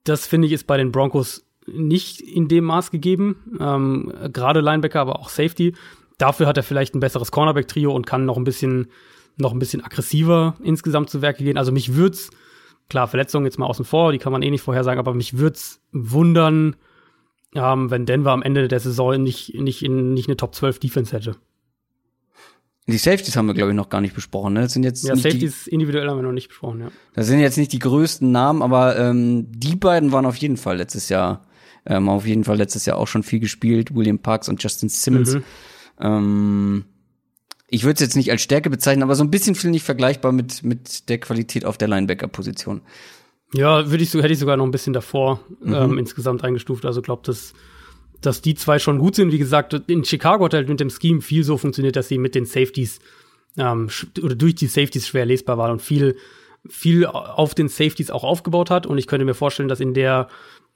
[0.04, 3.58] Das finde ich ist bei den Broncos nicht in dem Maß gegeben.
[3.60, 5.76] Ähm, Gerade Linebacker, aber auch Safety.
[6.18, 8.88] Dafür hat er vielleicht ein besseres Cornerback-Trio und kann noch ein bisschen,
[9.36, 11.58] noch ein bisschen aggressiver insgesamt zu Werke gehen.
[11.58, 12.32] Also mich würd's,
[12.90, 15.82] klar, Verletzungen jetzt mal außen vor, die kann man eh nicht vorhersagen, aber mich würd's
[15.92, 16.76] wundern,
[17.54, 21.16] ähm, wenn Denver am Ende der Saison nicht, nicht, in, nicht eine Top 12 Defense
[21.16, 21.36] hätte.
[22.90, 24.54] Die Safeties haben wir, glaube ich, noch gar nicht besprochen.
[24.54, 24.62] Ne?
[24.62, 26.88] Das sind jetzt Ja, nicht die, Safeties individuell haben wir noch nicht besprochen, ja.
[27.14, 30.78] Das sind jetzt nicht die größten Namen, aber ähm, die beiden waren auf jeden Fall
[30.78, 31.46] letztes Jahr,
[31.86, 33.94] ähm, auf jeden Fall letztes Jahr auch schon viel gespielt.
[33.94, 35.34] William Parks und Justin Simmons.
[35.36, 35.44] Mhm.
[36.00, 36.86] Ähm,
[37.70, 40.32] ich würde es jetzt nicht als Stärke bezeichnen, aber so ein bisschen finde ich vergleichbar
[40.32, 42.82] mit, mit der Qualität auf der Linebacker-Position.
[43.54, 45.74] Ja, würde ich so, hätte ich sogar noch ein bisschen davor Mhm.
[45.74, 46.86] ähm, insgesamt eingestuft.
[46.86, 47.54] Also glaube, dass,
[48.22, 49.32] dass die zwei schon gut sind.
[49.32, 52.36] Wie gesagt, in Chicago hat halt mit dem Scheme viel so funktioniert, dass sie mit
[52.36, 53.00] den Safeties
[53.58, 53.90] ähm,
[54.22, 56.16] oder durch die Safeties schwer lesbar waren und viel,
[56.68, 58.86] viel auf den Safeties auch aufgebaut hat.
[58.86, 60.28] Und ich könnte mir vorstellen, dass in der,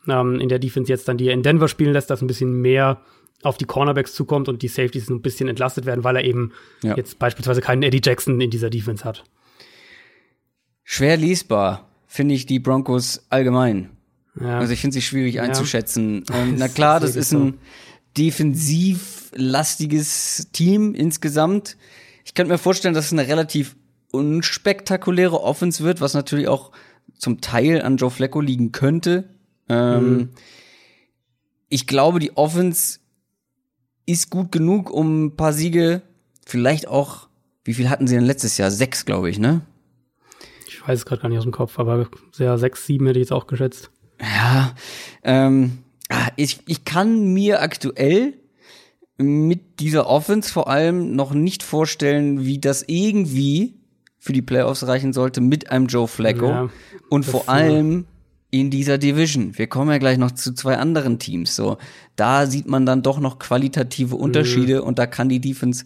[0.07, 2.51] ähm, in der Defense jetzt dann, die er in Denver spielen lässt, dass ein bisschen
[2.61, 3.01] mehr
[3.43, 6.51] auf die Cornerbacks zukommt und die Safeties ein bisschen entlastet werden, weil er eben
[6.83, 6.95] Ja.
[6.95, 9.23] jetzt beispielsweise keinen Eddie Jackson in dieser Defense hat.
[10.83, 11.87] Schwer lesbar.
[12.07, 13.89] finde ich die Broncos allgemein.
[14.39, 14.59] Ja.
[14.59, 15.43] Also ich finde sie schwierig Ja.
[15.43, 16.23] einzuschätzen.
[16.33, 17.57] Ähm, na klar, das ist ein
[18.17, 21.77] defensiv lastiges Team insgesamt.
[22.25, 23.75] Ich könnte mir vorstellen, dass es eine relativ
[24.11, 26.71] unspektakuläre Offense wird, was natürlich auch
[27.17, 29.29] zum Teil an Joe Flacco liegen könnte.
[29.69, 30.29] Ähm,
[31.69, 32.99] Ich glaube, die Offense
[34.05, 36.01] ist gut genug, um ein paar Siege,
[36.45, 37.29] vielleicht auch,
[37.63, 38.71] wie viel hatten sie denn letztes Jahr?
[38.71, 39.61] Sechs, glaube ich, ne?
[40.67, 43.25] Ich weiß es gerade gar nicht aus dem Kopf, aber sehr sechs, sieben hätte ich
[43.25, 43.89] jetzt auch geschätzt.
[44.21, 44.75] Ja,
[45.23, 48.33] ähm, ah, ich, ich kann mir aktuell
[49.17, 53.75] mit dieser Offense vor allem noch nicht vorstellen, wie das irgendwie
[54.19, 56.69] für die Playoffs reichen sollte mit einem Joe Flacco Ja,
[57.09, 58.05] und vor allem
[58.51, 59.57] in dieser Division.
[59.57, 61.55] Wir kommen ja gleich noch zu zwei anderen Teams.
[61.55, 61.77] So,
[62.15, 64.21] da sieht man dann doch noch qualitative Mhm.
[64.21, 65.85] Unterschiede und da kann die Defense.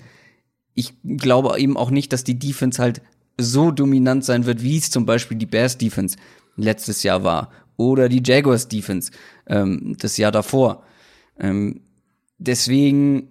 [0.74, 3.02] Ich glaube eben auch nicht, dass die Defense halt
[3.38, 6.18] so dominant sein wird, wie es zum Beispiel die Bears Defense
[6.58, 9.12] letztes Jahr war oder die Jaguars Defense
[9.48, 10.84] ähm, das Jahr davor.
[11.40, 11.82] Ähm,
[12.38, 13.30] deswegen,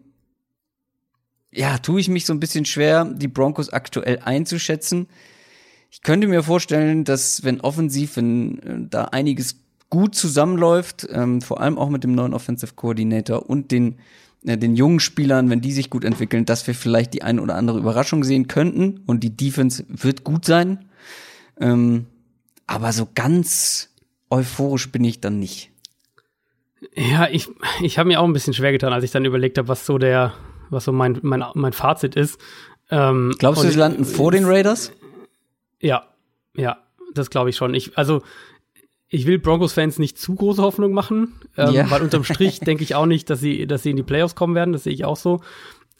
[1.53, 5.07] ja, tue ich mich so ein bisschen schwer, die Broncos aktuell einzuschätzen.
[5.90, 9.57] Ich könnte mir vorstellen, dass wenn offensiv, wenn äh, da einiges
[9.90, 13.99] gut zusammenläuft, ähm, vor allem auch mit dem neuen Offensive Coordinator und den,
[14.45, 17.55] äh, den jungen Spielern, wenn die sich gut entwickeln, dass wir vielleicht die ein oder
[17.55, 20.84] andere Überraschung sehen könnten und die Defense wird gut sein.
[21.61, 22.07] Ähm,
[22.66, 23.90] aber so ganz
[24.35, 25.70] euphorisch bin ich dann nicht.
[26.95, 27.49] Ja, ich,
[27.82, 29.97] ich habe mir auch ein bisschen schwer getan, als ich dann überlegt habe, was so
[29.99, 30.35] der,
[30.70, 32.39] was so mein, mein, mein Fazit ist.
[32.91, 34.93] Ähm, Glaubst du, sie landen vor den Raiders?
[35.80, 36.05] Ja,
[36.55, 36.78] ja,
[37.14, 37.74] das glaube ich schon.
[37.74, 38.22] Ich, also,
[39.09, 41.91] ich will Broncos-Fans nicht zu große Hoffnung machen, ähm, Ja.
[41.91, 44.55] weil unterm Strich denke ich auch nicht, dass sie, dass sie in die Playoffs kommen
[44.55, 44.72] werden.
[44.72, 45.41] Das sehe ich auch so.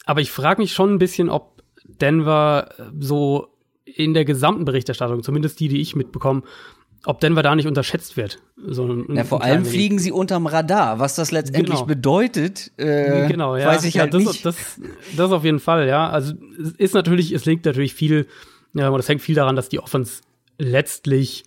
[0.05, 2.69] Aber ich frage mich schon ein bisschen, ob Denver
[2.99, 3.47] so
[3.85, 6.43] in der gesamten Berichterstattung, zumindest die, die ich mitbekomme,
[7.05, 8.39] ob Denver da nicht unterschätzt wird.
[8.57, 9.71] So ein, Ja, vor allem wenig.
[9.73, 10.99] fliegen sie unterm Radar.
[10.99, 11.85] Was das letztendlich Genau.
[11.85, 13.67] bedeutet, äh, genau, ja.
[13.67, 14.45] weiß ich ja, halt das, nicht.
[14.45, 14.79] Das,
[15.15, 16.09] das auf jeden Fall, ja.
[16.09, 18.27] Also es ist natürlich, es liegt natürlich viel,
[18.73, 20.21] ja, oder es hängt viel daran, dass die Offense
[20.57, 21.43] letztlich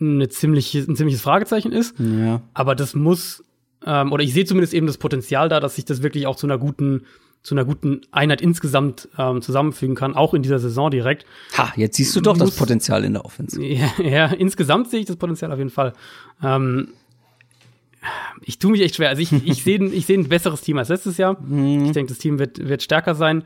[0.00, 1.94] eine ziemliche, ein ziemliches Fragezeichen ist.
[1.98, 2.40] ja.
[2.54, 3.42] Aber das muss,
[3.84, 6.46] ähm, oder ich sehe zumindest eben das Potenzial da, dass sich das wirklich auch zu
[6.46, 7.02] einer guten,
[7.42, 11.26] zu einer guten Einheit insgesamt ähm, zusammenfügen kann, auch in dieser Saison direkt.
[11.58, 13.60] Ha, jetzt siehst du doch das Muss- Potenzial in der Offense.
[13.62, 15.92] Ja, ja, insgesamt sehe ich das Potenzial auf jeden Fall.
[16.42, 16.88] Ähm,
[18.44, 19.08] ich tue mich echt schwer.
[19.08, 21.40] Also ich, ich sehe ein, ich sehe ein besseres Team als letztes Jahr.
[21.40, 21.86] Mhm.
[21.86, 23.44] Ich denke, das Team wird, wird stärker sein.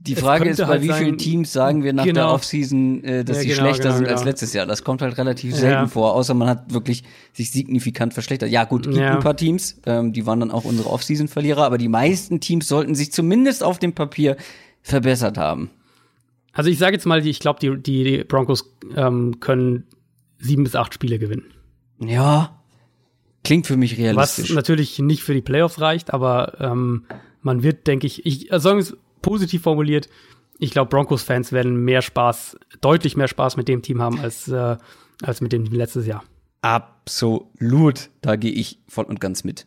[0.00, 2.32] Die Frage ist, bei halt wie sein- vielen Teams sagen wir nach der Genau.
[2.32, 4.30] Offseason, äh, dass Ja, sie genau, schlechter genau, sind als genau.
[4.30, 4.64] letztes Jahr?
[4.64, 5.86] Das kommt halt relativ selten Ja.
[5.88, 8.48] vor, außer man hat wirklich sich signifikant verschlechtert.
[8.50, 9.14] Ja, gut, gibt Ja.
[9.16, 12.94] ein paar Teams, ähm, die waren dann auch unsere Offseason-Verlierer, aber die meisten Teams sollten
[12.94, 14.36] sich zumindest auf dem Papier
[14.82, 15.70] verbessert haben.
[16.52, 19.84] Also ich sage jetzt mal, ich glaube, die, die Broncos ähm, können
[20.38, 21.46] sieben bis acht Spiele gewinnen.
[22.00, 22.56] Ja,
[23.42, 24.52] klingt für mich Was realistisch.
[24.54, 27.04] natürlich nicht für die Playoffs reicht, aber ähm,
[27.42, 30.08] man wird, denke ich, ich also sagen wir es positiv formuliert,
[30.58, 34.76] ich glaube, Broncos-Fans werden mehr Spaß, deutlich mehr Spaß mit dem Team haben als, äh,
[35.22, 36.24] als mit dem Team letztes Jahr.
[36.62, 39.66] Absolut, da gehe ich voll und ganz mit.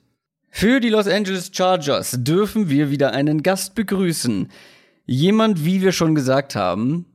[0.49, 4.49] Für die Los Angeles Chargers dürfen wir wieder einen Gast begrüßen.
[5.05, 7.05] Jemand, wie wir schon gesagt haben,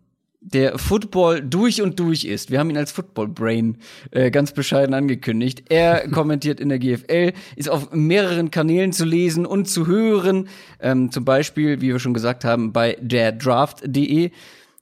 [0.52, 2.50] der Football durch und durch ist.
[2.50, 3.78] Wir haben ihn als Football Brain
[4.12, 5.64] äh, ganz bescheiden angekündigt.
[5.68, 10.48] Er kommentiert in der GFL, ist auf mehreren Kanälen zu lesen und zu hören.
[10.80, 14.30] Ähm, zum Beispiel, wie wir schon gesagt haben, bei derdraft.de.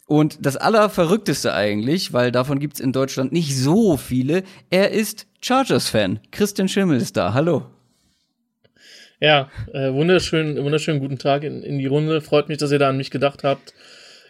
[0.06, 6.20] Und das Allerverrückteste eigentlich, weil davon gibt's in Deutschland nicht so viele, er ist Chargers-Fan.
[6.30, 7.32] Christian Schimmel ist da.
[7.32, 7.62] Hallo.
[9.18, 12.20] Ja, äh, wunderschön, wunderschönen guten Tag in, in die Runde.
[12.20, 13.72] Freut mich, dass ihr da an mich gedacht habt.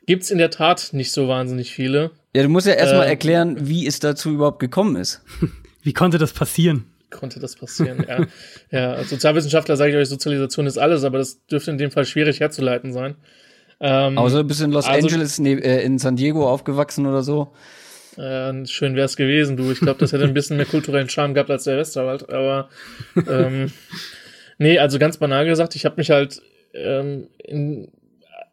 [0.07, 2.11] Gibt's in der Tat nicht so wahnsinnig viele.
[2.35, 5.23] Ja, du musst ja erstmal Äh, erklären, wie es dazu überhaupt gekommen ist.
[5.83, 6.87] Wie konnte das passieren?
[7.11, 8.27] Konnte das passieren, ja.
[8.71, 12.07] Ja, als Sozialwissenschaftler sage ich euch, Sozialisation ist alles, aber das dürfte in dem Fall
[12.07, 13.17] schwierig herzuleiten sein.
[13.81, 17.23] Ähm, Außer du bist in Los also- Angeles, nee, äh, in San Diego aufgewachsen oder
[17.23, 17.53] so.
[18.17, 19.71] Äh, schön wär's gewesen, du.
[19.71, 22.31] Ich glaube, das hätte ein bisschen mehr kulturellen Charme gehabt als der Westerwald.
[22.31, 22.69] Aber
[23.29, 23.71] ähm,
[24.59, 26.41] nee, also ganz banal gesagt, ich habe mich halt
[26.73, 27.89] ähm, in,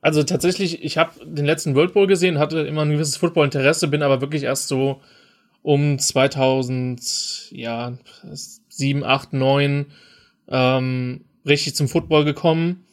[0.02, 4.02] also tatsächlich, ich habe den letzten World Bowl gesehen, hatte immer ein gewisses Football-Interesse, bin
[4.02, 5.02] aber wirklich erst so
[5.62, 7.94] um 2000, ja,
[8.70, 9.86] 7, 8, 9
[10.48, 12.86] ähm, richtig zum Football gekommen.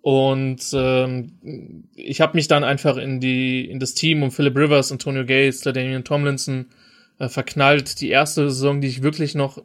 [0.00, 4.92] Und ähm, ich habe mich dann einfach in die in das Team um Philip Rivers,
[4.92, 6.66] Antonio Gates, Damian Tomlinson
[7.18, 8.00] äh, verknallt.
[8.00, 9.62] Die erste Saison, die ich wirklich noch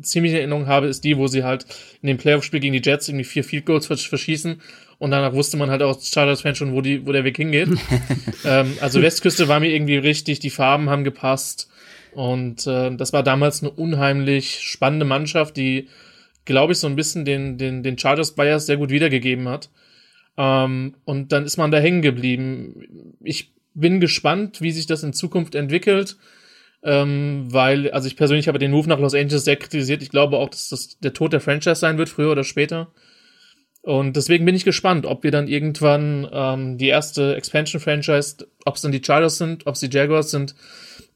[0.00, 1.66] ziemlich in Erinnerung habe, ist die, wo sie halt
[2.02, 4.60] in dem Playoff-Spiel gegen die Jets irgendwie vier Field Goals versch- verschießen.
[4.98, 7.68] Und danach wusste man halt auch als Chargers-Fan schon, wo, die, wo der Weg hingeht.
[8.44, 11.68] ähm, also Westküste war mir irgendwie richtig, die Farben haben gepasst.
[12.12, 15.88] Und äh, das war damals eine unheimlich spannende Mannschaft, die,
[16.44, 19.70] glaube ich, so ein bisschen den, den, den Chargers Bias sehr gut wiedergegeben hat.
[20.36, 23.16] Ähm, und dann ist man da hängen geblieben.
[23.22, 26.16] Ich bin gespannt, wie sich das in Zukunft entwickelt.
[26.84, 30.02] Ähm, weil, also ich persönlich habe den Move nach Los Angeles sehr kritisiert.
[30.02, 32.92] Ich glaube auch, dass das der Tod der Franchise sein wird, früher oder später.
[33.80, 38.82] Und deswegen bin ich gespannt, ob wir dann irgendwann ähm, die erste Expansion-Franchise, ob es
[38.82, 40.54] dann die Chargers sind, ob es die Jaguars sind,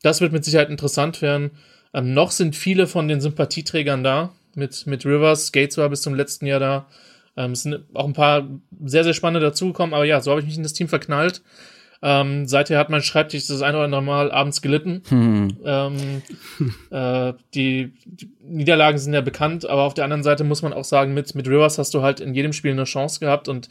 [0.03, 1.51] das wird mit Sicherheit interessant werden.
[1.95, 4.35] Ähm, noch sind viele von den Sympathieträgern da.
[4.55, 6.89] Mit, mit Rivers, Gates war bis zum letzten Jahr da.
[7.37, 8.49] Ähm, es sind auch ein paar
[8.85, 11.43] sehr, sehr spannende dazugekommen, aber ja, so habe ich mich in das Team verknallt.
[12.01, 15.03] Ähm, seither hat mein Schreibtisch das ein oder andere Mal abends gelitten.
[15.09, 15.57] Hm.
[15.65, 16.23] Ähm,
[16.91, 20.85] äh, die, die, Niederlagen sind ja bekannt, aber auf der anderen Seite muss man auch
[20.85, 23.69] sagen, mit, mit Rivers hast du halt in jedem Spiel eine Chance gehabt und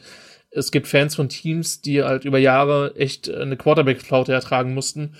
[0.50, 5.14] es gibt Fans von Teams, die halt über Jahre echt eine Quarterback-Flaute ertragen mussten.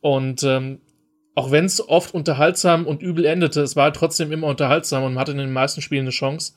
[0.00, 0.80] Und ähm,
[1.34, 5.14] auch wenn es oft unterhaltsam und übel endete, es war halt trotzdem immer unterhaltsam und
[5.14, 6.54] man hatte in den meisten Spielen eine Chance.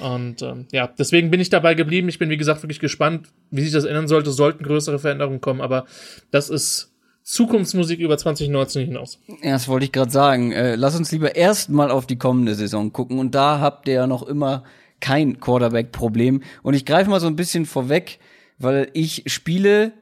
[0.00, 2.08] Und ähm, ja, deswegen bin ich dabei geblieben.
[2.08, 4.30] Ich bin, wie gesagt, wirklich gespannt, wie sich das ändern sollte.
[4.30, 5.86] Sollten größere Veränderungen kommen, aber
[6.30, 6.92] das ist
[7.22, 9.18] Zukunftsmusik über 2019 hinaus.
[9.42, 10.52] Ja, das wollte ich gerade sagen.
[10.52, 13.18] Äh, lass uns lieber erstmal auf die kommende Saison gucken.
[13.18, 14.64] Und da habt ihr ja noch immer
[15.00, 16.42] kein Quarterback-Problem.
[16.62, 18.18] Und ich greife mal so ein bisschen vorweg,
[18.58, 19.92] weil ich spiele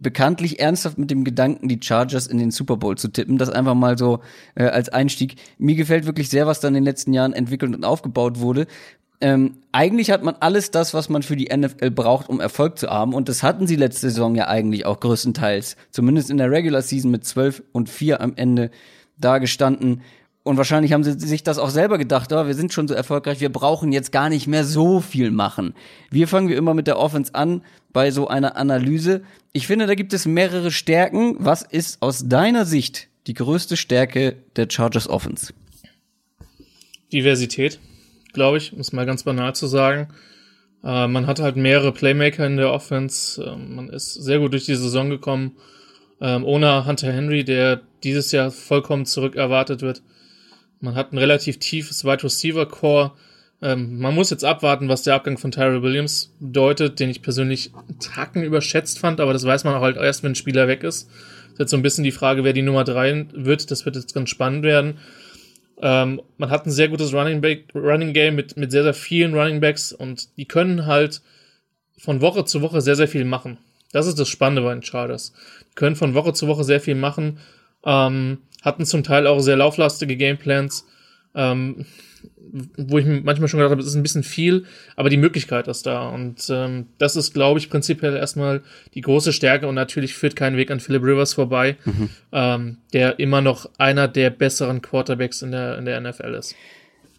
[0.00, 3.36] bekanntlich ernsthaft mit dem Gedanken, die Chargers in den Super Bowl zu tippen.
[3.36, 4.20] Das einfach mal so
[4.54, 5.36] äh, als Einstieg.
[5.58, 8.66] Mir gefällt wirklich sehr, was da in den letzten Jahren entwickelt und aufgebaut wurde.
[9.22, 12.88] Ähm, eigentlich hat man alles das, was man für die NFL braucht, um Erfolg zu
[12.88, 13.12] haben.
[13.12, 15.76] Und das hatten sie letzte Saison ja eigentlich auch größtenteils.
[15.90, 18.70] Zumindest in der Regular Season mit 12 und 4 am Ende
[19.18, 20.02] da gestanden.
[20.42, 23.40] Und wahrscheinlich haben sie sich das auch selber gedacht, oh, wir sind schon so erfolgreich,
[23.40, 25.74] wir brauchen jetzt gar nicht mehr so viel machen.
[26.10, 29.22] Wir fangen wie immer mit der Offense an bei so einer Analyse.
[29.52, 31.36] Ich finde, da gibt es mehrere Stärken.
[31.38, 35.52] Was ist aus deiner Sicht die größte Stärke der Chargers Offense?
[37.12, 37.78] Diversität,
[38.32, 40.08] glaube ich, um es mal ganz banal zu sagen.
[40.82, 43.42] Äh, man hat halt mehrere Playmaker in der Offense.
[43.42, 45.52] Äh, man ist sehr gut durch die Saison gekommen.
[46.20, 50.02] Ähm, ohne Hunter Henry, der dieses Jahr vollkommen zurück erwartet wird.
[50.80, 53.12] Man hat ein relativ tiefes Wide Receiver Core.
[53.62, 57.72] Ähm, man muss jetzt abwarten, was der Abgang von Tyrell Williams bedeutet, den ich persönlich
[58.00, 61.08] Tacken überschätzt fand, aber das weiß man auch halt erst, wenn ein Spieler weg ist.
[61.08, 63.70] Das ist jetzt so ein bisschen die Frage, wer die Nummer drei wird.
[63.70, 64.98] Das wird jetzt ganz spannend werden.
[65.82, 69.34] Ähm, man hat ein sehr gutes Running, Back, Running Game mit, mit sehr, sehr vielen
[69.34, 71.22] Running Backs und die können halt
[71.98, 73.58] von Woche zu Woche sehr, sehr viel machen.
[73.92, 75.32] Das ist das Spannende bei den Chargers.
[75.70, 77.38] Die können von Woche zu Woche sehr viel machen.
[77.84, 80.86] Ähm, hatten zum Teil auch sehr lauflastige Gameplans,
[81.34, 81.86] ähm,
[82.76, 84.64] wo ich manchmal schon gedacht habe, es ist ein bisschen viel,
[84.96, 86.08] aber die Möglichkeit ist da.
[86.08, 88.62] Und ähm, das ist, glaube ich, prinzipiell erstmal
[88.94, 92.10] die große Stärke und natürlich führt kein Weg an Philip Rivers vorbei, mhm.
[92.32, 96.54] ähm, der immer noch einer der besseren Quarterbacks in der, in der NFL ist.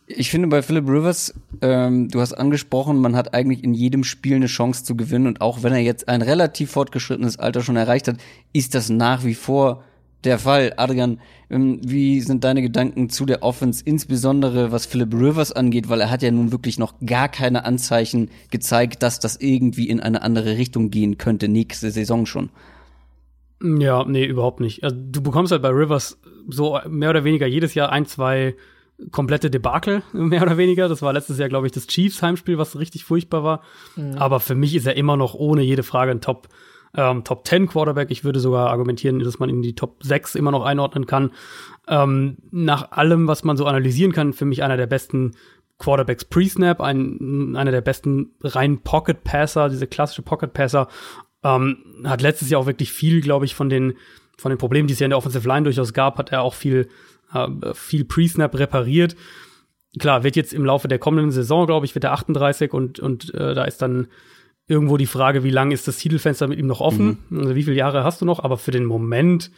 [0.07, 4.35] Ich finde bei Philip Rivers, ähm, du hast angesprochen, man hat eigentlich in jedem Spiel
[4.35, 8.09] eine Chance zu gewinnen und auch wenn er jetzt ein relativ fortgeschrittenes Alter schon erreicht
[8.09, 8.17] hat,
[8.51, 9.83] ist das nach wie vor
[10.23, 10.73] der Fall.
[10.77, 11.19] Adrian,
[11.49, 16.11] ähm, wie sind deine Gedanken zu der Offense, insbesondere was Philip Rivers angeht, weil er
[16.11, 20.57] hat ja nun wirklich noch gar keine Anzeichen gezeigt, dass das irgendwie in eine andere
[20.57, 22.49] Richtung gehen könnte, nächste Saison schon.
[23.63, 24.83] Ja, nee, überhaupt nicht.
[24.83, 26.19] Also, du bekommst halt bei Rivers
[26.49, 28.55] so mehr oder weniger jedes Jahr ein, zwei
[29.11, 30.87] komplette Debakel, mehr oder weniger.
[30.87, 33.61] Das war letztes Jahr, glaube ich, das Chiefs-Heimspiel, was richtig furchtbar war.
[33.95, 34.17] Mhm.
[34.17, 36.47] Aber für mich ist er immer noch ohne jede Frage ein Top-
[36.95, 38.11] ähm, Top 10 Quarterback.
[38.11, 41.31] Ich würde sogar argumentieren, dass man ihn in die Top 6 immer noch einordnen kann.
[41.87, 45.33] Ähm, nach allem, was man so analysieren kann, für mich einer der besten
[45.79, 50.87] Quarterbacks pre-Snap, ein, einer der besten rein Pocket Passer, diese klassische Pocket Passer.
[51.43, 53.95] Ähm, hat letztes Jahr auch wirklich viel, glaube ich, von den,
[54.37, 56.53] von den Problemen, die es ja in der Offensive Line durchaus gab, hat er auch
[56.53, 56.87] viel,
[57.33, 59.15] äh, viel Pre-Snap repariert.
[59.99, 63.33] Klar, wird jetzt im Laufe der kommenden Saison, glaube ich, wird er 38 und, und
[63.33, 64.07] äh, da ist dann
[64.67, 67.19] irgendwo die Frage, wie lange ist das Titelfenster mit ihm noch offen?
[67.29, 67.39] Mhm.
[67.39, 68.43] Also wie viele Jahre hast du noch?
[68.43, 69.51] Aber für den Moment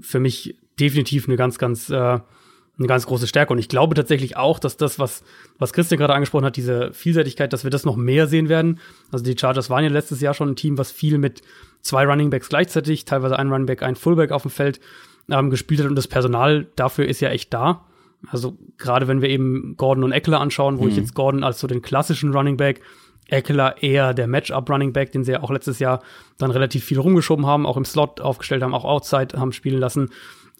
[0.00, 3.52] für mich definitiv eine ganz, ganz, äh, eine ganz große Stärke.
[3.52, 5.22] Und ich glaube tatsächlich auch, dass das, was,
[5.58, 8.78] was Christian gerade angesprochen hat, diese Vielseitigkeit, dass wir das noch mehr sehen werden.
[9.10, 11.42] Also die Chargers waren ja letztes Jahr schon ein Team, was viel mit
[11.82, 14.80] zwei Runningbacks gleichzeitig, teilweise ein Runningback, ein Fullback auf dem Feld
[15.30, 15.88] ähm, gespielt hat.
[15.88, 17.86] Und das Personal dafür ist ja echt da.
[18.28, 20.90] Also gerade wenn wir eben Gordon und Eckler anschauen, wo mhm.
[20.90, 22.80] ich jetzt Gordon als so den klassischen Running Back
[23.28, 26.02] Eckler eher der Matchup-Running Back, den sie ja auch letztes Jahr
[26.38, 30.10] dann relativ viel rumgeschoben haben, auch im Slot aufgestellt haben, auch Outside haben spielen lassen.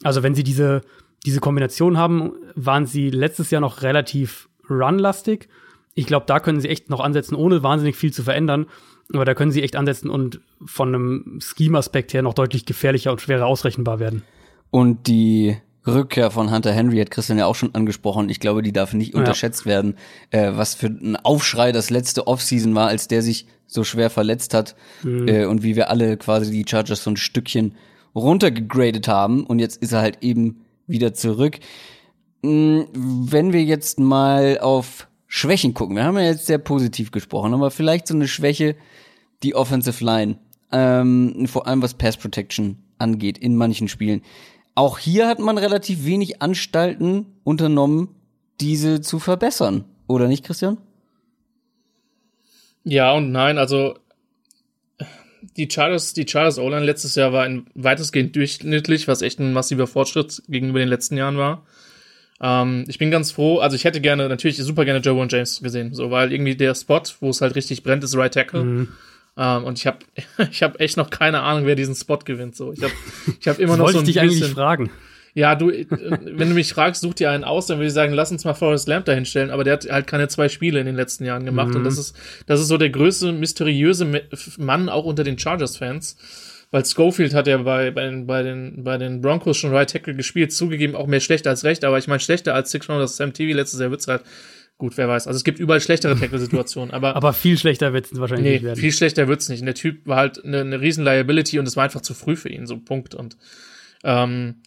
[0.03, 0.83] Also wenn sie diese,
[1.27, 5.49] diese Kombination haben, waren sie letztes Jahr noch relativ runlastig.
[5.95, 8.67] Ich glaube, da können sie echt noch ansetzen, ohne wahnsinnig viel zu verändern.
[9.13, 13.21] Aber da können sie echt ansetzen und von einem Scheme-Aspekt her noch deutlich gefährlicher und
[13.21, 14.23] schwerer ausrechenbar werden.
[14.71, 15.57] Und die
[15.95, 18.29] Rückkehr von Hunter Henry hat Christian ja auch schon angesprochen.
[18.29, 19.19] Ich glaube, die darf nicht Ja.
[19.21, 19.97] unterschätzt werden,
[20.31, 24.53] äh, was für ein Aufschrei das letzte Offseason war, als der sich so schwer verletzt
[24.55, 27.75] hat äh, und wie wir alle quasi die Chargers so ein Stückchen
[28.15, 31.59] runtergegradet haben und jetzt ist er halt eben wieder zurück.
[32.43, 37.55] Mm, Wenn wir jetzt mal auf Schwächen gucken, wir haben ja jetzt sehr positiv gesprochen,
[37.55, 38.75] aber vielleicht so eine Schwäche,
[39.45, 40.39] die Offensive Line,
[40.73, 44.23] ähm, vor allem was Pass Protection angeht in manchen Spielen.
[44.75, 48.09] Auch hier hat man relativ wenig Anstalten unternommen,
[48.61, 50.79] diese zu verbessern, oder nicht, Christian?
[52.85, 53.97] Ja und nein, also
[55.57, 59.87] die Chargers, die Chargers O-Line letztes Jahr war ein weitestgehend durchschnittlich, was echt ein massiver
[59.87, 61.67] Fortschritt gegenüber den letzten Jahren war.
[62.41, 65.61] Ähm, ich bin ganz froh, also ich hätte gerne, natürlich super gerne Joe und James
[65.63, 68.89] gesehen, so, weil irgendwie der Spot, wo es halt richtig brennt, ist Right Tackle.
[69.41, 69.99] Ähm, und ich habe
[70.51, 72.55] ich hab echt noch keine Ahnung, wer diesen Spot gewinnt.
[72.55, 72.93] So, ich habe
[73.41, 74.91] ich hab immer noch so ein ich dich bisschen, eigentlich fragen.
[75.33, 78.13] Ja, du, äh, wenn du mich fragst, such dir einen aus, dann würde ich sagen,
[78.13, 80.87] lass uns mal Forrest Lamp da hinstellen, aber der hat halt keine zwei Spiele in
[80.87, 84.07] den letzten Jahren gemacht und das ist, das ist so der größte mysteriöse
[84.59, 86.17] Mann auch unter den Chargers-Fans.
[86.73, 90.15] Weil Schofield hat ja bei, bei, den, bei, den, bei den Broncos schon Right Tackle
[90.15, 93.33] gespielt, zugegeben auch mehr schlecht als recht, aber ich meine schlechter als Six Rounders Sam
[93.33, 94.23] TV letztes Jahr wird's halt,
[94.81, 95.29] gut, wer weiß.
[95.29, 98.65] Also es gibt überall schlechtere Tackle-Situationen, aber, Aber viel schlechter wird es wahrscheinlich nee, nicht
[98.65, 98.81] werden.
[98.81, 99.61] viel schlechter wird's nicht.
[99.61, 102.35] Und der Typ war halt eine, eine riesen Liability und es war einfach zu früh
[102.35, 103.15] für ihn, so Punkt.
[103.15, 103.37] Und
[104.03, 104.63] ähm,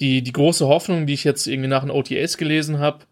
[0.00, 3.04] die, die große Hoffnung, die ich jetzt irgendwie nach den OTAs gelesen habe,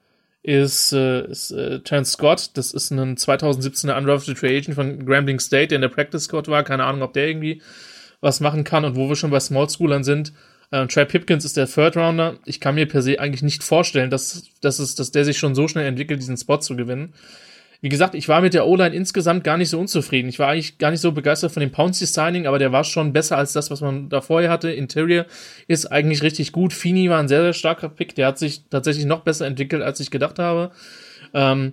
[0.43, 2.51] ist, äh, ist äh, Terrence Scott.
[2.55, 6.49] Das ist ein 2017er Undrafted Free Agent von Grambling State, der in der Practice Squad
[6.49, 6.65] war.
[6.65, 7.61] Keine Ahnung, ob der irgendwie
[8.23, 8.87] was machen kann.
[8.87, 10.33] Und wo wir schon bei Small Schoolern sind,
[10.71, 12.39] äh, Trey Pipkins ist der Third Rounder.
[12.45, 15.55] Ich kann mir per se eigentlich nicht vorstellen, dass, dass, es, dass der sich schon
[15.55, 17.15] so schnell entwickelt, diesen Spot zu gewinnen.
[17.83, 20.29] Wie gesagt, ich war mit der O-Line insgesamt gar nicht so unzufrieden.
[20.29, 23.39] Ich war eigentlich gar nicht so begeistert von dem Pouncy-Signing, aber der war schon besser
[23.39, 24.71] als das, was man da vorher hatte.
[24.71, 25.25] Interior
[25.67, 26.75] ist eigentlich richtig gut.
[26.75, 28.15] Fini war ein sehr, sehr starker Pick.
[28.17, 30.73] Der hat sich tatsächlich noch besser entwickelt, als ich gedacht habe.
[31.33, 31.73] Ähm,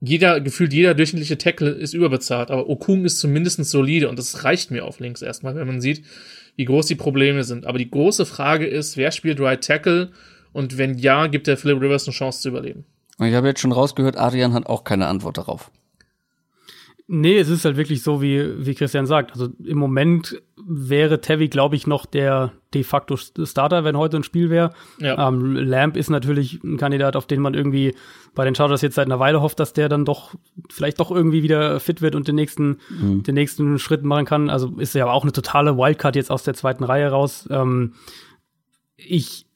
[0.00, 4.70] jeder, gefühlt jeder durchschnittliche Tackle ist überbezahlt, aber Okung ist zumindest solide und das reicht
[4.70, 6.04] mir auf links erstmal, wenn man sieht,
[6.56, 7.66] wie groß die Probleme sind.
[7.66, 10.10] Aber die große Frage ist, wer spielt Right Tackle
[10.52, 12.84] und wenn ja, gibt der Philip Rivers eine Chance zu überleben?
[13.18, 15.70] Ich habe jetzt schon rausgehört, Adrian hat auch keine Antwort darauf.
[17.12, 19.32] Nee, es ist halt wirklich so, wie, wie Christian sagt.
[19.32, 24.22] Also im Moment wäre Tevi, glaube ich, noch der de facto Starter, wenn heute ein
[24.22, 24.70] Spiel wäre.
[25.00, 25.26] Ja.
[25.26, 27.96] Ähm, Lamb ist natürlich ein Kandidat, auf den man irgendwie
[28.36, 30.36] bei den Chargers jetzt seit einer Weile hofft, dass der dann doch
[30.70, 34.48] vielleicht doch irgendwie wieder fit wird und den nächsten, den nächsten Schritt machen kann.
[34.48, 37.48] Also ist ja auch eine totale Wildcard jetzt aus der zweiten Reihe raus.
[37.50, 37.94] Ähm,
[38.96, 39.46] ich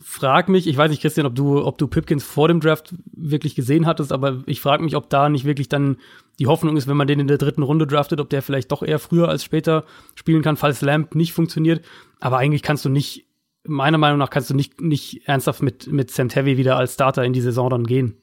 [0.00, 3.54] frag mich, ich weiß nicht, Christian, ob du, ob du Pipkins vor dem Draft wirklich
[3.54, 5.96] gesehen hattest, aber ich frage mich, ob da nicht wirklich dann
[6.38, 8.82] die Hoffnung ist, wenn man den in der dritten Runde draftet, ob der vielleicht doch
[8.82, 9.84] eher früher als später
[10.14, 11.84] spielen kann, falls Lamp nicht funktioniert.
[12.20, 13.26] Aber eigentlich kannst du nicht,
[13.64, 17.24] meiner Meinung nach, kannst du nicht, nicht ernsthaft mit, mit Sam Tevy wieder als Starter
[17.24, 18.16] in die Saison dann gehen.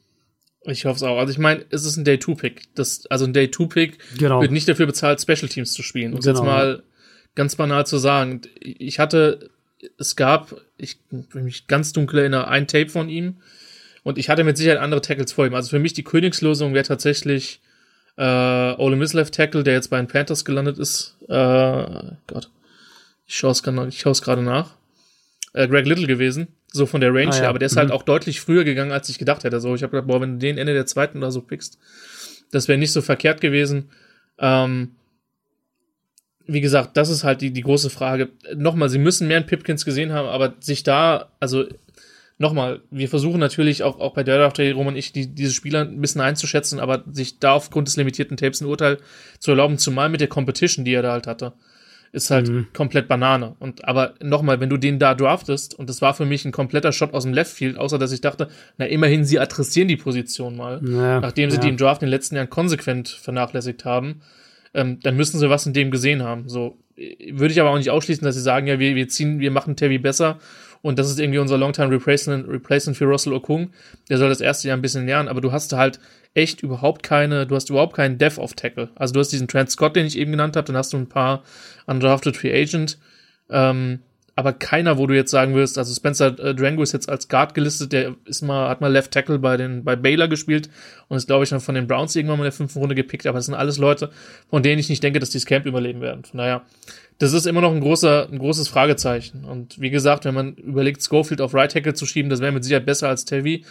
[0.66, 1.18] Ich hoffe es auch.
[1.18, 2.74] Also ich meine, es ist ein Day-2-Pick.
[2.76, 4.42] Das, also ein Day-2-Pick Genau.
[4.42, 6.14] wird nicht dafür bezahlt, Special Teams zu spielen.
[6.14, 6.40] Um es Genau.
[6.40, 6.84] jetzt mal
[7.36, 8.42] ganz banal zu sagen.
[8.62, 9.50] Ich hatte,
[9.98, 13.38] es gab, ich will mich ganz dunkel erinnere, ein Tape von ihm.
[14.04, 15.56] Und ich hatte mit Sicherheit andere Tackles vor ihm.
[15.56, 17.62] Also für mich die Königslösung wäre tatsächlich
[18.18, 18.24] äh,
[18.76, 21.16] Ole Miss Left Tackle, der jetzt bei den Panthers gelandet ist.
[21.30, 21.34] Äh,
[22.28, 22.50] Gott.
[23.26, 24.72] Ich schaue es gerade ich schau's gerade nach.
[25.54, 26.48] Äh, Greg Little gewesen.
[26.72, 27.42] So von der Range Ah, ja.
[27.42, 27.50] her.
[27.50, 29.60] Aber der ist halt auch deutlich früher gegangen, als ich gedacht hätte.
[29.62, 31.78] So, ich habe gedacht, boah, wenn du den Ende der zweiten oder so pickst,
[32.52, 33.90] das wäre nicht so verkehrt gewesen.
[34.40, 34.96] Ähm,
[36.46, 38.30] wie gesagt, das ist halt die, die große Frage.
[38.56, 41.66] Nochmal, sie müssen mehr in Pipkins gesehen haben, aber sich da, also
[42.38, 45.82] nochmal, wir versuchen natürlich auch, auch bei der Draft, Roman und ich, die, diese Spieler
[45.82, 48.98] ein bisschen einzuschätzen, aber sich da aufgrund des limitierten Tapes ein Urteil
[49.40, 51.54] zu erlauben, zumal mit der Competition, die er da halt hatte,
[52.12, 53.56] ist halt komplett Banane.
[53.60, 56.92] Und aber nochmal, wenn du den da draftest, und das war für mich ein kompletter
[56.92, 60.56] Shot aus dem Left Field, außer dass ich dachte, na immerhin, sie adressieren die Position
[60.56, 61.62] mal, Ja, nachdem sie ja.
[61.64, 64.22] die im Draft in den letzten Jahren konsequent vernachlässigt haben,
[64.74, 66.50] ähm, dann müssen sie was in dem gesehen haben.
[66.50, 69.52] So würde ich aber auch nicht ausschließen, dass sie sagen, ja, wir, wir ziehen, wir
[69.52, 70.40] machen Tevi besser
[70.84, 73.72] und das ist irgendwie unser Longtime Replacement, Replacement für Russell Okung.
[74.10, 76.00] Der soll das erste Jahr ein bisschen lernen, aber du hast halt
[76.34, 78.90] echt überhaupt keine, du hast überhaupt keinen Dev auf Tackle.
[78.96, 81.08] Also du hast diesen Trent Scott, den ich eben genannt habe, dann hast du ein
[81.08, 81.44] paar
[81.88, 82.98] undrafted Free Agent,
[83.50, 84.00] ähm,
[84.36, 87.54] aber keiner, wo du jetzt sagen wirst, also Spencer äh, Drango ist jetzt als Guard
[87.54, 90.70] gelistet, der ist mal, hat mal Left Tackle bei den, bei Baylor gespielt
[91.08, 93.28] und ist, glaube ich, dann von den Browns irgendwann mal in der fünften Runde gepickt,
[93.28, 94.10] aber das sind alles Leute,
[94.50, 96.24] von denen ich nicht denke, dass die das Camp überleben werden.
[96.24, 96.64] Von daher,
[97.20, 99.46] das ist immer noch ein großer, ein großes Fragezeichen.
[99.46, 102.64] Und wie gesagt, wenn man überlegt, Schofield auf Right Tackle zu schieben, das wäre mit
[102.64, 103.66] Sicherheit besser als Tevi.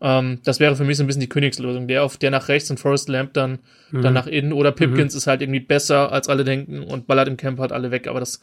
[0.00, 1.88] Ähm, das wäre für mich so ein bisschen die Königslösung.
[1.88, 3.58] Der auf der nach rechts und Forrest Lamp dann,
[3.90, 7.36] dann nach innen oder Pipkins ist halt irgendwie besser als alle denken und ballert im
[7.36, 8.06] Camp halt alle weg.
[8.06, 8.40] Aber das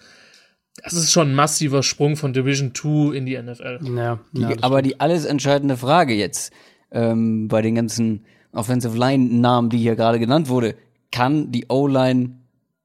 [0.84, 3.80] das ist schon ein massiver Sprung von Division 2 in die NFL.
[3.96, 4.86] Ja, Die, ja, aber stimmt.
[4.86, 6.54] die alles entscheidende Frage jetzt
[6.92, 10.76] ähm, bei den ganzen Offensive Line-Namen, die hier gerade genannt wurde,
[11.12, 12.38] kann die O-Line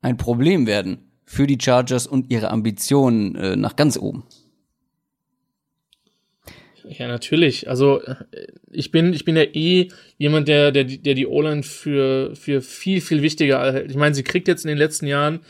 [0.03, 4.25] ein Problem werden für die Chargers und ihre Ambitionen äh, nach ganz oben?
[6.89, 7.69] Ja, natürlich.
[7.69, 8.15] Also äh,
[8.71, 9.89] ich bin, ich bin ja eh
[10.19, 13.91] jemand, der, der, der die O-Line für, für viel, viel wichtiger hält.
[13.91, 15.41] Ich meine, sie kriegt jetzt in den letzten Jahren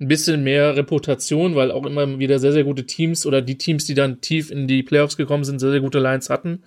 [0.00, 3.84] ein bisschen mehr Reputation, weil auch immer wieder sehr, sehr gute Teams oder die Teams,
[3.84, 6.62] die dann tief in die Playoffs gekommen sind, sehr, sehr gute Lines hatten.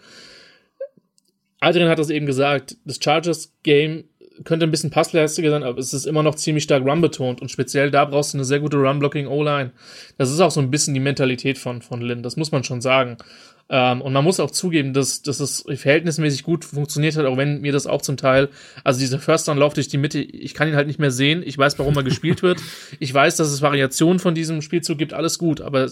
[1.59, 4.05] Adrian hat das eben gesagt, das Chargers-Game
[4.43, 7.89] könnte ein bisschen passlastiger sein, aber es ist immer noch ziemlich stark run-betont und speziell
[7.89, 9.71] da brauchst du eine sehr gute Run-Blocking-O-Line.
[10.17, 12.81] Das ist auch so ein bisschen die Mentalität von, von Lynn, das muss man schon
[12.81, 13.17] sagen.
[13.69, 17.61] Ähm, und man muss auch zugeben, dass, dass es verhältnismäßig gut funktioniert hat, auch wenn
[17.61, 18.49] mir das auch zum Teil,
[18.83, 21.43] also dieser First Down Lauf durch die Mitte, ich kann ihn halt nicht mehr sehen.
[21.45, 22.61] Ich weiß, warum er gespielt wird.
[22.99, 25.83] Ich weiß, dass es Variationen von diesem Spielzug gibt, alles gut, aber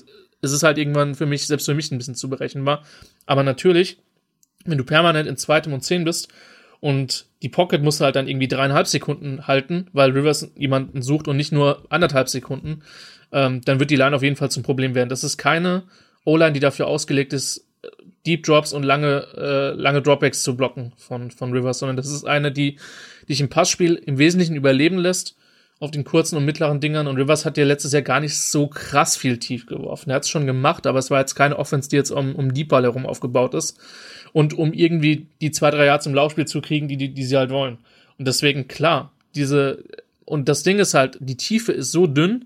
[0.41, 2.84] es ist halt irgendwann für mich, selbst für mich ein bisschen zu berechenbar.
[3.26, 3.97] Aber natürlich,
[4.65, 6.30] wenn du permanent in zweitem und zehn bist
[6.80, 11.27] und die Pocket musst du halt dann irgendwie dreieinhalb Sekunden halten, weil Rivers jemanden sucht
[11.27, 12.81] und nicht nur anderthalb Sekunden,
[13.31, 15.10] ähm, dann wird die Line auf jeden Fall zum Problem werden.
[15.10, 15.84] Das ist keine
[16.26, 17.65] O-Line, die dafür ausgelegt ist,
[18.26, 22.26] Deep Drops und lange, äh, lange Dropbacks zu blocken von, von Rivers, sondern das ist
[22.26, 22.77] eine, die
[23.30, 25.35] dich im Passspiel im Wesentlichen überleben lässt
[25.80, 27.07] auf den kurzen und mittleren Dingern.
[27.07, 30.10] Und Rivers hat ja letztes Jahr gar nicht so krass viel tief geworfen.
[30.10, 32.53] Er hat es schon gemacht, aber es war jetzt keine Offense, die jetzt um, um
[32.53, 33.77] Deep Ball herum aufgebaut ist.
[34.31, 37.38] Und um irgendwie die zwei, drei Yards im Laufspiel zu kriegen, die, die, die sie
[37.38, 37.77] halt wollen.
[38.18, 39.84] Und deswegen, klar, diese,
[40.23, 42.45] und das Ding ist halt, die Tiefe ist so dünn,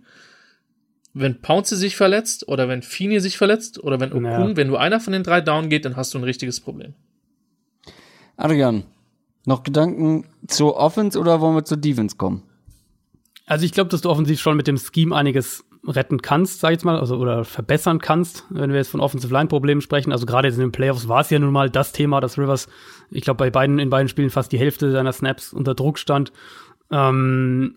[1.20, 4.56] wenn Pounce sich verletzt oder wenn Fini sich verletzt oder wenn Okun, Ja.
[4.56, 6.94] wenn nur einer von den drei down geht, dann hast du ein richtiges Problem.
[8.38, 8.84] Adrian,
[9.46, 12.44] noch Gedanken zur Offense oder wollen wir zur Defense kommen?
[13.46, 16.76] Also ich glaube, dass du offensiv schon mit dem Scheme einiges retten kannst, sag ich
[16.76, 20.12] jetzt mal, also oder verbessern kannst, wenn wir jetzt von Offensive Line Problemen sprechen.
[20.12, 22.68] Also gerade jetzt in den Playoffs war es ja nun mal das Thema, dass Rivers,
[23.10, 26.32] ich glaube, bei beiden in beiden Spielen fast die Hälfte seiner Snaps unter Druck stand.
[26.92, 27.76] Ähm,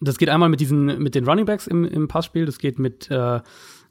[0.00, 3.10] das geht einmal mit diesen mit den Running Backs im, im Passspiel, das geht mit
[3.10, 3.40] äh,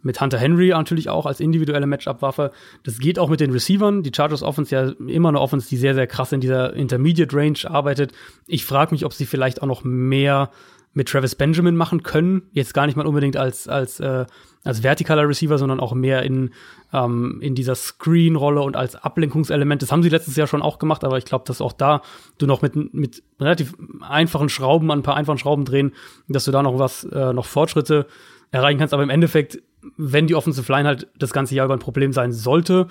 [0.01, 2.51] mit Hunter Henry natürlich auch als individuelle Matchup-Waffe.
[2.83, 4.03] Das geht auch mit den Receivern.
[4.03, 7.57] Die Chargers Offense ja immer eine Offense, die sehr, sehr krass in dieser Intermediate Range
[7.65, 8.13] arbeitet.
[8.47, 10.51] Ich frage mich, ob sie vielleicht auch noch mehr
[10.93, 12.43] mit Travis Benjamin machen können.
[12.51, 14.25] Jetzt gar nicht mal unbedingt als, als, äh,
[14.63, 16.51] als vertikaler Receiver, sondern auch mehr in,
[16.91, 19.81] ähm, in dieser Screen-Rolle und als Ablenkungselement.
[19.81, 22.01] Das haben sie letztes Jahr schon auch gemacht, aber ich glaube, dass auch da
[22.37, 25.93] du noch mit, mit relativ einfachen Schrauben, ein paar einfachen Schrauben drehen,
[26.27, 28.07] dass du da noch was, äh, noch Fortschritte
[28.51, 28.93] erreichen kannst.
[28.93, 29.61] Aber im Endeffekt,
[29.95, 32.87] wenn die Offensive Line halt das ganze Jahr über ein Problem sein sollte,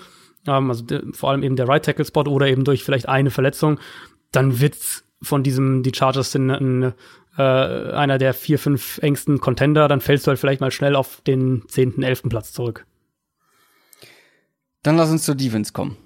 [0.47, 3.79] ähm, also vor allem eben der Right Tackle Spot oder eben durch vielleicht eine Verletzung,
[4.31, 6.93] dann wird's von diesem, die Chargers sind ein,
[7.37, 11.21] äh, einer der vier, fünf engsten Contender, dann fällst du halt vielleicht mal schnell auf
[11.21, 12.85] den zehnten, elften Platz zurück.
[14.83, 15.97] Dann lass uns zur Defense kommen.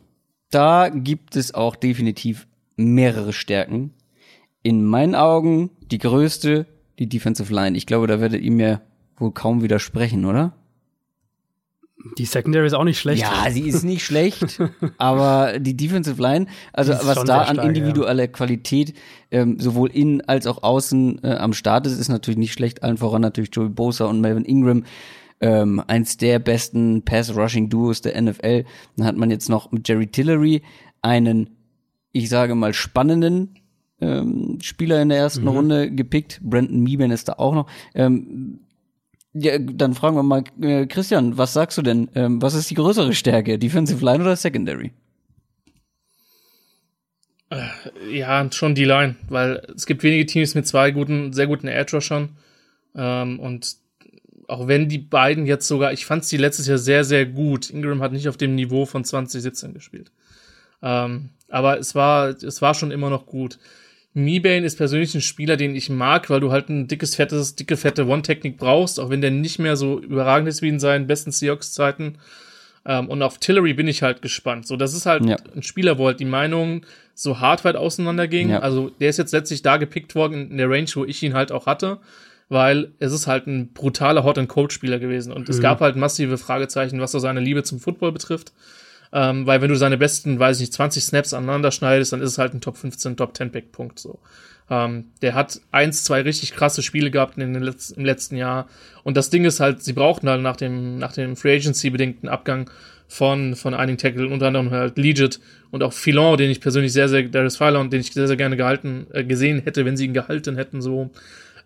[0.49, 3.93] Da gibt es auch definitiv mehrere Stärken.
[4.61, 6.65] In meinen Augen die größte,
[6.99, 7.77] die Defensive Line.
[7.77, 8.81] Ich glaube, da werdet ihr mir
[9.17, 10.53] wohl kaum widersprechen, oder?
[12.17, 13.21] Die Secondary ist auch nicht schlecht.
[13.21, 14.61] Ja, sie ist nicht schlecht,
[14.97, 18.93] aber die Defensive Line, also was da an stark, individueller Qualität
[19.31, 22.83] ähm, sowohl innen als auch außen äh, am Start ist, ist natürlich nicht schlecht.
[22.83, 24.83] Allen voran natürlich Joey Bosa und Melvin Ingram.
[25.41, 28.63] Ähm, eins der besten Pass-Rushing-Duos der NFL.
[28.95, 30.61] Dann hat man jetzt noch mit Jerry Tillery
[31.01, 31.49] einen,
[32.13, 33.55] ich sage mal, spannenden
[33.99, 36.39] ähm, Spieler in der ersten Runde gepickt.
[36.43, 37.67] Brandon Meeban ist da auch noch.
[37.93, 38.59] Ähm,
[39.33, 42.09] ja, dann fragen wir mal, äh, Christian, was sagst du denn?
[42.15, 44.91] Ähm, was ist die größere Stärke, Defensive Line oder Secondary?
[48.11, 51.95] Ja, schon die Line, weil es gibt wenige Teams mit zwei guten, sehr guten Edge
[51.95, 52.29] Rushern.
[52.95, 53.75] Ähm, und
[54.47, 57.69] auch wenn die beiden jetzt sogar, ich fand sie letztes Jahr sehr, sehr gut.
[57.69, 60.11] Ingram hat nicht auf dem Niveau von 2017 gespielt.
[60.81, 63.59] Ähm, aber es war, es war schon immer noch gut.
[64.13, 67.77] Meebane ist persönlich ein Spieler, den ich mag, weil du halt ein dickes, fettes, dicke,
[67.77, 71.31] fette One-Technik brauchst, auch wenn der nicht mehr so überragend ist wie in seinen besten
[71.31, 72.17] Seahawks-Zeiten.
[72.85, 74.67] Ähm, und auf Tillery bin ich halt gespannt.
[74.67, 75.37] So, das ist halt Ja.
[75.55, 76.85] ein Spieler, wo halt die Meinungen
[77.15, 78.51] so hart weit auseinandergingen.
[78.53, 78.59] Ja.
[78.59, 81.33] Also, der ist jetzt letztlich da gepickt worden in, in der Range, wo ich ihn
[81.33, 81.99] halt auch hatte,
[82.49, 85.31] weil es ist halt ein brutaler Hot-and-Cold-Spieler gewesen.
[85.33, 88.51] Und es gab halt massive Fragezeichen, was so seine Liebe zum Football betrifft.
[89.15, 92.31] Ähm, weil wenn du seine besten, weiß ich nicht, 20 Snaps aneinander schneidest, dann ist
[92.31, 94.19] es halt ein Top 15, Top 10 Pick Punkt so.
[94.71, 98.67] Ähm, der hat eins, zwei richtig krasse Spiele gehabt in den Letz im letzten Jahr.
[99.03, 102.27] Und das Ding ist halt, sie brauchten halt nach dem, nach dem Free Agency bedingten
[102.27, 102.71] Abgang
[103.07, 107.07] von, von einigen Tackle, unter anderem halt Legit und auch Filon, den ich persönlich sehr,
[107.07, 110.13] sehr, Darius Philon, den ich sehr, sehr gerne gehalten, äh, gesehen hätte, wenn sie ihn
[110.13, 111.11] gehalten hätten, so,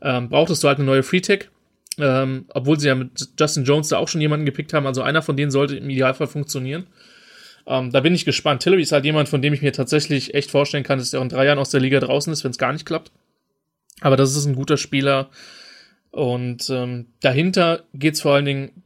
[0.01, 1.49] ähm, brauchtest du halt eine neue Free Tech.
[1.99, 4.85] Ähm, obwohl sie ja mit Justin Jones da auch schon jemanden gepickt haben.
[4.85, 6.85] Also einer von denen sollte im Idealfall funktionieren.
[7.67, 8.63] Ähm, da bin ich gespannt.
[8.63, 11.29] Tillery ist halt jemand, von dem ich mir tatsächlich echt vorstellen kann, dass er in
[11.29, 13.11] drei Jahren aus der Liga draußen ist, wenn es gar nicht klappt.
[13.99, 15.29] Aber das ist ein guter Spieler.
[16.11, 18.83] Und ähm, dahinter geht's vor allen Dingen,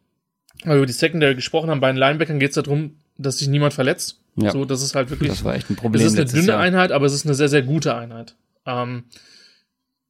[0.63, 3.73] weil wir über die Secondary gesprochen haben, bei den Linebackern geht's darum, dass sich niemand
[3.73, 4.19] verletzt.
[4.35, 4.51] Ja.
[4.51, 5.29] So, das ist halt wirklich.
[5.29, 6.01] Das war echt ein Problem.
[6.01, 6.59] Es ist eine dünne Jahr.
[6.59, 8.35] Einheit, aber es ist eine sehr, sehr gute Einheit.
[8.65, 9.03] Ähm,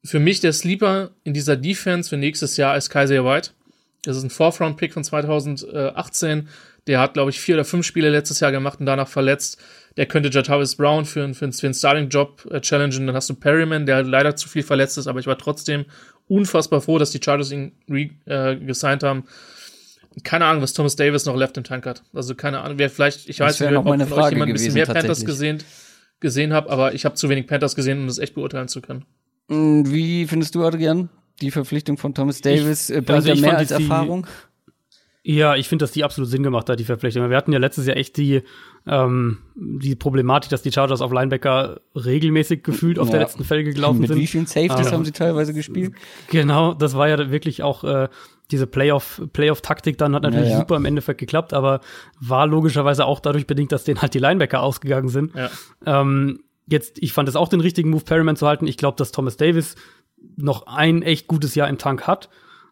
[0.03, 3.51] für mich der Sleeper in dieser Defense für nächstes Jahr ist Kaiser White.
[4.03, 6.47] Das ist ein Fourth-Round-Pick von 2018.
[6.87, 9.57] Der hat, glaube ich, vier oder fünf Spiele letztes Jahr gemacht und danach verletzt.
[9.97, 13.05] Der könnte Jatavis Brown für, einen- für, einen- für einen Starting-Job äh, challengen.
[13.07, 15.85] Dann hast du Perryman, der leider zu viel verletzt ist, aber ich war trotzdem
[16.27, 19.25] unfassbar froh, dass die Chargers ihn re, äh, gesigned haben.
[20.23, 22.03] Keine Ahnung, was Thomas Davis noch left im Tank hat.
[22.13, 24.49] Also keine Ahnung, wer vielleicht, ich weiß nicht, noch ob meine von euch Frage jemand
[24.49, 25.59] ein bisschen mehr Panthers gesehen,
[26.19, 29.05] gesehen hat, aber ich habe zu wenig Panthers gesehen, um das echt beurteilen zu können.
[29.47, 31.09] Mm, Wie findest du, Adrian,
[31.41, 32.89] die Verpflichtung von Thomas Davis?
[32.89, 34.27] äh, bringt also er ich mehr als jetzt die- Erfahrung?
[35.23, 37.29] Ja, ich finde, dass die absolut Sinn gemacht hat, die Verpflichtung.
[37.29, 38.41] Wir hatten ja letztes Jahr echt die,
[38.87, 43.11] ähm, die Problematik, dass die Chargers auf Linebacker regelmäßig gefühlt auf Ja.
[43.11, 44.17] der letzten Felge gelaufen Mit sind.
[44.17, 44.91] wie vielen Safeties Ah.
[44.93, 45.93] haben sie teilweise gespielt?
[46.31, 48.07] Genau, das war ja wirklich auch äh,
[48.49, 50.59] diese Playoff, Playoff-Taktik dann hat natürlich Ja, ja.
[50.59, 51.81] super im Endeffekt geklappt, aber
[52.19, 55.33] war logischerweise auch dadurch bedingt, dass denen halt die Linebacker ausgegangen sind.
[55.35, 55.49] Ja.
[55.85, 58.65] Ähm, jetzt, ich fand es auch den richtigen Move, Perryman zu halten.
[58.65, 59.75] Ich glaube, dass Thomas Davis
[60.35, 62.29] noch ein echt gutes Jahr im Tank hat.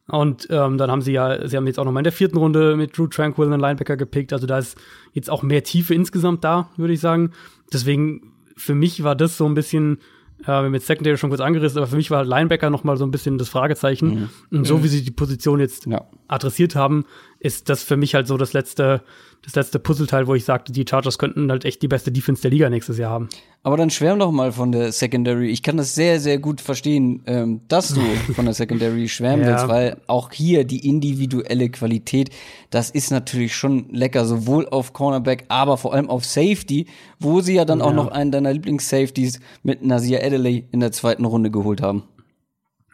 [0.09, 2.37] Und ähm, dann haben sie ja, sie haben jetzt auch noch mal in der vierten
[2.37, 4.33] Runde mit Drew Tranquil einen Linebacker gepickt.
[4.33, 4.77] Also da ist
[5.13, 7.31] jetzt auch mehr Tiefe insgesamt da, würde ich sagen.
[7.71, 9.99] Deswegen, für mich war das so ein bisschen,
[10.43, 12.97] äh, wir haben jetzt Secondary schon kurz angerissen, aber für mich war Linebacker noch mal
[12.97, 14.29] so ein bisschen das Fragezeichen.
[14.51, 16.01] Und so wie sie die Position jetzt Ja.
[16.27, 17.05] adressiert haben,
[17.41, 19.01] ist das für mich halt so das letzte,
[19.45, 22.51] das letzte Puzzleteil, wo ich sagte, die Chargers könnten halt echt die beste Defense der
[22.51, 23.29] Liga nächstes Jahr haben.
[23.63, 25.47] Aber dann schwärm doch mal von der Secondary.
[25.49, 28.01] Ich kann das sehr, sehr gut verstehen, ähm, dass du
[28.35, 29.51] von der Secondary schwärmen Ja.
[29.51, 32.29] willst, weil auch hier die individuelle Qualität,
[32.71, 36.87] das ist natürlich schon lecker, sowohl auf Cornerback, aber vor allem auf Safety,
[37.19, 37.95] wo sie ja dann auch Ja.
[37.95, 42.03] noch einen deiner Lieblings-Safeties mit Nasir Adelaide in der zweiten Runde geholt haben.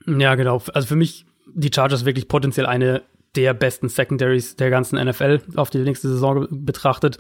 [0.06, 0.62] Ja, genau.
[0.74, 3.02] Also für mich die Chargers wirklich potenziell eine
[3.36, 7.18] der besten Secondaries der ganzen NFL auf die nächste Saison betrachtet.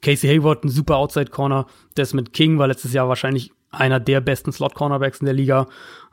[0.00, 1.66] Casey Hayward, ein super Outside Corner.
[1.96, 5.66] Desmond King war letztes Jahr wahrscheinlich einer der besten Slot Cornerbacks in der Liga.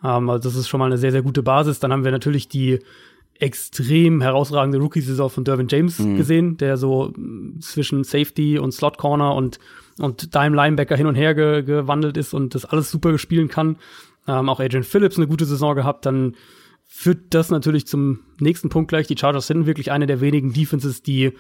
[0.04, 1.80] Ähm, also das ist schon mal eine sehr, sehr gute Basis.
[1.80, 2.80] Dann haben wir natürlich die
[3.38, 7.14] extrem herausragende Rookie-Saison von Dervin James gesehen, der so
[7.60, 9.60] zwischen Safety und Slot Corner und,
[10.00, 13.76] und Dime Linebacker hin und her ge gewandelt ist und das alles super gespielen kann.
[14.26, 16.06] Ähm, auch Adrian Phillips eine gute Saison gehabt.
[16.06, 16.36] Dann
[16.86, 19.08] führt das natürlich zum nächsten Punkt gleich.
[19.08, 21.34] Die Chargers sind wirklich eine der wenigen Defenses, die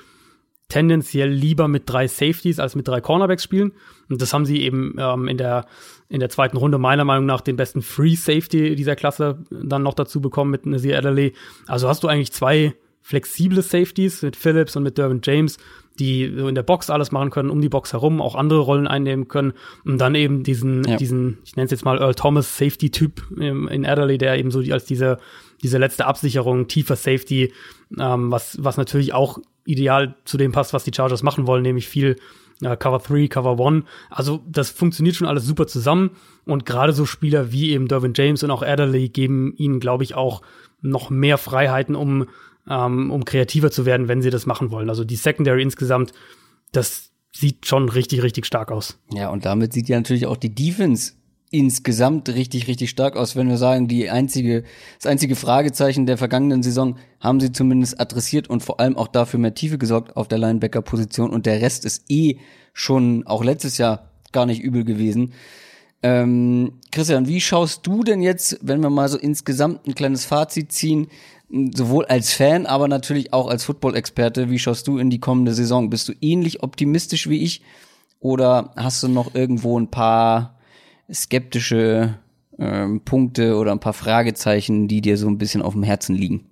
[0.68, 3.74] tendenziell lieber mit drei Safeties als mit drei Cornerbacks spielen.
[4.10, 5.68] Und das haben sie eben ähm, in, der,
[6.10, 9.94] in der zweiten Runde meiner Meinung nach den besten Free Safety dieser Klasse dann noch
[9.94, 11.34] dazu bekommen mit Nazir Adderley.
[11.68, 12.74] Also hast du eigentlich zwei
[13.06, 15.58] flexible Safeties mit Phillips und mit Derwin James,
[16.00, 18.88] die so in der Box alles machen können, um die Box herum, auch andere Rollen
[18.88, 19.54] einnehmen können.
[19.86, 20.98] Und dann eben diesen, Ja.
[20.98, 24.60] diesen, ich nenne es jetzt mal Earl Thomas Safety-Typ ähm, in Adderley, der eben so
[24.72, 25.20] als diese,
[25.62, 27.54] diese letzte Absicherung, tiefer Safety,
[28.00, 31.88] ähm, was, was natürlich auch ideal zu dem passt, was die Chargers machen wollen, nämlich
[31.88, 32.16] viel
[32.64, 33.86] äh, Cover 3, Cover 1.
[34.10, 36.10] Also das funktioniert schon alles super zusammen
[36.46, 40.16] und gerade so Spieler wie eben Dervin James und auch Adderley geben ihnen, glaube ich,
[40.16, 40.42] auch
[40.82, 42.26] noch mehr Freiheiten, um,
[42.70, 44.90] ähm, um kreativer zu werden, wenn sie das machen wollen.
[44.90, 46.14] Also die Secondary insgesamt,
[46.72, 48.98] das sieht schon richtig, richtig stark aus.
[49.14, 51.14] Ja, und damit sieht ja natürlich auch die Defense
[51.52, 54.64] insgesamt richtig, richtig stark aus, wenn wir sagen, die einzige,
[54.98, 59.40] das einzige Fragezeichen der vergangenen Saison haben sie zumindest adressiert und vor allem auch dafür
[59.40, 62.40] mehr Tiefe gesorgt auf der Linebacker-Position und der Rest ist eh
[62.74, 65.34] schon auch letztes Jahr gar nicht übel gewesen.
[66.06, 70.72] Ähm, Christian, wie schaust du denn jetzt, wenn wir mal so insgesamt ein kleines Fazit
[70.72, 71.08] ziehen,
[71.50, 75.90] sowohl als Fan, aber natürlich auch als Football-Experte, wie schaust du in die kommende Saison?
[75.90, 77.64] Bist du ähnlich optimistisch wie ich
[78.20, 80.60] oder hast du noch irgendwo ein paar
[81.12, 82.20] skeptische
[82.60, 86.46] ähm, Punkte oder ein paar Fragezeichen, die dir so ein bisschen auf dem Herzen liegen?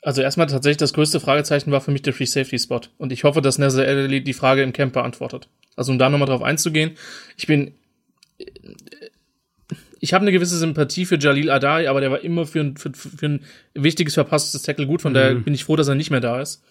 [0.00, 2.80] Also erstmal tatsächlich das größte Fragezeichen war für mich der Free Safety Spot.
[2.96, 5.50] Und ich hoffe, dass Nazar Adderley die Frage im Camp beantwortet.
[5.76, 6.92] Also um da nochmal drauf einzugehen.
[7.36, 7.74] Ich bin,
[10.00, 12.92] ich habe eine gewisse Sympathie für Jalil Adai, aber der war immer für ein, für,
[12.92, 13.40] für ein
[13.74, 15.00] wichtiges verpasstes Tackle gut.
[15.02, 16.62] Von daher bin ich froh, dass er nicht mehr da ist.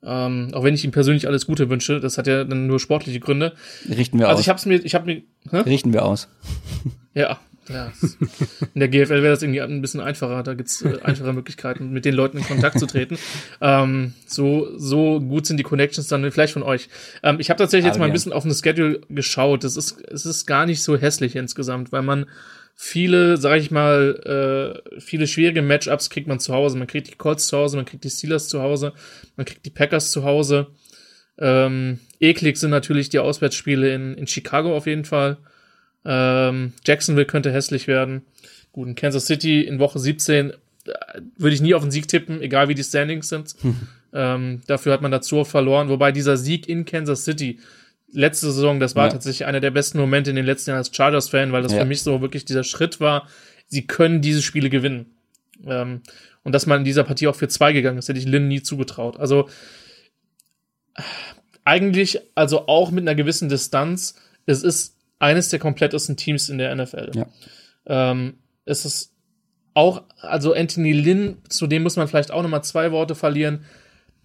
[0.00, 3.18] Ähm, auch wenn ich ihm persönlich alles Gute wünsche, das hat ja dann nur sportliche
[3.18, 3.54] Gründe.
[3.88, 4.44] Richten wir Also aus.
[4.44, 5.56] ich hab's mir, ich hab mir, hä?
[5.66, 6.28] Richten wir aus.
[7.14, 7.92] Ja, ja.
[8.74, 10.42] In der GFL wäre das irgendwie ein bisschen einfacher.
[10.42, 13.18] Da gibt's äh, einfache Möglichkeiten, mit den Leuten in Kontakt zu treten.
[13.60, 16.88] Ähm, so, so gut sind die Connections dann vielleicht von euch.
[17.22, 19.64] Ähm, ich habe tatsächlich jetzt mal ein bisschen auf den Schedule geschaut.
[19.64, 22.26] Das ist, es ist gar nicht so hässlich insgesamt, weil man
[22.74, 26.78] viele, sag ich mal, äh, viele schwierige Matchups kriegt man zu Hause.
[26.78, 28.92] Man kriegt die Colts zu Hause, man kriegt die Steelers zu Hause,
[29.36, 30.68] man kriegt die Packers zu Hause.
[31.38, 35.38] Ähm, eklig sind natürlich die Auswärtsspiele in, in Chicago auf jeden Fall.
[36.10, 38.22] Ähm, Jacksonville könnte hässlich werden.
[38.72, 40.54] Gut, in Kansas City in Woche 17 äh,
[41.36, 43.54] würde ich nie auf den Sieg tippen, egal wie die Standings sind.
[44.14, 45.90] ähm, dafür hat man dazu verloren.
[45.90, 47.58] Wobei dieser Sieg in Kansas City
[48.10, 49.12] letzte Saison, das war Ja.
[49.12, 51.80] tatsächlich einer der besten Momente in den letzten Jahren als Chargers-Fan, weil das Ja.
[51.80, 53.28] für mich so wirklich dieser Schritt war,
[53.66, 55.06] sie können diese Spiele gewinnen.
[55.66, 56.00] Ähm,
[56.42, 58.62] und dass man in dieser Partie auch für zwei gegangen ist, hätte ich Lynn nie
[58.62, 59.18] zugetraut.
[59.20, 59.50] Also
[61.64, 64.14] eigentlich, also auch mit einer gewissen Distanz,
[64.46, 67.10] es ist eines der komplettesten Teams in der NFL.
[67.14, 67.26] Ja.
[67.86, 68.34] Ähm,
[68.64, 69.12] es ist
[69.74, 73.64] auch, also Anthony Lynn, zu dem muss man vielleicht auch nochmal zwei Worte verlieren.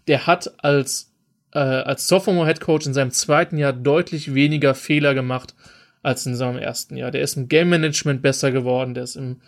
[0.07, 1.13] Der hat als,
[1.53, 5.55] äh, als Sophomore-Head Coach in seinem zweiten Jahr deutlich weniger Fehler gemacht
[6.01, 7.11] als in seinem ersten Jahr.
[7.11, 9.41] Der ist im Game Management besser geworden, der ist im,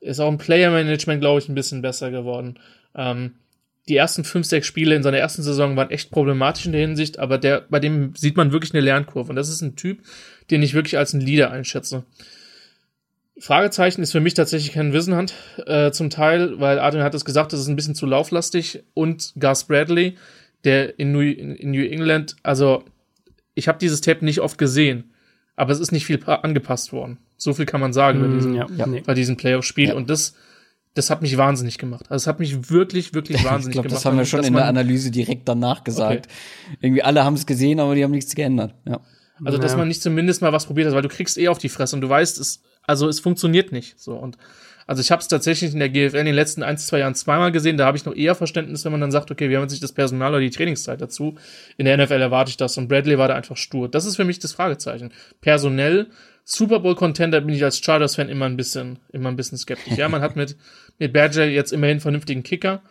[0.00, 2.58] ist auch im Player Management, glaube ich, ein bisschen besser geworden.
[2.94, 3.34] Ähm,
[3.88, 7.18] die ersten fünf, sechs Spiele in seiner ersten Saison waren echt problematisch in der Hinsicht,
[7.18, 9.30] aber der, bei dem sieht man wirklich eine Lernkurve.
[9.30, 10.02] Und das ist ein Typ,
[10.50, 12.04] den ich wirklich als einen Leader einschätze.
[13.38, 15.32] Fragezeichen ist für mich tatsächlich Ken Wissenhand
[15.66, 19.32] äh, zum Teil, weil Adrian hat es gesagt, das ist ein bisschen zu lauflastig und
[19.40, 20.16] Gus Bradley,
[20.64, 22.84] der in New, in, New England, also
[23.54, 25.12] ich habe dieses Tape nicht oft gesehen,
[25.56, 27.18] aber es ist nicht viel pa- angepasst worden.
[27.38, 28.86] So viel kann man sagen bei diesem, Mm, ja, Ja.
[29.06, 29.94] Bei diesem Playoff-Spiel Ja.
[29.94, 30.34] und das,
[30.92, 32.04] das hat mich wahnsinnig gemacht.
[32.10, 33.96] Also es hat mich wirklich, wirklich Ich wahnsinnig glaube, gemacht.
[34.00, 36.28] das haben wir schon dass in der Analyse direkt danach gesagt.
[36.82, 38.74] Irgendwie alle haben es gesehen, aber die haben nichts geändert.
[38.86, 39.00] Ja.
[39.44, 39.78] Also, dass Ja.
[39.78, 42.02] man nicht zumindest mal was probiert hat, weil du kriegst eh auf die Fresse und
[42.02, 43.98] du weißt, es, also es funktioniert nicht.
[43.98, 44.36] So und
[44.86, 47.52] also ich habe es tatsächlich in der GFL in den letzten ein, zwei Jahren zweimal
[47.52, 47.76] gesehen.
[47.76, 49.92] Da habe ich noch eher Verständnis, wenn man dann sagt, okay, wir haben nicht das
[49.92, 51.36] Personal oder die Trainingszeit dazu.
[51.76, 53.88] In der NFL erwarte ich das und Bradley war da einfach stur.
[53.88, 55.12] Das ist für mich das Fragezeichen.
[55.40, 56.08] Personell
[56.44, 59.96] Super Bowl Contender bin ich als Chargers Fan immer ein bisschen, immer ein bisschen skeptisch.
[59.96, 60.56] Ja, man hat mit
[60.98, 62.82] mit Badger jetzt immerhin einen vernünftigen Kicker.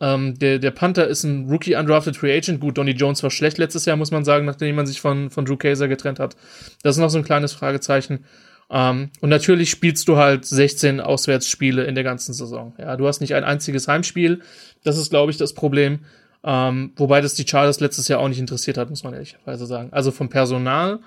[0.00, 2.60] Ähm, der, der Panther ist ein Rookie Undrafted Free Agent.
[2.60, 5.44] Gut, Donny Jones war schlecht letztes Jahr, muss man sagen, nachdem man sich von, von
[5.44, 6.36] Drew Kaiser getrennt hat.
[6.82, 8.24] Das ist noch so ein kleines Fragezeichen.
[8.70, 12.74] Ähm, und natürlich spielst du halt 16 Auswärtsspiele in der ganzen Saison.
[12.78, 14.40] Ja, du hast nicht ein einziges Heimspiel.
[14.82, 16.00] Das ist, glaube ich, das Problem.
[16.42, 19.88] Ähm, wobei das die Chargers letztes Jahr auch nicht interessiert hat, muss man ehrlicherweise sagen.
[19.92, 21.00] Also vom Personal,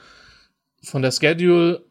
[0.83, 1.83] von der Schedule,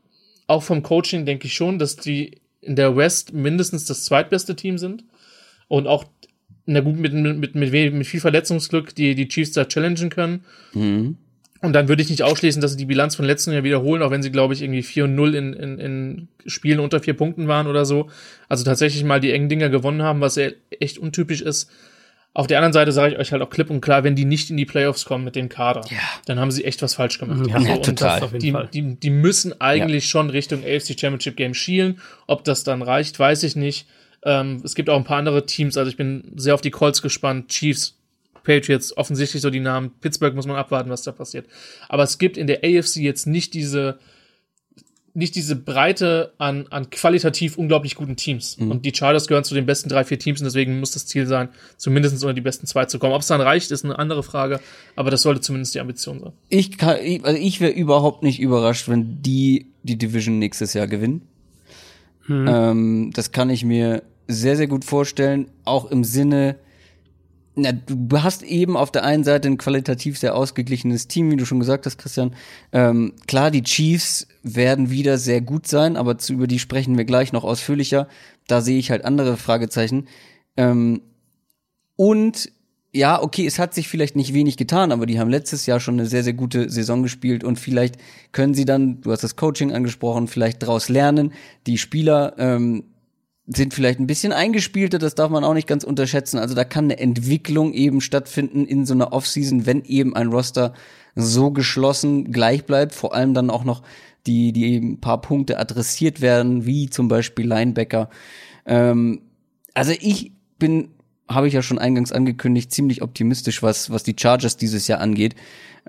[0.46, 4.78] auch vom Coaching denke ich schon, dass die in der West mindestens das zweitbeste Team
[4.78, 5.04] sind.
[5.68, 6.04] Und auch
[6.66, 10.44] na gut, mit, mit, mit, mit, viel Verletzungsglück die, die Chiefs da challengen können.
[10.74, 11.16] Mhm.
[11.62, 14.10] Und dann würde ich nicht ausschließen, dass sie die Bilanz von letzten Jahr wiederholen, auch
[14.10, 17.48] wenn sie, glaube ich, irgendwie 4 und 0 in, in, in Spielen unter vier Punkten
[17.48, 18.10] waren oder so.
[18.48, 21.70] Also tatsächlich mal die engen Dinger gewonnen haben, was ja echt untypisch ist.
[22.34, 24.50] Auf der anderen Seite sage ich euch halt auch klipp und klar, wenn die nicht
[24.50, 25.96] in die Playoffs kommen mit dem Kader, Ja.
[26.26, 27.46] dann haben sie echt was falsch gemacht.
[27.48, 28.28] Ja, So, Ja, total.
[28.38, 31.98] Die, die, die müssen eigentlich schon Richtung AFC Championship Game schielen.
[32.26, 33.86] Ob das dann reicht, weiß ich nicht.
[34.26, 37.00] Ähm, es gibt auch ein paar andere Teams, also ich bin sehr auf die Colts
[37.00, 37.48] gespannt.
[37.48, 37.94] Chiefs,
[38.42, 39.92] Patriots, offensichtlich so die Namen.
[40.00, 41.46] Pittsburgh muss man abwarten, was da passiert.
[41.88, 44.00] Aber es gibt in der AFC jetzt nicht diese,
[45.14, 48.56] nicht diese Breite an, an qualitativ unglaublich guten Teams.
[48.56, 51.26] Und die Chargers gehören zu den besten drei, vier Teams und deswegen muss das Ziel
[51.26, 53.14] sein, zumindest unter die besten zwei zu kommen.
[53.14, 54.58] Ob es dann reicht, ist eine andere Frage,
[54.96, 56.32] aber das sollte zumindest die Ambition sein.
[56.48, 60.88] Ich kann, ich, also ich wäre überhaupt nicht überrascht, wenn die die Division nächstes Jahr
[60.88, 61.22] gewinnen.
[62.28, 65.50] Ähm, das kann ich mir sehr, sehr gut vorstellen.
[65.64, 66.56] Auch im Sinne,
[67.54, 71.46] na, du hast eben auf der einen Seite ein qualitativ sehr ausgeglichenes Team, wie du
[71.46, 72.34] schon gesagt hast, Christian.
[72.70, 77.06] Ähm, klar, die Chiefs werden wieder sehr gut sein, aber zu, über die sprechen wir
[77.06, 78.08] gleich noch ausführlicher.
[78.46, 80.06] Da sehe ich halt andere Fragezeichen.
[80.58, 81.00] Ähm,
[81.96, 82.52] und
[82.92, 85.94] ja, okay, es hat sich vielleicht nicht wenig getan, aber die haben letztes Jahr schon
[85.94, 87.96] eine sehr, sehr gute Saison gespielt und vielleicht
[88.32, 91.32] können sie dann, du hast das Coaching angesprochen, vielleicht daraus lernen.
[91.66, 92.84] Die Spieler ähm,
[93.46, 96.38] sind vielleicht ein bisschen eingespielter, das darf man auch nicht ganz unterschätzen.
[96.38, 100.74] Also da kann eine Entwicklung eben stattfinden in so einer Offseason, wenn eben ein Roster
[101.14, 103.82] so geschlossen gleich bleibt, vor allem dann auch noch
[104.26, 108.10] die, die eben ein paar Punkte adressiert werden, wie zum Beispiel Linebacker.
[108.66, 109.22] Ähm,
[109.74, 110.88] also ich bin,
[111.28, 115.36] habe ich ja schon eingangs angekündigt, ziemlich optimistisch, was, was die Chargers dieses Jahr angeht.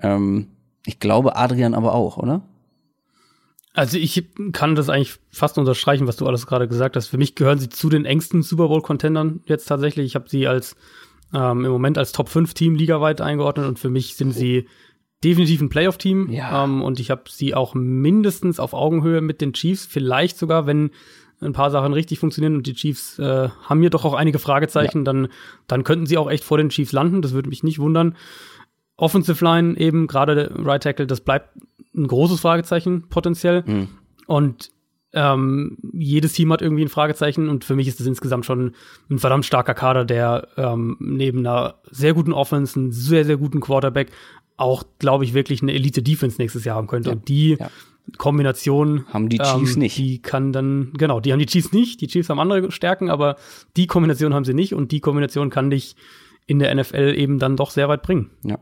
[0.00, 0.48] Ähm,
[0.86, 2.42] ich glaube, Adrian aber auch, oder?
[3.74, 7.08] Also ich kann das eigentlich fast unterstreichen, was du alles gerade gesagt hast.
[7.08, 10.06] Für mich gehören sie zu den engsten Super Bowl-Contendern jetzt tatsächlich.
[10.06, 10.76] Ich habe sie als
[11.32, 14.66] ähm, im Moment als Top 5 Team ligaweit eingeordnet und für mich sind sie
[15.22, 16.30] definitiv ein Playoff-Team.
[16.30, 16.64] Ja.
[16.64, 20.90] Ähm, und ich habe sie auch mindestens auf Augenhöhe mit den Chiefs, vielleicht sogar, wenn
[21.40, 25.04] ein paar Sachen richtig funktionieren und die Chiefs äh, haben hier doch auch einige Fragezeichen,
[25.04, 25.28] dann,
[25.68, 27.22] dann könnten sie auch echt vor den Chiefs landen.
[27.22, 28.16] Das würde mich nicht wundern.
[28.96, 31.50] Offensive Line eben, gerade der Right Tackle, das bleibt
[31.98, 33.88] ein großes Fragezeichen potenziell.
[34.26, 34.70] Und
[35.12, 38.74] ähm, jedes Team hat irgendwie ein Fragezeichen und für mich ist das insgesamt schon
[39.10, 43.60] ein verdammt starker Kader, der ähm, neben einer sehr guten Offense, einen sehr, sehr guten
[43.60, 44.10] Quarterback
[44.58, 47.10] auch, glaube ich, wirklich eine Elite-Defense nächstes Jahr haben könnte.
[47.10, 47.16] Ja.
[47.16, 47.70] Und die Ja.
[48.16, 49.98] Kombination Haben die Chiefs ähm, nicht.
[49.98, 53.36] Die kann dann, genau, die haben die Chiefs nicht, die Chiefs haben andere Stärken, aber
[53.76, 55.94] die Kombination haben sie nicht und die Kombination kann dich
[56.46, 58.30] in der NFL eben dann doch sehr weit bringen.
[58.44, 58.58] Ja.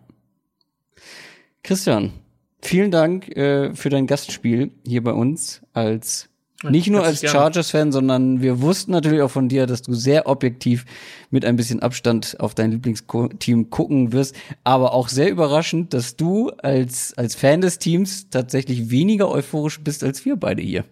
[1.62, 2.12] Christian,
[2.62, 6.28] vielen Dank äh, für dein Gastspiel hier bei uns als
[6.64, 7.20] nicht nur als.
[7.20, 10.86] Chargers-Fan, sondern wir wussten natürlich auch von dir, dass du sehr objektiv
[11.30, 14.34] mit ein bisschen Abstand auf dein Lieblingsteam gucken wirst.
[14.64, 20.02] Aber auch sehr überraschend, dass du als, als Fan des Teams tatsächlich weniger euphorisch bist
[20.02, 20.84] als wir beide hier.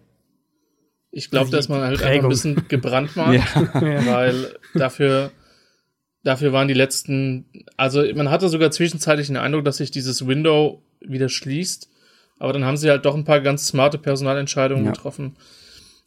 [1.09, 5.31] Ich glaube, dass man halt einfach ein bisschen gebrandmarkt, weil dafür,
[6.25, 7.45] dafür waren die letzten,
[7.77, 11.89] also man hatte sogar zwischenzeitlich den Eindruck, dass sich dieses Window wieder schließt,
[12.39, 14.91] aber dann haben sie halt doch ein paar ganz smarte Personalentscheidungen Ja.
[14.91, 15.37] getroffen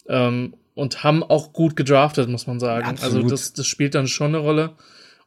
[0.07, 2.85] ähm, und haben auch gut gedraftet, muss man sagen.
[2.85, 3.15] Absolut.
[3.23, 4.71] Also das, das spielt dann schon eine Rolle.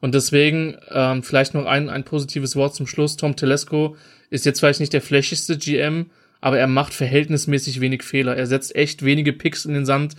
[0.00, 3.16] Und deswegen ähm, vielleicht noch ein, ein positives Wort zum Schluss.
[3.16, 3.96] Tom Telesco
[4.30, 6.10] ist jetzt vielleicht nicht der flächigste GM,
[6.40, 8.36] aber er macht verhältnismäßig wenig Fehler.
[8.36, 10.16] Er setzt echt wenige Picks in den Sand.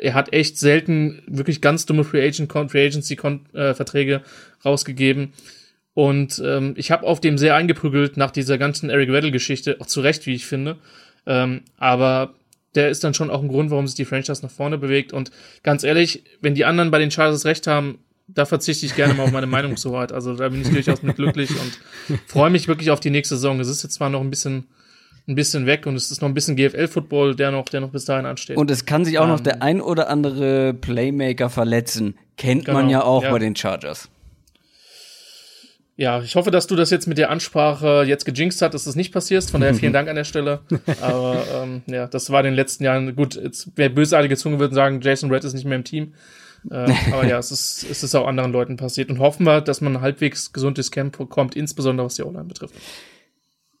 [0.00, 3.18] Er hat echt selten wirklich ganz dumme Free, Agent, Free Agency
[3.54, 4.22] äh, Verträge
[4.64, 5.32] rausgegeben.
[5.94, 10.00] Und ähm, ich habe auf dem sehr eingeprügelt nach dieser ganzen Eric Weddle-Geschichte, auch zu
[10.00, 10.76] Recht, wie ich finde.
[11.26, 12.34] Ähm, aber
[12.74, 15.12] der ist dann schon auch ein Grund, warum sich die Franchise nach vorne bewegt.
[15.12, 15.32] Und
[15.64, 17.98] ganz ehrlich, wenn die anderen bei den Chargers recht haben,
[18.28, 20.12] da verzichte ich gerne mal auf meine Meinungshoheit.
[20.18, 23.58] Also da bin ich durchaus mit glücklich und freue mich wirklich auf die nächste Saison.
[23.58, 24.68] Es ist jetzt zwar noch ein bisschen,
[25.28, 28.04] ein bisschen weg und es ist noch ein bisschen GFL-Football, der noch, der noch bis
[28.04, 28.56] dahin ansteht.
[28.56, 29.44] Und es kann sich auch noch Ähm.
[29.44, 32.16] der ein oder andere Playmaker verletzen.
[32.36, 33.30] Kennt man Genau, ja auch ja.
[33.30, 34.08] bei den Chargers.
[35.96, 38.94] Ja, ich hoffe, dass du das jetzt mit der Ansprache jetzt gejinxt hast, dass das
[38.94, 39.42] nicht passiert.
[39.44, 40.60] Von daher vielen Dank an der Stelle.
[41.00, 43.34] Aber ähm, ja, das war in den letzten Jahren gut.
[43.34, 46.14] Jetzt wer bösartige Zunge würden sagen, Jason Red ist nicht mehr im Team.
[46.70, 49.10] Äh, aber ja, es ist, es ist auch anderen Leuten passiert.
[49.10, 52.74] Und hoffen wir, dass man ein halbwegs gesundes Camp bekommt, insbesondere was die O-Line betrifft.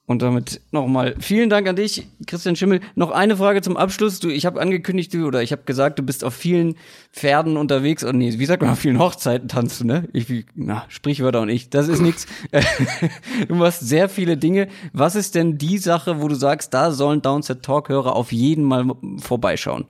[0.08, 2.80] Und damit nochmal vielen Dank an dich, Christian Schimmel.
[2.94, 4.20] Noch eine Frage zum Abschluss.
[4.20, 6.76] Du, ich habe angekündigt, du oder ich habe gesagt, du bist auf vielen
[7.12, 8.02] Pferden unterwegs.
[8.04, 10.08] Und nee, wie sagt man, auf vielen Hochzeiten tanzt du, ne?
[10.14, 12.26] Ich, na, Sprichwörter und ich, das ist nichts.
[13.48, 14.68] du machst sehr viele Dinge.
[14.94, 18.86] Was ist denn die Sache, wo du sagst, da sollen Downset Talk-Hörer auf jeden Mal
[19.18, 19.84] vorbeischauen?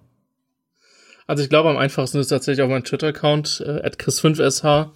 [1.28, 4.88] Also ich glaube, am einfachsten ist tatsächlich auch mein Twitter-Account, äh, at chris5sh.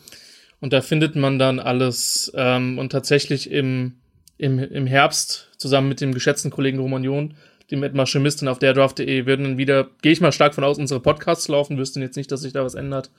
[0.58, 2.32] Und da findet man dann alles.
[2.34, 4.01] Ähm, und tatsächlich im,
[4.42, 7.34] im, im Herbst, zusammen mit dem geschätzten Kollegen Roman John,
[7.70, 10.78] dem Ed Maschemistin auf der Draft.de, werden dann wieder, gehe ich mal stark von aus,
[10.78, 13.10] unsere Podcasts laufen, wüssten jetzt nicht, dass sich da was ändert.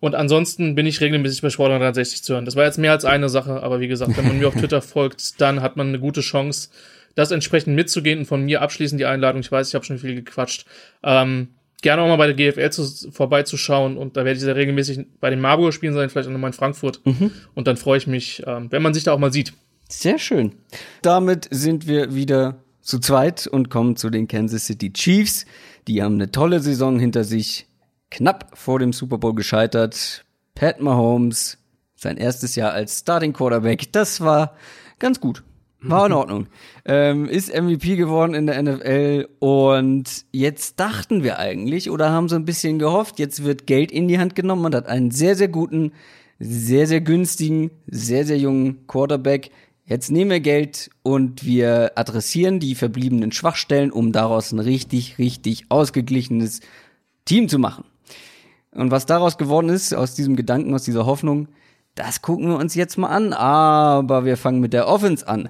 [0.00, 2.46] Und ansonsten bin ich regelmäßig bei Sport 360 zu hören.
[2.46, 4.80] Das war jetzt mehr als eine Sache, aber wie gesagt, wenn man mir auf Twitter
[4.82, 6.70] folgt, dann hat man eine gute Chance,
[7.14, 9.42] das entsprechend mitzugehen und von mir abschließend die Einladung.
[9.42, 10.64] Ich weiß, ich habe schon viel gequatscht.
[11.02, 11.48] Ähm,
[11.82, 15.28] gerne auch mal bei der GFL zu, vorbeizuschauen und da werde ich sehr regelmäßig bei
[15.28, 17.00] den Marburger Spielen sein, vielleicht auch nochmal in Frankfurt.
[17.54, 19.52] Und dann freue ich mich, ähm, wenn man sich da auch mal sieht.
[19.88, 20.52] Sehr schön.
[21.00, 25.46] Damit sind wir wieder zu zweit und kommen zu den Kansas City Chiefs.
[25.88, 27.66] Die haben eine tolle Saison hinter sich,
[28.10, 30.24] knapp vor dem Super Bowl gescheitert.
[30.54, 31.56] Pat Mahomes,
[31.96, 34.56] sein erstes Jahr als Starting Quarterback, das war
[34.98, 35.42] ganz gut.
[35.80, 36.48] War in Ordnung.
[36.84, 42.36] ähm, ist MVP geworden in der NFL und jetzt dachten wir eigentlich oder haben so
[42.36, 44.62] ein bisschen gehofft, jetzt wird Geld in die Hand genommen.
[44.62, 45.92] Man hat einen sehr, sehr guten,
[46.38, 49.50] sehr, sehr günstigen, sehr, sehr jungen Quarterback.
[49.88, 55.64] Jetzt nehmen wir Geld und wir adressieren die verbliebenen Schwachstellen, um daraus ein richtig, richtig
[55.70, 56.60] ausgeglichenes
[57.24, 57.84] Team zu machen.
[58.72, 61.48] Und was daraus geworden ist, aus diesem Gedanken, aus dieser Hoffnung,
[61.94, 63.32] das gucken wir uns jetzt mal an.
[63.32, 65.48] Aber wir fangen mit der Offense an.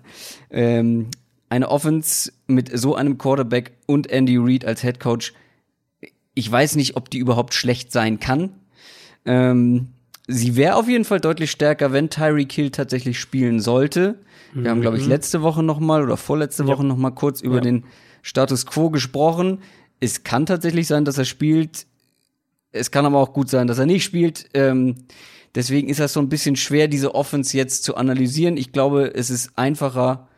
[0.50, 1.08] Ähm,
[1.48, 5.34] eine Offense mit so einem Quarterback und Andy Reid als Head Coach.
[6.34, 8.50] Ich weiß nicht, ob die überhaupt schlecht sein kann.
[9.24, 9.88] Ähm,
[10.28, 14.20] sie wäre auf jeden Fall deutlich stärker, wenn Tyreek Hill tatsächlich spielen sollte.
[14.54, 17.56] Wir haben, glaube ich, letzte Woche noch mal oder vorletzte Woche noch mal kurz über
[17.56, 17.60] Ja.
[17.62, 17.84] den
[18.22, 19.58] Status Quo gesprochen.
[20.00, 21.86] Es kann tatsächlich sein, dass er spielt.
[22.72, 24.48] Es kann aber auch gut sein, dass er nicht spielt.
[24.54, 24.94] Ähm,
[25.54, 28.56] deswegen ist das so ein bisschen schwer, diese Offense jetzt zu analysieren.
[28.56, 30.28] Ich glaube, es ist einfacher,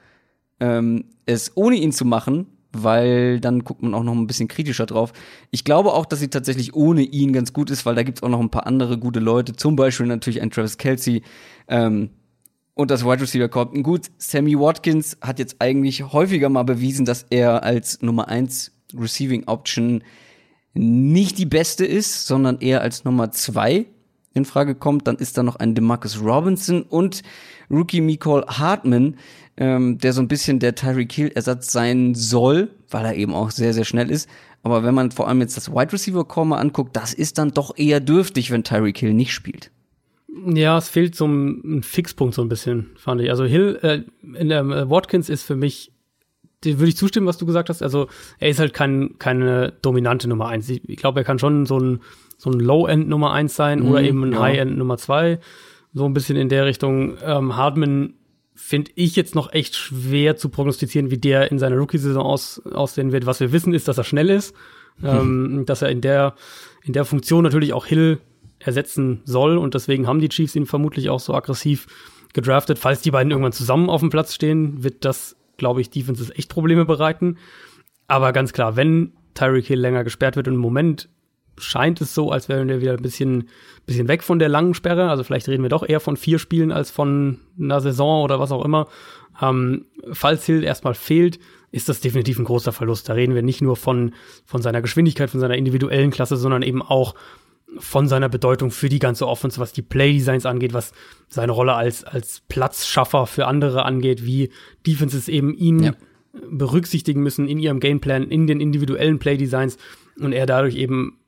[0.61, 4.87] ähm, es ohne ihn zu machen, weil dann guckt man auch noch ein bisschen kritischer
[4.87, 5.13] drauf.
[5.51, 8.29] Ich glaube auch, dass sie tatsächlich ohne ihn ganz gut ist, weil da gibt's auch
[8.29, 11.23] noch ein paar andere gute Leute, zum Beispiel natürlich ein Travis Kelsey
[11.69, 12.11] ähm,
[12.75, 13.73] und das Wide Receiver Corps.
[13.83, 19.45] Gut, Sammy Watkins hat jetzt eigentlich häufiger mal bewiesen, dass er als Nummer eins Receiving
[19.47, 20.03] Option
[20.73, 23.87] nicht die beste ist, sondern eher als Nummer zwei.
[24.33, 25.07] in Frage kommt.
[25.09, 27.23] Dann ist da noch ein DeMarcus Robinson und
[27.71, 29.17] Rookie Nicole Hartman,
[29.57, 33.51] ähm, der so ein bisschen der Tyreek Hill Ersatz sein soll, weil er eben auch
[33.51, 34.29] sehr, sehr schnell ist.
[34.63, 37.51] Aber wenn man vor allem jetzt das Wide Receiver Core mal anguckt, das ist dann
[37.53, 39.71] doch eher dürftig, wenn Tyreek Hill nicht spielt.
[40.47, 43.31] Ja, es fehlt so ein, ein Fixpunkt so ein bisschen, fand ich.
[43.31, 44.03] Also Hill, äh,
[44.39, 45.93] in der, äh, Watkins ist für mich,
[46.65, 47.83] dem würde ich zustimmen, was du gesagt hast.
[47.83, 50.69] Also er ist halt kein, keine dominante Nummer eins.
[50.69, 52.01] Ich, ich glaube, er kann schon so ein,
[52.37, 54.41] so ein Low-End Nummer eins sein Mhm, oder eben ein ja.
[54.41, 55.41] High-End Nummer zwei
[55.93, 57.17] So ein bisschen in der Richtung.
[57.25, 58.15] Ähm, Hardman
[58.55, 63.11] finde ich jetzt noch echt schwer zu prognostizieren, wie der in seiner Rookie-Saison aus, aussehen
[63.11, 63.27] wird.
[63.27, 64.55] Was wir wissen, ist, dass er schnell ist,
[65.03, 66.35] ähm, dass er in der,
[66.85, 68.21] in der Funktion natürlich auch Hill
[68.59, 71.87] ersetzen soll und deswegen haben die Chiefs ihn vermutlich auch so aggressiv
[72.35, 72.79] gedraftet.
[72.79, 76.51] Falls die beiden irgendwann zusammen auf dem Platz stehen, wird das, glaube ich, Defenses echt
[76.51, 77.39] Probleme bereiten.
[78.07, 81.09] Aber ganz klar, wenn Tyreek Hill länger gesperrt wird und im Moment
[81.61, 83.49] scheint es so, als wären wir wieder ein bisschen,
[83.87, 85.11] bisschen weg von der langen Sperre.
[85.11, 88.53] Also vielleicht reden wir doch eher von vier Spielen als von einer Saison oder was
[88.53, 88.89] auch immer.
[89.41, 91.39] Ähm, falls Hill erstmal fehlt,
[91.73, 93.09] ist das definitiv ein großer Verlust.
[93.09, 94.13] Da reden wir nicht nur von,
[94.45, 97.15] von seiner Geschwindigkeit, von seiner individuellen Klasse, sondern eben auch
[97.79, 100.91] von seiner Bedeutung für die ganze Offense, was die Playdesigns angeht, was
[101.29, 104.51] seine Rolle als, als Platzschaffer für andere angeht, wie
[104.85, 105.93] Defenses eben ihn Ja.
[106.51, 109.79] berücksichtigen müssen in ihrem Gameplan, in den individuellen Playdesigns
[110.19, 111.20] und er dadurch eben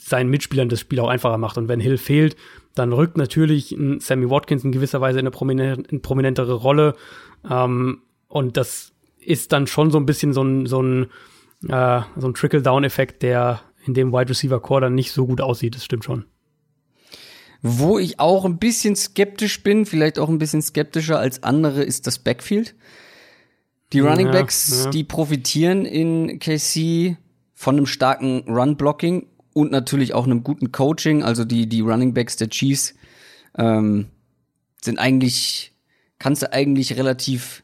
[0.00, 1.58] seinen Mitspielern das Spiel auch einfacher macht.
[1.58, 2.36] Und wenn Hill fehlt,
[2.74, 6.94] dann rückt natürlich ein Sammy Watkins in gewisser Weise in eine, prominent, in prominentere Rolle.
[7.48, 11.04] Ähm, und das ist dann schon so ein bisschen so ein, so ein,
[11.68, 15.74] äh, so ein Trickle-Down-Effekt, der in dem Wide Receiver Core dann nicht so gut aussieht.
[15.74, 16.24] Das stimmt schon.
[17.62, 22.06] Wo ich auch ein bisschen skeptisch bin, vielleicht auch ein bisschen skeptischer als andere, ist
[22.06, 22.74] das Backfield.
[23.92, 24.90] Die Running Backs, ja.
[24.90, 27.16] die profitieren in KC
[27.54, 31.22] von einem starken Run-Blocking und natürlich auch einem guten Coaching.
[31.22, 32.94] Also die, die Running Backs der Chiefs
[33.56, 34.06] ähm,
[34.82, 35.72] sind eigentlich,
[36.18, 37.62] kannst du eigentlich relativ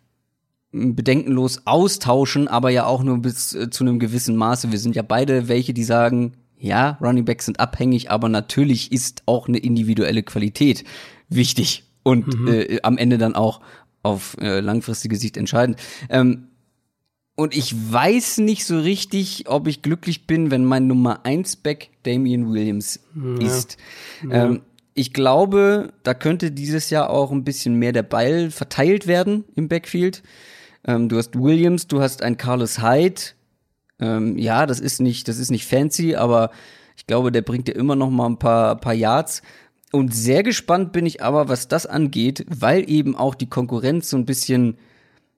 [0.73, 4.73] m, bedenkenlos austauschen, aber ja auch nur bis äh, zu einem gewissen Maße.
[4.73, 9.23] Wir sind ja beide welche, die sagen, ja, Running Backs sind abhängig, aber natürlich ist
[9.27, 10.85] auch eine individuelle Qualität
[11.29, 13.61] wichtig und äh, am Ende dann auch
[14.03, 15.79] auf äh, langfristige Sicht entscheidend.
[16.09, 16.49] Ähm,
[17.37, 21.91] und ich weiß nicht so richtig, ob ich glücklich bin, wenn mein Nummer 1 Back
[22.03, 23.01] Damian Williams
[23.39, 23.77] ist.
[24.31, 24.63] Ähm,
[24.95, 29.69] ich glaube, da könnte dieses Jahr auch ein bisschen mehr der Ball verteilt werden im
[29.69, 30.23] Backfield.
[30.87, 33.21] Ähm, du hast Williams, du hast ein Carlos Hyde.
[34.01, 36.51] Ähm, ja, das ist nicht, das ist nicht fancy, aber
[36.97, 39.43] ich glaube, der bringt dir immer noch mal ein paar, paar Yards.
[39.93, 44.17] Und sehr gespannt bin ich aber, was das angeht, weil eben auch die Konkurrenz so
[44.17, 44.79] ein bisschen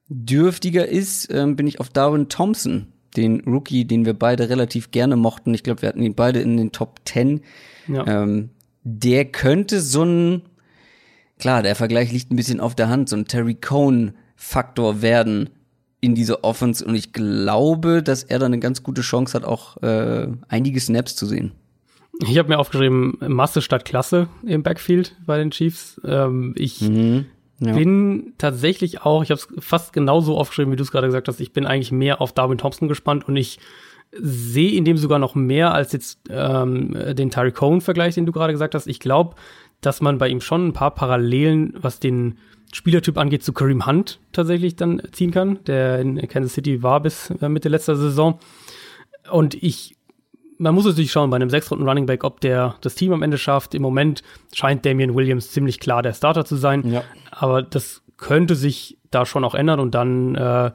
[0.09, 5.17] dürftiger ist, ähm, bin ich auf Darwin Thompson, den Rookie, den wir beide relativ gerne
[5.17, 5.55] mochten.
[5.55, 7.43] Ich glaube, wir hatten ihn beide in den Top 10.
[7.89, 8.07] Ja.
[8.07, 8.51] Ähm,
[8.85, 10.43] der könnte so ein,
[11.39, 15.51] klar, der Vergleich liegt ein bisschen auf der Hand, so ein Terry Cohn-Faktor werden
[16.01, 16.85] in dieser Offense.
[16.85, 21.17] Und ich glaube, dass er da eine ganz gute Chance hat, auch äh, einige Snaps
[21.17, 21.53] zu sehen.
[22.27, 26.01] Ich habe mir aufgeschrieben, Masse statt Klasse im Backfield bei den Chiefs.
[26.05, 26.81] Ähm, ich
[27.61, 27.73] Ja.
[27.73, 31.41] bin tatsächlich auch, ich habe es fast genauso aufgeschrieben, wie du es gerade gesagt hast,
[31.41, 33.59] ich bin eigentlich mehr auf Darwin Thompson gespannt und ich
[34.13, 38.53] sehe in dem sogar noch mehr als jetzt ähm, den Tyreek Cohen-Vergleich, den du gerade
[38.53, 38.87] gesagt hast.
[38.87, 39.35] Ich glaube,
[39.81, 42.39] dass man bei ihm schon ein paar Parallelen, was den
[42.73, 47.31] Spielertyp angeht, zu Kareem Hunt tatsächlich dann ziehen kann, der in Kansas City war bis
[47.31, 48.39] äh, Mitte letzter Saison.
[49.31, 49.98] Und ich
[50.59, 53.23] man muss natürlich schauen bei einem sechs Runden Running Back, ob der das Team am
[53.23, 53.75] Ende schafft.
[53.75, 54.23] Im Moment
[54.53, 56.91] scheint Damian Williams ziemlich klar der Starter zu sein.
[56.91, 57.05] Ja.
[57.31, 60.73] Aber das könnte sich da schon auch ändern und dann, äh,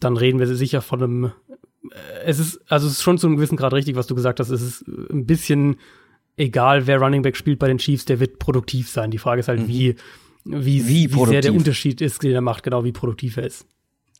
[0.00, 1.24] dann reden wir sicher von einem.
[1.24, 4.38] Äh, es ist, also es ist schon zu einem gewissen Grad richtig, was du gesagt
[4.38, 4.50] hast.
[4.50, 5.76] Es ist ein bisschen
[6.36, 9.10] egal, wer Running Back spielt bei den Chiefs, der wird produktiv sein.
[9.10, 9.96] Die Frage ist halt, wie,
[10.44, 11.52] wie, Wie wie, sehr der.
[11.52, 13.66] Unterschied ist, den er macht, genau wie produktiv er ist.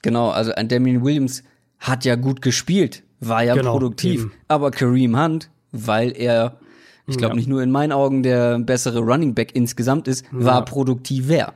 [0.02, 1.42] Genau, also ein Damian Williams
[1.78, 4.20] hat ja gut gespielt, war ja Genau, produktiv.
[4.22, 4.32] eben.
[4.48, 6.58] Aber Kareem Hunt, weil er,
[7.06, 7.36] ich glaube Ja.
[7.36, 11.54] nicht nur in meinen Augen der bessere Running Back insgesamt ist, war produktiver.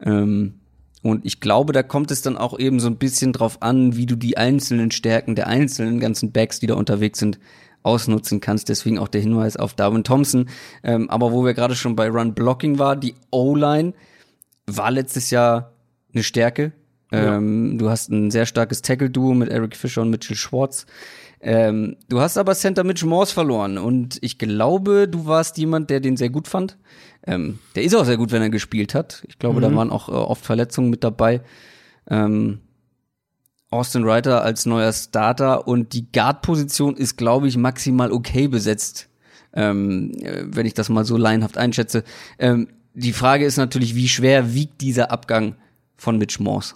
[0.00, 0.54] Ähm,
[1.02, 4.06] und ich glaube, da kommt es dann auch eben so ein bisschen drauf an, wie
[4.06, 7.40] du die einzelnen Stärken der einzelnen ganzen Backs, die da unterwegs sind,
[7.82, 8.68] ausnutzen kannst.
[8.68, 10.48] Deswegen auch der Hinweis auf Darwin Thompson.
[10.84, 13.94] Ähm, aber wo wir gerade schon bei Run Blocking war, die O-Line
[14.68, 15.72] war letztes Jahr
[16.14, 16.70] eine Stärke.
[17.12, 20.86] Ähm, du hast ein sehr starkes Tackle-Duo mit Eric Fischer und Mitchell Schwartz.
[21.40, 26.00] Ähm, du hast aber Center Mitch Morse verloren und ich glaube, du warst jemand, der
[26.00, 26.78] den sehr gut fand.
[27.26, 29.24] Ähm, der ist auch sehr gut, wenn er gespielt hat.
[29.28, 31.40] Ich glaube, da waren auch äh, oft Verletzungen mit dabei.
[32.08, 32.60] Ähm,
[33.70, 39.08] Austin Reiter als neuer Starter und die Guard-Position ist, glaube ich, maximal okay besetzt
[39.54, 42.04] ähm, äh, wenn ich das mal so laienhaft einschätze.
[42.38, 45.56] Ähm, die Frage ist natürlich, wie schwer wiegt dieser Abgang
[45.96, 46.74] von Mitch Morse?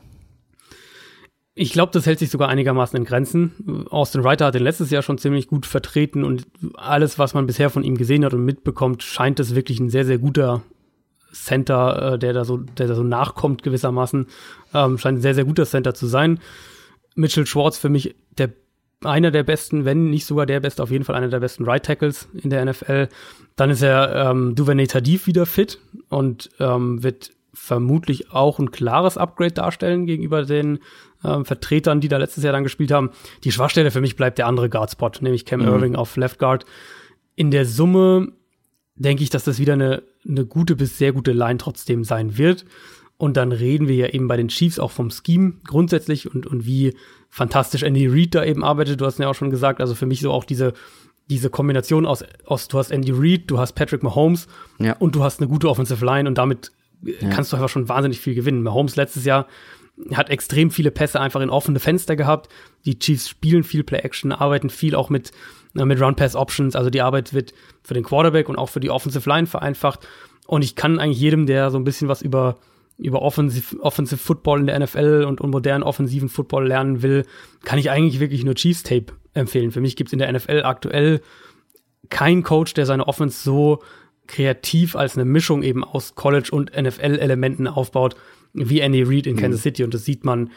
[1.59, 3.87] Ich glaube, das hält sich sogar einigermaßen in Grenzen.
[3.89, 7.71] Austin Reiter hat den letztes Jahr schon ziemlich gut vertreten und alles, was man bisher
[7.71, 10.63] von ihm gesehen hat und mitbekommt, scheint es wirklich ein sehr, sehr guter
[11.33, 14.27] Center, äh, der da so, der da so nachkommt gewissermaßen.
[14.75, 16.41] Ähm, scheint ein sehr, sehr guter Center zu sein.
[17.15, 18.53] Mitchell Schwartz für mich der
[19.03, 21.87] einer der besten, wenn nicht sogar der beste, auf jeden Fall einer der besten Right
[21.87, 23.09] Tackles in der NFL.
[23.55, 25.79] Dann ist er ähm, Duvernay Tadif wieder fit
[26.11, 30.81] und ähm, wird vermutlich auch ein klares Upgrade darstellen gegenüber den
[31.25, 33.11] ähm, Vertretern, die da letztes Jahr dann gespielt haben.
[33.45, 35.69] Die Schwachstelle für mich bleibt der andere Guard-Spot, nämlich Cam mhm.
[35.69, 36.65] Irving auf Left Guard.
[37.35, 38.33] In der Summe
[38.95, 42.65] denke ich, dass das wieder eine, eine gute bis sehr gute Line trotzdem sein wird.
[43.19, 46.67] Und dann reden wir ja eben bei den Chiefs auch vom Scheme grundsätzlich und, und
[46.67, 46.95] wie
[47.31, 49.01] fantastisch Andy Reid da eben arbeitet.
[49.01, 50.75] Du hast ja auch schon gesagt, also für mich so auch diese,
[51.31, 54.49] diese Kombination aus, aus du hast Andy Reid, du hast Patrick Mahomes
[54.79, 54.97] ja.
[54.99, 56.73] und du hast eine gute Offensive Line und damit
[57.03, 57.31] ja.
[57.31, 58.63] kannst du einfach schon wahnsinnig viel gewinnen.
[58.63, 59.47] Mahomes letztes Jahr
[60.13, 62.49] hat extrem viele Pässe einfach in offene Fenster gehabt.
[62.85, 65.33] Die Chiefs spielen viel Play-Action, arbeiten viel auch mit,
[65.77, 66.77] äh, mit Run-Pass-Options.
[66.77, 70.07] Also die Arbeit wird für den Quarterback und auch für die Offensive Line vereinfacht.
[70.47, 72.57] Und ich kann eigentlich jedem, der so ein bisschen was über,
[72.99, 77.25] über Offensive, Offensive Football in der NFL und, und modernen offensiven Football lernen will,
[77.65, 79.73] kann ich eigentlich wirklich nur Chiefs Tape empfehlen.
[79.73, 81.21] Für mich gibt's in der NFL aktuell
[82.11, 83.83] keinen Coach, der seine Offense so
[84.27, 88.17] kreativ als eine Mischung eben aus College und NFL-Elementen aufbaut,
[88.57, 89.41] wie Andy Reid in mhm.
[89.41, 89.85] Kansas City.
[89.85, 90.51] Und das sieht man,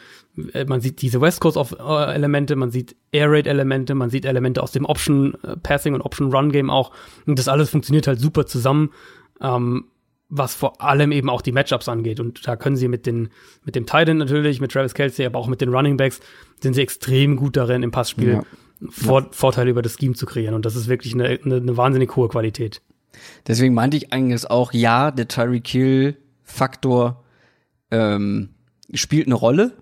[0.52, 4.84] äh, man sieht diese West Coast-Elemente, man sieht Air Raid-Elemente, man sieht Elemente aus dem
[4.86, 6.92] Option-Passing und Option-Run-Game auch.
[7.26, 8.90] Und das alles funktioniert halt super zusammen.
[9.40, 9.84] Ähm,
[10.30, 12.20] was vor allem eben auch die Matchups angeht.
[12.20, 13.30] Und da können sie mit den,
[13.64, 16.20] mit dem Titan natürlich, mit Travis Kelsey, aber auch mit den Running Backs,
[16.62, 18.42] sind sie extrem gut darin, im Passspiel ja.
[18.88, 19.28] Vor, ja.
[19.32, 20.54] Vorteile über das Scheme zu kreieren.
[20.54, 22.80] Und das ist wirklich eine, eine, eine wahnsinnig hohe Qualität.
[23.48, 27.24] Deswegen meinte ich eigentlich auch, ja, der Tyreek Hill Faktor
[27.90, 28.50] ähm,
[28.92, 29.72] spielt eine Rolle,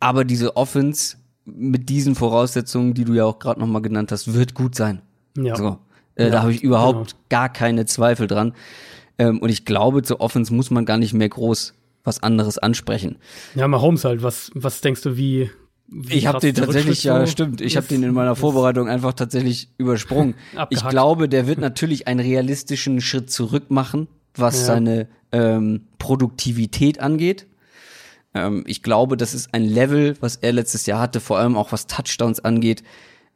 [0.00, 4.34] aber diese Offense mit diesen Voraussetzungen, die du ja auch gerade noch mal genannt hast,
[4.34, 5.02] wird gut sein.
[5.36, 5.56] Ja.
[5.56, 5.78] So,
[6.14, 7.24] äh, ja, da habe ich überhaupt genau.
[7.28, 8.54] gar keine Zweifel dran.
[9.18, 11.74] Ähm, und ich glaube, zur Offense muss man gar nicht mehr groß
[12.04, 13.16] was anderes ansprechen.
[13.54, 14.22] Ja, mal Holmes halt.
[14.22, 15.50] Was, was denkst du, wie,
[16.08, 17.60] ich habe den tatsächlich, ja, stimmt.
[17.60, 20.34] Ich habe den in meiner Vorbereitung einfach tatsächlich übersprungen.
[20.70, 24.66] ich glaube, der wird natürlich einen realistischen Schritt zurück machen, was ja.
[24.66, 27.46] seine ähm, Produktivität angeht.
[28.34, 31.72] Ähm, ich glaube, das ist ein Level, was er letztes Jahr hatte, vor allem auch
[31.72, 32.82] was Touchdowns angeht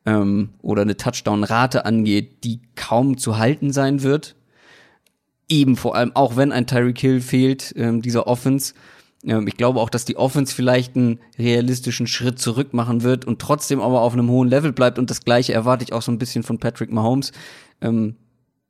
[0.05, 4.37] ähm, oder eine Touchdown-Rate angeht, die kaum zu halten sein wird.
[5.49, 8.75] Eben vor allem, auch wenn ein Tyreek Hill fehlt, ähm, dieser Offense
[9.27, 13.41] ähm, ich glaube auch, dass die Offense vielleicht einen realistischen Schritt zurück machen wird und
[13.41, 14.99] trotzdem aber auf einem hohen Level bleibt.
[14.99, 17.33] Und das Gleiche erwarte ich auch so ein bisschen von Patrick Mahomes.
[17.81, 18.17] Ähm,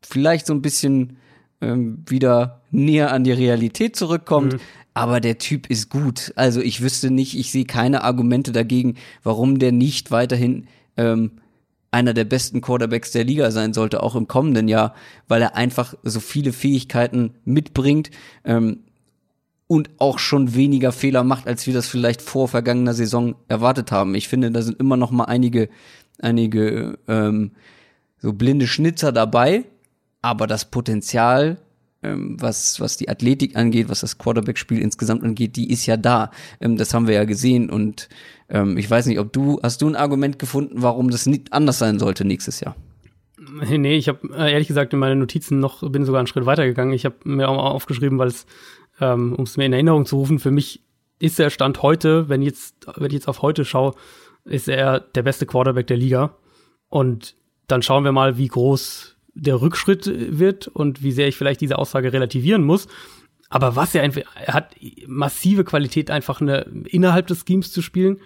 [0.03, 1.19] vielleicht so ein bisschen
[1.61, 4.55] ähm, wieder näher an die Realität zurückkommt.
[4.55, 4.61] Mhm.
[4.95, 6.33] Aber der Typ ist gut.
[6.37, 11.33] Also ich wüsste nicht, ich sehe keine Argumente dagegen, warum der nicht weiterhin ähm,
[11.91, 14.95] einer der besten Quarterbacks der Liga sein sollte, auch im kommenden Jahr,
[15.29, 18.11] weil er einfach so viele Fähigkeiten mitbringt.
[18.45, 18.81] Ähm,
[19.67, 24.15] und auch schon weniger Fehler macht, als wir das vielleicht vor vergangener Saison erwartet haben.
[24.15, 25.69] Ich finde, da sind immer noch mal einige,
[26.21, 27.51] einige ähm,
[28.19, 29.65] so blinde Schnitzer dabei,
[30.27, 31.59] aber das Potenzial,
[32.03, 36.33] ähm, was was die Athletik angeht, was das Quarterback-Spiel insgesamt angeht, die ist ja da.
[36.61, 38.09] Ähm, das haben wir ja gesehen und
[38.49, 41.79] ähm, ich weiß nicht, ob du hast du ein Argument gefunden, warum das nicht anders
[41.79, 42.75] sein sollte nächstes Jahr?
[43.71, 46.93] Nee, ich habe äh, ehrlich gesagt in meinen Notizen noch bin sogar einen Schritt weitergegangen.
[46.93, 48.45] Ich habe mir auch aufgeschrieben, weil es
[49.01, 50.83] ähm, um es mir in Erinnerung zu rufen, für mich
[51.21, 53.95] ist der Stand heute, wenn jetzt, wenn ich jetzt auf heute schaue,
[54.45, 56.37] ist er der beste Quarterback der Liga.
[56.89, 57.37] Und
[57.69, 61.79] dann schauen wir mal, wie groß der Rückschritt wird und wie sehr ich vielleicht diese
[61.79, 62.89] Aussage relativieren muss.
[63.49, 64.75] Aber was er einfach, er hat
[65.07, 68.19] massive Qualität, einfach eine, innerhalb des Schemes zu spielen.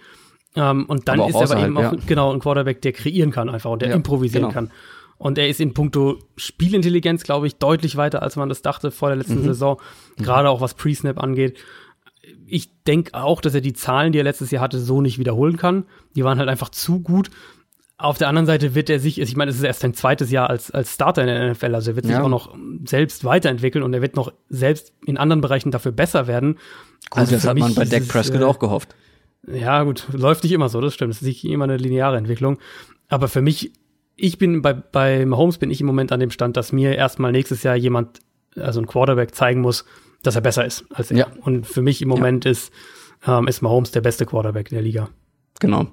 [0.55, 1.97] Ähm, und dann ist er aber eben auch, ja.
[2.07, 4.53] genau, ein Quarterback, der kreieren kann einfach und der ja, improvisieren genau.
[4.53, 4.71] kann.
[5.17, 9.09] Und er ist in puncto Spielintelligenz, glaube ich, deutlich weiter, als man das dachte vor
[9.09, 9.45] der letzten mhm.
[9.45, 9.79] Saison.
[10.17, 10.23] Mhm.
[10.23, 11.59] Gerade auch was Pre-Snap angeht.
[12.47, 15.57] Ich denke auch, dass er die Zahlen, die er letztes Jahr hatte, so nicht wiederholen
[15.57, 15.85] kann.
[16.15, 17.29] Die waren halt einfach zu gut.
[18.01, 20.49] Auf der anderen Seite wird er sich, ich meine, es ist erst sein zweites Jahr
[20.49, 22.23] als, als Starter in der NFL, also er wird sich ja.
[22.23, 22.55] auch noch
[22.85, 26.53] selbst weiterentwickeln und er wird noch selbst in anderen Bereichen dafür besser werden.
[27.09, 28.95] Gut, also das hat man bei Dak Prescott äh, auch gehofft.
[29.47, 31.13] Ja, gut, läuft nicht immer so, das stimmt.
[31.13, 32.59] Es ist nicht immer eine lineare Entwicklung.
[33.07, 33.71] Aber für mich
[34.21, 37.31] ich bin bei, bei Mahomes bin ich im Moment an dem Stand, dass mir erstmal
[37.31, 38.19] nächstes Jahr jemand,
[38.55, 39.85] also ein Quarterback, zeigen muss,
[40.21, 41.17] dass er besser ist als er.
[41.17, 41.27] Ja.
[41.41, 42.51] Und für mich im Moment ja.
[42.51, 42.71] ist,
[43.25, 45.09] ähm, ist Mahomes der beste Quarterback in der Liga.
[45.59, 45.87] genau.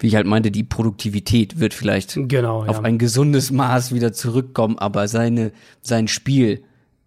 [0.00, 2.82] Wie ich halt meinte, die Produktivität wird vielleicht Genau, auf ja.
[2.82, 5.52] ein gesundes Maß wieder zurückkommen, aber seine,
[5.82, 6.62] sein Spiel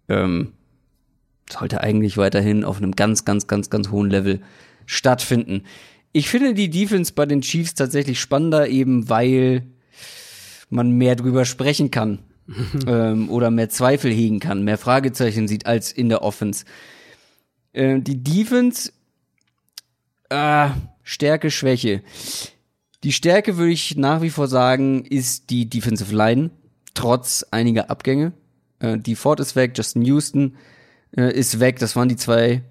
[0.08, 0.52] ähm,
[1.50, 4.40] sollte eigentlich weiterhin auf einem ganz, ganz, ganz, ganz hohen Level
[4.86, 5.64] stattfinden.
[6.12, 9.64] Ich finde die Defense bei den Chiefs tatsächlich spannender, eben weil
[10.70, 12.20] man mehr drüber sprechen kann
[12.86, 16.64] ähm, oder mehr Zweifel hegen kann, mehr Fragezeichen sieht als in der Offense.
[17.72, 18.92] Äh, die Defense,
[20.28, 20.68] äh,
[21.02, 22.02] Stärke, Schwäche.
[23.04, 26.50] Die Stärke würde ich nach wie vor sagen, ist die Defensive Line,
[26.94, 28.32] trotz einiger Abgänge.
[28.78, 30.56] Äh, die Ford ist weg, Justin Houston
[31.14, 31.78] äh, ist weg.
[31.78, 32.62] Das waren die zwei,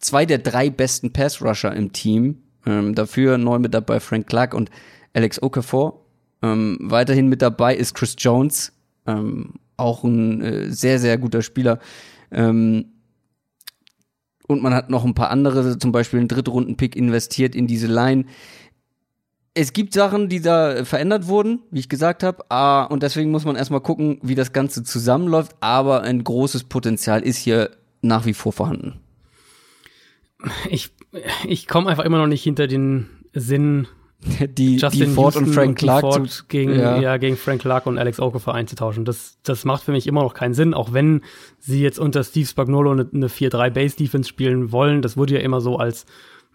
[0.00, 2.42] zwei der drei besten Pass-Rusher im Team.
[2.66, 4.70] Ähm, dafür neu mit dabei Frank Clark und
[5.14, 6.04] Alex Okafor.
[6.42, 8.72] Ähm, weiterhin mit dabei ist Chris Jones,
[9.06, 11.78] ähm, auch ein äh, sehr, sehr guter Spieler.
[12.32, 12.86] Ähm,
[14.48, 18.24] und man hat noch ein paar andere, zum Beispiel einen Drittrunden-Pick investiert in diese Line.
[19.58, 23.46] Es gibt Sachen, die da verändert wurden, wie ich gesagt habe, ah, und deswegen muss
[23.46, 27.70] man erstmal gucken, wie das Ganze zusammenläuft, aber ein großes Potenzial ist hier
[28.02, 29.00] nach wie vor vorhanden.
[30.68, 30.90] Ich,
[31.48, 33.88] ich komme einfach immer noch nicht hinter den Sinn,
[34.56, 36.98] Die, Justin die Ford Houston und Frank Clark Ford zu, gegen, ja.
[36.98, 37.16] ja.
[37.16, 39.04] gegen Frank Clark und Alex Okafor einzutauschen.
[39.04, 41.22] Das, das macht für mich immer noch keinen Sinn, auch wenn
[41.58, 45.02] sie jetzt unter Steve Spagnolo eine, eine 4-3 Base Defense spielen wollen.
[45.02, 46.06] Das wurde ja immer so als,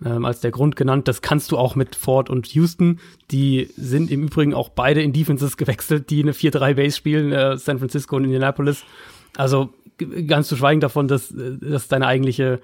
[0.03, 1.07] ähm, als der Grund genannt.
[1.07, 2.99] Das kannst du auch mit Ford und Houston.
[3.30, 7.57] Die sind im Übrigen auch beide in Defenses gewechselt, die eine 4-3 Base spielen, äh,
[7.57, 8.84] San Francisco und Indianapolis.
[9.36, 9.73] Also
[10.28, 12.60] ganz zu schweigen davon, dass, äh, dass deine eigentliche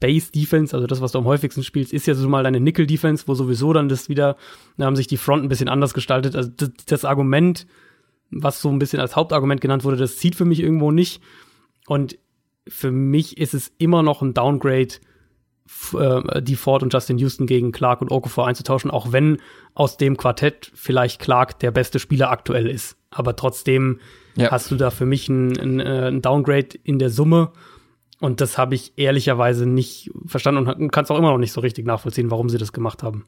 [0.00, 2.86] Base Defense, also das, was du am häufigsten spielst, ist ja so mal deine Nickel
[2.86, 4.36] Defense, wo sowieso dann das wieder,
[4.76, 6.36] da haben sich die Front ein bisschen anders gestaltet.
[6.36, 7.66] Also das, das Argument,
[8.30, 11.22] was so ein bisschen als Hauptargument genannt wurde, das zieht für mich irgendwo nicht.
[11.86, 12.18] Und
[12.66, 14.94] für mich ist es immer noch ein Downgrade,
[15.98, 19.38] äh, die Ford und Justin Houston gegen Clark und Okafor einzutauschen, auch wenn
[19.74, 22.96] aus dem Quartett vielleicht Clark der beste Spieler aktuell ist.
[23.10, 24.00] Aber trotzdem
[24.36, 24.50] Ja.
[24.50, 27.52] hast du da für mich ein, ein, äh, ein Downgrade in der Summe.
[28.20, 31.60] Und das habe ich ehrlicherweise nicht verstanden und kann es auch immer noch nicht so
[31.60, 33.26] richtig nachvollziehen, warum sie das gemacht haben.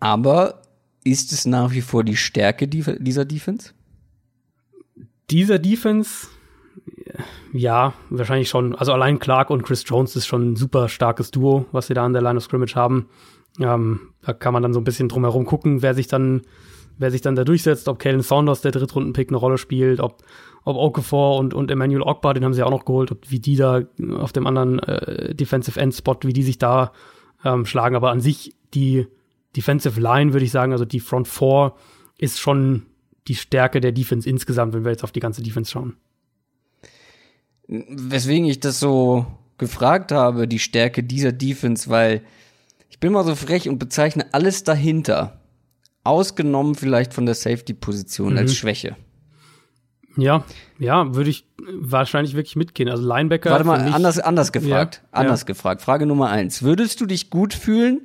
[0.00, 0.62] Aber
[1.04, 3.72] ist es nach wie vor die Stärke die- dieser Defense?
[5.30, 6.26] Dieser Defense,
[7.52, 8.74] ja, wahrscheinlich schon.
[8.74, 12.04] Also allein Clark und Chris Jones ist schon ein super starkes Duo, was sie da
[12.04, 13.08] an der Line of Scrimmage haben.
[13.60, 16.42] Ähm, da kann man dann so ein bisschen drumherum gucken, wer sich dann,
[16.98, 20.22] wer sich dann da durchsetzt, ob Kalen Saunders, der Drittrunden-Pick, eine Rolle spielt, ob,
[20.64, 23.56] ob Okafor und, und Emmanuel Ogbar, den haben sie auch noch geholt, ob, wie die
[23.56, 23.82] da
[24.18, 26.92] auf dem anderen äh, Defensive End Spot, wie die sich da
[27.44, 27.94] ähm, schlagen.
[27.94, 29.06] Aber an sich die
[29.56, 31.76] Defensive Line, würde ich sagen, also die Front Four
[32.18, 32.86] ist schon
[33.28, 35.96] die Stärke der Defense insgesamt, wenn wir jetzt auf die ganze Defense schauen.
[37.68, 39.26] Weswegen ich das so
[39.58, 42.22] gefragt habe, die Stärke dieser Defense, weil
[42.90, 45.40] ich bin mal so frech und bezeichne alles dahinter,
[46.04, 48.38] ausgenommen vielleicht von der Safety-Position, Mhm.
[48.38, 48.96] als Schwäche.
[50.16, 50.44] Ja,
[50.78, 51.48] ja, würde ich
[51.80, 52.88] wahrscheinlich wirklich mitgehen.
[52.88, 53.50] Also Linebacker.
[53.50, 55.00] Warte mal, mich- anders, anders gefragt.
[55.02, 55.46] Ja, anders ja.
[55.46, 55.82] gefragt.
[55.82, 56.62] Frage Nummer eins.
[56.62, 58.00] Würdest du dich gut fühlen,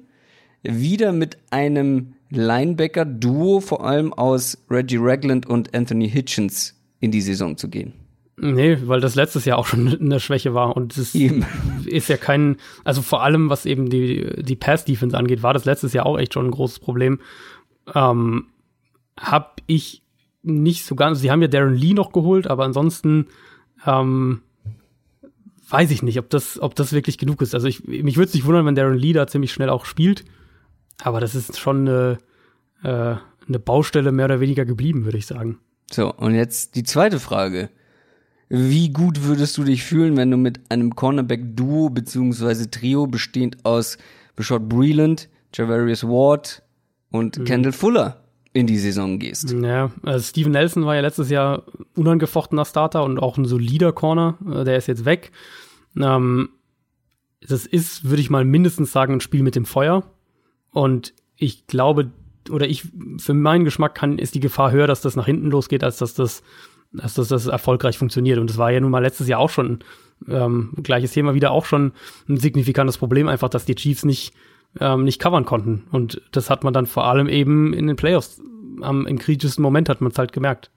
[0.63, 7.57] wieder mit einem Linebacker-Duo, vor allem aus Reggie Ragland und Anthony Hitchens, in die Saison
[7.57, 7.93] zu gehen?
[8.41, 12.57] Nee, weil das letztes Jahr auch schon eine Schwäche war und es ist ja kein,
[12.83, 16.33] also vor allem was eben die, die Pass-Defense angeht, war das letztes Jahr auch echt
[16.33, 17.19] schon ein großes Problem.
[17.93, 18.47] Ähm,
[19.17, 20.03] hab ich
[20.41, 23.27] nicht so ganz, sie haben ja Darren Lee noch geholt, aber ansonsten
[23.85, 24.41] ähm,
[25.69, 27.53] weiß ich nicht, ob das, ob das wirklich genug ist.
[27.53, 30.23] Also ich, mich würde es nicht wundern, wenn Darren Lee da ziemlich schnell auch spielt,
[31.01, 32.17] aber das ist schon eine,
[32.83, 33.15] äh,
[33.47, 35.59] eine Baustelle mehr oder weniger geblieben, würde ich sagen.
[35.91, 37.69] So, und jetzt die zweite Frage.
[38.49, 43.97] Wie gut würdest du dich fühlen, wenn du mit einem Cornerback-Duo beziehungsweise Trio bestehend aus
[44.35, 46.63] Bashot Breland, Javarius Ward
[47.11, 48.23] und Kendall Fuller
[48.53, 49.51] in die Saison gehst?
[49.51, 51.63] Ja, also Steven Nelson war ja letztes Jahr
[51.95, 54.37] unangefochtener Starter und auch ein solider Corner.
[54.51, 55.31] Äh, Der ist jetzt weg.
[55.95, 56.49] Ähm,
[57.47, 60.03] das ist, würde ich mal mindestens sagen, ein Spiel mit dem Feuer.
[60.71, 62.11] Und ich glaube,
[62.49, 65.83] oder ich, für meinen Geschmack kann, ist die Gefahr höher, dass das nach hinten losgeht,
[65.83, 66.41] als dass das,
[66.91, 68.39] dass das, das erfolgreich funktioniert.
[68.39, 69.79] Und das war ja nun mal letztes Jahr auch schon,
[70.27, 71.93] ähm, gleiches Thema wieder auch schon
[72.27, 74.33] ein signifikantes Problem, einfach, dass die Chiefs nicht,
[74.79, 75.87] ähm, nicht covern konnten.
[75.91, 78.41] Und das hat man dann vor allem eben in den Playoffs
[78.81, 80.71] am im kritischsten Moment hat man es halt gemerkt.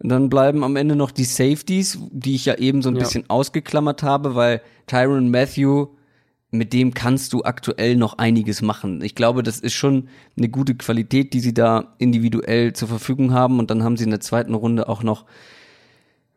[0.00, 3.00] Dann bleiben am Ende noch die Safeties, die ich ja eben so ein Ja.
[3.02, 5.88] bisschen ausgeklammert habe, weil Tyron Matthew,
[6.50, 9.02] mit dem kannst du aktuell noch einiges machen.
[9.02, 13.58] Ich glaube, das ist schon eine gute Qualität, die sie da individuell zur Verfügung haben.
[13.58, 15.26] Und dann haben sie in der zweiten Runde auch noch,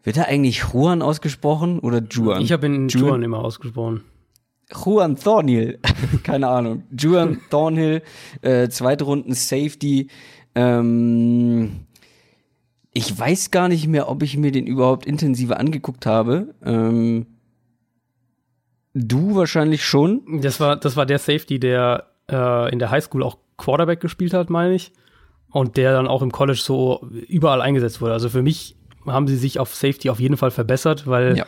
[0.04, 2.42] wird da eigentlich Juan ausgesprochen oder Juan?
[2.42, 3.06] Ich habe ihn Juan?
[3.06, 4.02] Juan immer ausgesprochen.
[4.74, 5.80] Juan Thornhill,
[6.24, 8.02] keine Ahnung, Juan Thornhill,
[8.42, 10.08] äh, zweite Runden Safety.
[10.56, 11.86] Ähm,
[12.94, 16.56] ich weiß gar nicht mehr, ob ich mir den überhaupt intensiver angeguckt habe.
[16.64, 17.26] Ähm,
[18.94, 20.42] du wahrscheinlich schon.
[20.42, 24.50] Das war, das war der Safety, der äh, in der Highschool auch Quarterback gespielt hat,
[24.50, 24.92] meine ich.
[25.50, 28.14] Und der dann auch im College so überall eingesetzt wurde.
[28.14, 31.46] Also für mich haben sie sich auf Safety auf jeden Fall verbessert, weil ja.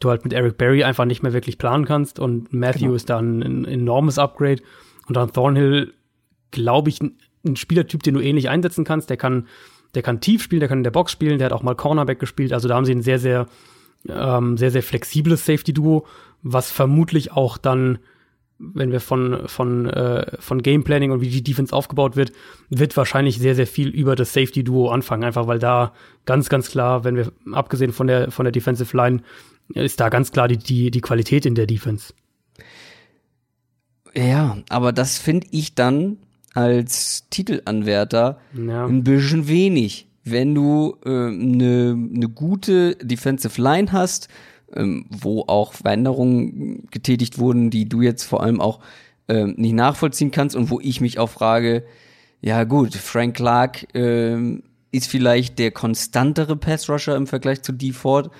[0.00, 2.94] du halt mit Eric Berry einfach nicht mehr wirklich planen kannst und Matthew genau.
[2.94, 4.62] ist dann ein, ein enormes Upgrade.
[5.06, 5.94] Und dann Thornhill,
[6.50, 9.08] glaube ich, ein, ein Spielertyp, den du ähnlich einsetzen kannst.
[9.08, 9.46] Der kann,
[9.94, 12.18] der kann tief spielen, der kann in der Box spielen, der hat auch mal Cornerback
[12.18, 12.52] gespielt.
[12.52, 13.46] Also da haben sie ein sehr, sehr,
[14.08, 16.06] ähm, sehr, sehr flexibles Safety-Duo,
[16.42, 17.98] was vermutlich auch dann
[18.58, 22.32] wenn wir von, von, äh, von Gameplanning und wie die Defense aufgebaut wird,
[22.70, 25.24] wird wahrscheinlich sehr, sehr viel über das Safety-Duo anfangen.
[25.24, 25.92] Einfach weil da
[26.24, 29.20] ganz, ganz klar, wenn wir, abgesehen von der, von der Defensive Line,
[29.74, 32.14] ist da ganz klar die, die, die Qualität in der Defense.
[34.14, 36.18] Ja, aber das finde ich dann
[36.54, 38.86] als Titelanwärter ja.
[38.86, 40.08] ein bisschen wenig.
[40.24, 44.28] Wenn du eine äh, ne, ne gute Defensive Line hast,
[44.68, 48.80] wo auch Veränderungen getätigt wurden, die du jetzt vor allem auch
[49.28, 51.84] ähm, nicht nachvollziehen kannst und wo ich mich auch frage,
[52.40, 54.62] ja gut, Frank Clark ähm,
[54.92, 58.30] ist vielleicht der konstantere Passrusher im Vergleich zu Default,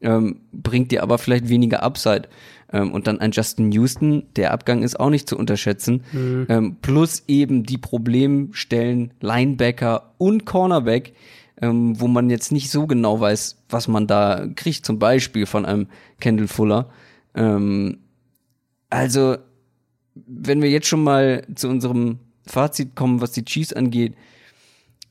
[0.00, 2.28] ähm, bringt dir aber vielleicht weniger Upside.
[2.72, 6.02] Ähm, und dann ein Justin Houston, der Abgang ist auch nicht zu unterschätzen.
[6.12, 6.46] Mhm.
[6.48, 11.12] Ähm, plus eben die Problemstellen Linebacker und Cornerback,
[11.62, 15.64] ähm, wo man jetzt nicht so genau weiß, was man da kriegt, zum Beispiel von
[15.64, 15.86] einem
[16.20, 16.90] Kendall Fuller.
[17.34, 17.98] Ähm,
[18.90, 19.36] also,
[20.14, 24.14] wenn wir jetzt schon mal zu unserem Fazit kommen, was die Chiefs angeht,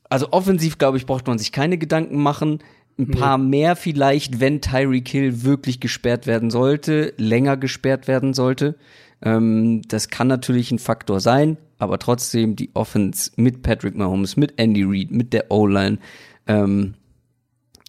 [0.10, 2.60] also offensiv, glaube ich, braucht man sich keine Gedanken machen.
[3.00, 3.50] Ein paar nee.
[3.50, 8.76] mehr vielleicht, wenn Tyreek Hill wirklich gesperrt werden sollte, länger gesperrt werden sollte.
[9.22, 14.54] Ähm, das kann natürlich ein Faktor sein, aber trotzdem die Offense mit Patrick Mahomes, mit
[14.58, 16.00] Andy Reid, mit der O-Line,
[16.48, 16.96] ähm,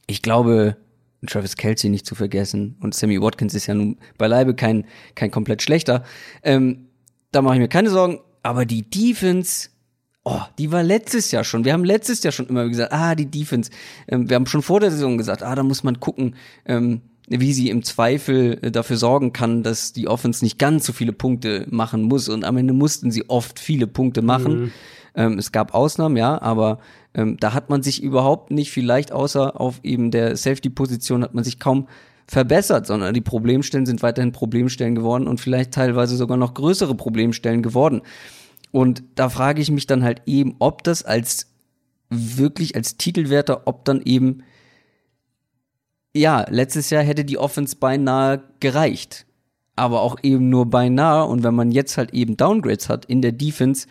[0.06, 0.76] ich glaube,
[1.26, 4.84] Travis Kelsey nicht zu vergessen und Sammy Watkins ist ja nun beileibe kein,
[5.14, 6.04] kein komplett schlechter.
[6.42, 6.88] Ähm,
[7.30, 9.68] da mache ich mir keine Sorgen, aber die Defense,
[10.24, 11.64] oh, die war letztes Jahr schon.
[11.64, 13.70] Wir haben letztes Jahr schon immer gesagt, ah, die Defense.
[14.08, 16.34] Ähm, wir haben schon vor der Saison gesagt, ah, da muss man gucken,
[16.66, 20.92] ähm, wie sie im Zweifel äh, dafür sorgen kann, dass die Offense nicht ganz so
[20.92, 22.28] viele Punkte machen muss.
[22.28, 24.60] Und am Ende mussten sie oft viele Punkte machen.
[24.60, 24.72] Mhm.
[25.14, 26.78] Ähm, es gab Ausnahmen, ja, aber
[27.14, 31.44] ähm, da hat man sich überhaupt nicht, vielleicht außer auf eben der Safety-Position, hat man
[31.44, 31.88] sich kaum
[32.26, 37.62] verbessert, sondern die Problemstellen sind weiterhin Problemstellen geworden und vielleicht teilweise sogar noch größere Problemstellen
[37.62, 38.02] geworden.
[38.70, 41.48] Und da frage ich mich dann halt eben, ob das als
[42.08, 44.42] wirklich als Titelwerter, ob dann eben
[46.14, 49.26] ja, letztes Jahr hätte die Offense beinahe gereicht.
[49.76, 51.24] Aber auch eben nur beinahe.
[51.24, 53.86] Und wenn man jetzt halt eben Downgrades hat in der Defense,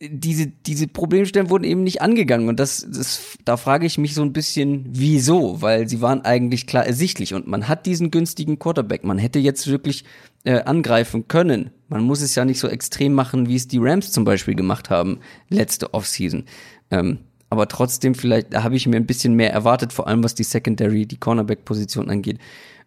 [0.00, 2.48] diese, diese Problemstellen wurden eben nicht angegangen.
[2.48, 5.60] Und das, das, da frage ich mich so ein bisschen, wieso?
[5.60, 7.34] Weil sie waren eigentlich klar ersichtlich.
[7.34, 9.04] Und man hat diesen günstigen Quarterback.
[9.04, 10.04] Man hätte jetzt wirklich
[10.44, 11.70] äh, angreifen können.
[11.88, 14.88] Man muss es ja nicht so extrem machen, wie es die Rams zum Beispiel gemacht
[14.88, 15.20] haben,
[15.50, 16.44] letzte Offseason.
[16.90, 17.18] Ähm,
[17.50, 20.44] aber trotzdem, vielleicht, da habe ich mir ein bisschen mehr erwartet, vor allem was die
[20.44, 22.38] Secondary, die Cornerback-Position angeht.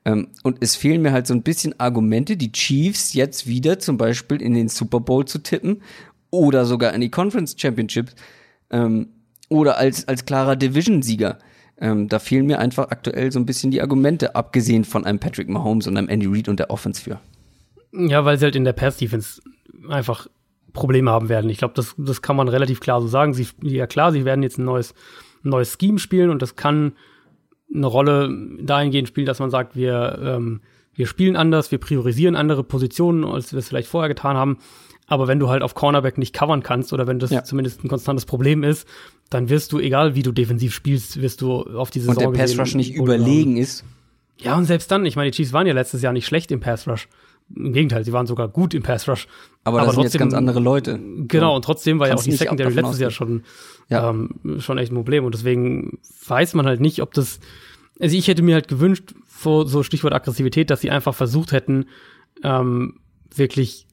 [0.06, 3.98] Ähm, und es fehlen mir halt so ein bisschen Argumente, die Chiefs jetzt wieder zum
[3.98, 5.82] Beispiel in den Super Bowl zu tippen
[6.34, 8.10] oder sogar in die Conference Championship
[8.72, 9.10] ähm,
[9.50, 11.38] oder als, als klarer Division-Sieger.
[11.78, 15.48] Ähm, da fehlen mir einfach aktuell so ein bisschen die Argumente, abgesehen von einem Patrick
[15.48, 17.20] Mahomes und einem Andy Reid und der Offense für.
[17.92, 19.44] Ja, weil sie halt in der Pass-Defense
[19.88, 20.26] einfach
[20.74, 21.52] Probleme haben werden.
[21.52, 23.36] Ich glaube, das, das kann man relativ klar so sagen.
[23.36, 24.96] Sie, ja klar, sie werden jetzt ein neues,
[25.46, 26.94] ein neues Scheme spielen und das kann
[27.72, 30.62] eine Rolle dahingehend spielen, dass man sagt, wir, ähm,
[30.96, 34.58] wir spielen anders, wir priorisieren andere Positionen, als wir es vielleicht vorher getan haben.
[35.14, 37.44] Aber wenn du halt auf Cornerback nicht covern kannst oder wenn das ja.
[37.44, 38.88] zumindest ein konstantes Problem ist,
[39.30, 42.58] dann wirst du, egal wie du defensiv spielst, wirst du auf diese Und der Pass
[42.58, 43.84] Rush nicht überlegen ist.
[44.40, 46.60] Ja, und selbst dann, ich meine, die Chiefs waren ja letztes Jahr nicht schlecht im
[46.60, 47.08] Pass Rush.
[47.56, 49.28] Im Gegenteil, sie waren sogar gut im Pass Rush.
[49.64, 51.00] Aber, aber das trotzdem, sind jetzt ganz andere Leute.
[51.28, 53.44] Genau, und trotzdem war ja auch die Secondary letztes Jahr schon,
[53.90, 54.10] ja.
[54.10, 55.26] ähm, schon echt ein Problem.
[55.26, 57.40] Und deswegen weiß man halt nicht, ob das.
[58.00, 61.86] Also ich hätte mir halt gewünscht, vor so Stichwort Aggressivität, dass sie einfach versucht hätten,
[62.44, 63.00] ähm,
[63.36, 63.86] wirklich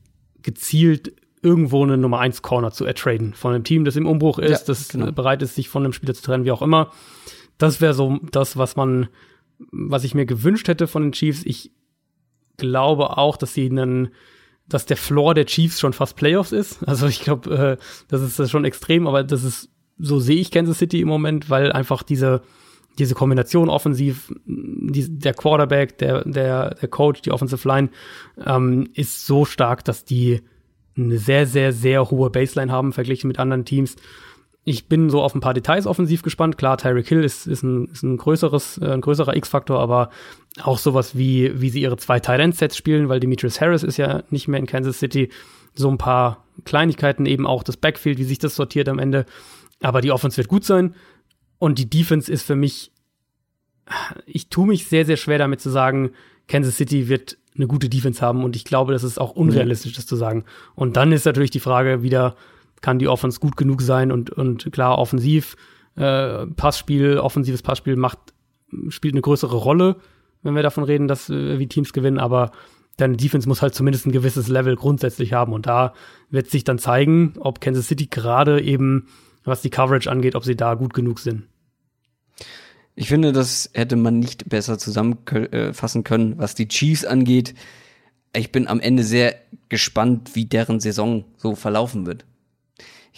[0.43, 1.13] gezielt
[1.43, 4.67] irgendwo eine Nummer 1 Corner zu ertraden von einem Team, das im Umbruch ist, ja,
[4.67, 5.11] das genau.
[5.13, 6.93] bereit ist, sich von einem Spieler zu trennen, wie auch immer.
[7.59, 9.09] Das wäre so das, was man,
[9.71, 11.43] was ich mir gewünscht hätte von den Chiefs.
[11.45, 11.73] Ich
[12.57, 14.09] glaube auch, dass sie einen,
[14.69, 16.87] dass der Floor der Chiefs schon fast Playoffs ist.
[16.87, 20.79] Also ich glaube, äh, das ist schon extrem, aber das ist, so sehe ich Kansas
[20.79, 22.43] City im Moment, weil einfach diese,
[23.01, 27.89] diese Kombination offensiv, die, der Quarterback, der, der, der Coach, die Offensive Line,
[28.45, 30.43] ähm, ist so stark, dass die
[30.97, 33.97] eine sehr, sehr, sehr hohe Baseline haben, verglichen mit anderen Teams.
[34.65, 36.59] Ich bin so auf ein paar Details offensiv gespannt.
[36.59, 40.11] Klar, Tyreek Hill ist, ist, ein, ist ein größeres, äh, ein größerer X-Faktor, aber
[40.63, 44.49] auch sowas wie, wie sie ihre zwei Tight-End-Sets spielen, weil Demetrius Harris ist ja nicht
[44.49, 45.31] mehr in Kansas City.
[45.75, 49.25] So ein paar Kleinigkeiten, eben auch das Backfield, wie sich das sortiert am Ende.
[49.81, 50.95] Aber die Offense wird gut sein.
[51.61, 52.91] Und die Defense ist für mich,
[54.27, 56.11] ich tue mich sehr, sehr schwer damit zu sagen,
[56.49, 58.43] Kansas City wird eine gute Defense haben.
[58.43, 60.45] Und ich glaube, das ist auch unrealistisch, das zu sagen.
[60.75, 62.35] Und dann ist natürlich die Frage wieder,
[62.81, 65.57] kann die Offense gut genug sein und, und klar, offensiv,
[65.97, 68.19] äh, Passspiel, offensives Passspiel macht,
[68.89, 69.97] spielt eine größere Rolle,
[70.43, 72.53] wenn wir davon reden, dass äh, wie Teams gewinnen, aber
[72.97, 75.53] deine Defense muss halt zumindest ein gewisses Level grundsätzlich haben.
[75.53, 75.93] Und da
[76.31, 79.09] wird sich dann zeigen, ob Kansas City gerade eben,
[79.45, 81.45] was die Coverage angeht, ob sie da gut genug sind.
[82.95, 87.55] Ich finde, das hätte man nicht besser zusammenfassen können, was die Chiefs angeht.
[88.35, 89.37] Ich bin am Ende sehr
[89.69, 92.25] gespannt, wie deren Saison so verlaufen wird.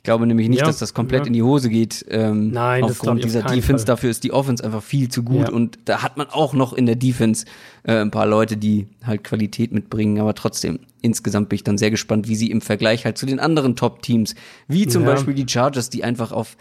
[0.02, 1.26] Ich glaube nämlich nicht, ja, dass das komplett ja.
[1.28, 2.04] in die Hose geht.
[2.08, 3.84] Ähm, Nein, aufgrund dieser Defense.
[3.84, 3.94] Fall.
[3.94, 5.50] Dafür ist die Offense einfach viel zu gut ja.
[5.50, 7.46] und da hat man auch noch in der Defense
[7.84, 10.18] äh, ein paar Leute, die halt Qualität mitbringen.
[10.18, 13.38] Aber trotzdem, insgesamt bin ich dann sehr gespannt, wie sie im Vergleich halt zu den
[13.38, 14.34] anderen Top-Teams,
[14.66, 16.56] wie zum Beispiel die Chargers, die einfach auf,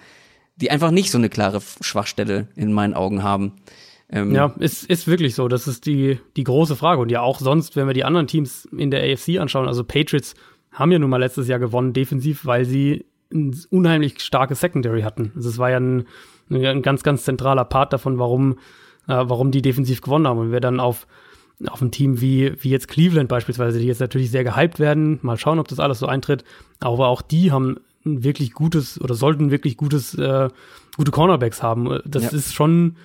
[0.61, 3.53] die einfach nicht so eine klare Schwachstelle in meinen Augen haben.
[4.09, 5.47] Ähm, ja, ist, ist wirklich so.
[5.47, 7.01] Das ist die, die große Frage.
[7.01, 10.35] Und ja, auch sonst, wenn wir die anderen Teams in der AFC anschauen, also Patriots
[10.71, 15.31] haben ja nun mal letztes Jahr gewonnen, defensiv, weil sie ein unheimlich starkes Secondary hatten.
[15.35, 16.05] Also es war ja ein,
[16.49, 18.53] ein ganz, ganz zentraler Part davon, warum,
[19.07, 20.39] äh, warum die defensiv gewonnen haben.
[20.39, 21.07] Und wir dann auf,
[21.67, 25.37] auf ein Team wie, wie jetzt Cleveland beispielsweise, die jetzt natürlich sehr gehypt werden, mal
[25.37, 26.43] schauen, ob das alles so eintritt.
[26.79, 30.49] Aber auch die haben ein wirklich gutes oder sollten wirklich gutes, äh,
[30.97, 31.99] gute Cornerbacks haben.
[32.05, 32.29] Das ja.
[32.29, 32.97] ist schon,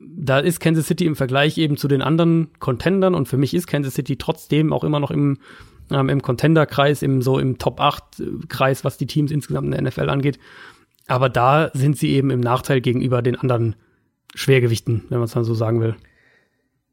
[0.00, 3.66] da ist Kansas City im Vergleich eben zu den anderen Contendern und für mich ist
[3.66, 5.38] Kansas City trotzdem auch immer noch im,
[5.90, 10.38] ähm, im Contender-Kreis, im so im Top-8-Kreis, was die Teams insgesamt in der NFL angeht.
[11.06, 13.76] Aber da sind sie eben im Nachteil gegenüber den anderen
[14.34, 15.96] Schwergewichten, wenn man es dann so sagen will.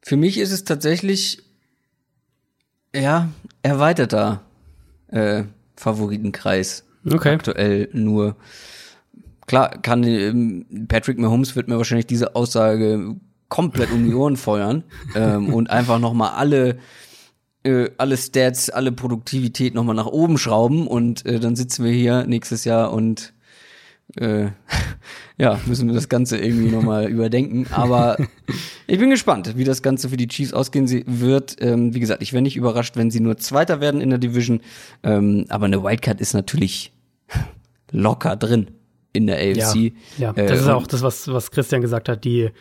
[0.02, 1.44] Für mich ist es tatsächlich,
[2.96, 3.30] ja,
[3.62, 4.42] erweiterter
[5.08, 5.44] äh,
[5.76, 6.85] Favoritenkreis.
[7.10, 7.34] Okay.
[7.34, 8.36] Aktuell nur.
[9.48, 13.16] Klar, kann ähm, Patrick Mahomes wird mir wahrscheinlich diese Aussage
[13.48, 14.84] komplett um die Ohren feuern
[15.16, 16.78] ähm, und einfach noch mal alle
[17.64, 22.26] äh, alle Stats, alle Produktivität nochmal nach oben schrauben und äh, dann sitzen wir hier
[22.26, 23.34] nächstes Jahr und
[24.18, 24.48] äh,
[25.38, 27.68] ja, müssen wir das Ganze irgendwie nochmal überdenken.
[27.72, 28.18] Aber
[28.88, 31.58] ich bin gespannt, wie das Ganze für die Chiefs ausgehen wird.
[31.60, 34.62] Ähm, wie gesagt, ich wäre nicht überrascht, wenn sie nur Zweiter werden in der Division.
[35.04, 36.94] Ähm, aber eine Wildcard ist natürlich
[37.92, 38.72] locker drin
[39.14, 39.94] in der AFC.
[40.18, 40.34] Ja, ja.
[40.34, 42.26] das äh, ist auch das, was, was Christian gesagt hat.
[42.26, 42.52] Die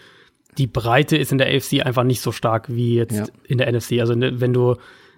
[0.59, 3.27] die Breite ist in der AFC einfach nicht so stark wie jetzt ja.
[3.45, 4.01] in der NFC.
[4.01, 4.77] Also ne, wenn du,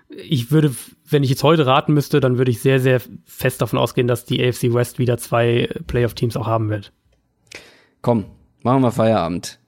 [0.09, 0.75] ich würde,
[1.09, 4.25] wenn ich jetzt heute raten müsste, dann würde ich sehr, sehr fest davon ausgehen, dass
[4.25, 6.93] die AFC West wieder zwei Playoff-Teams auch haben wird.
[8.03, 8.25] Komm,
[8.63, 9.59] machen wir Feierabend.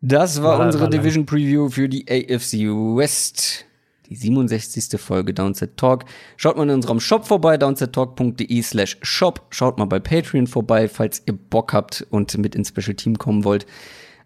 [0.00, 3.64] Das war, war unsere Division Preview für die AFC West.
[4.08, 5.00] Die 67.
[5.00, 6.04] Folge Downset Talk.
[6.36, 9.46] Schaut mal in unserem Shop vorbei, downsettalk.de slash shop.
[9.50, 13.44] Schaut mal bei Patreon vorbei, falls ihr Bock habt und mit ins Special Team kommen
[13.44, 13.66] wollt.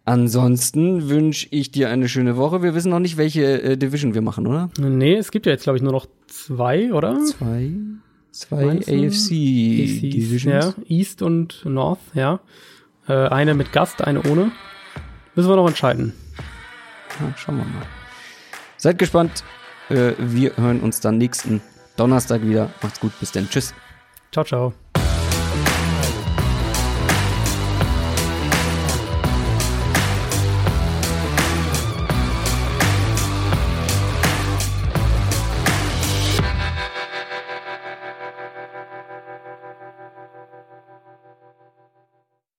[0.05, 2.63] Ansonsten wünsche ich dir eine schöne Woche.
[2.63, 4.71] Wir wissen noch nicht, welche äh, Division wir machen, oder?
[4.79, 7.23] Nee, es gibt ja jetzt, glaube ich, nur noch zwei, oder?
[7.25, 7.73] Zwei.
[8.33, 10.45] Zwei AFC Divisions.
[10.47, 12.41] Ja, East und North, ja.
[13.09, 14.53] Äh, eine mit Gast, eine ohne.
[15.35, 16.13] Müssen wir noch entscheiden.
[17.21, 17.87] Ja, schauen wir mal.
[18.77, 19.45] Seid gespannt.
[19.91, 21.61] Äh, wir hören uns dann nächsten
[21.97, 22.71] Donnerstag wieder.
[22.83, 23.13] Macht's gut.
[23.21, 23.49] Bis dann.
[23.49, 23.75] Tschüss.
[24.33, 24.73] Ciao, ciao.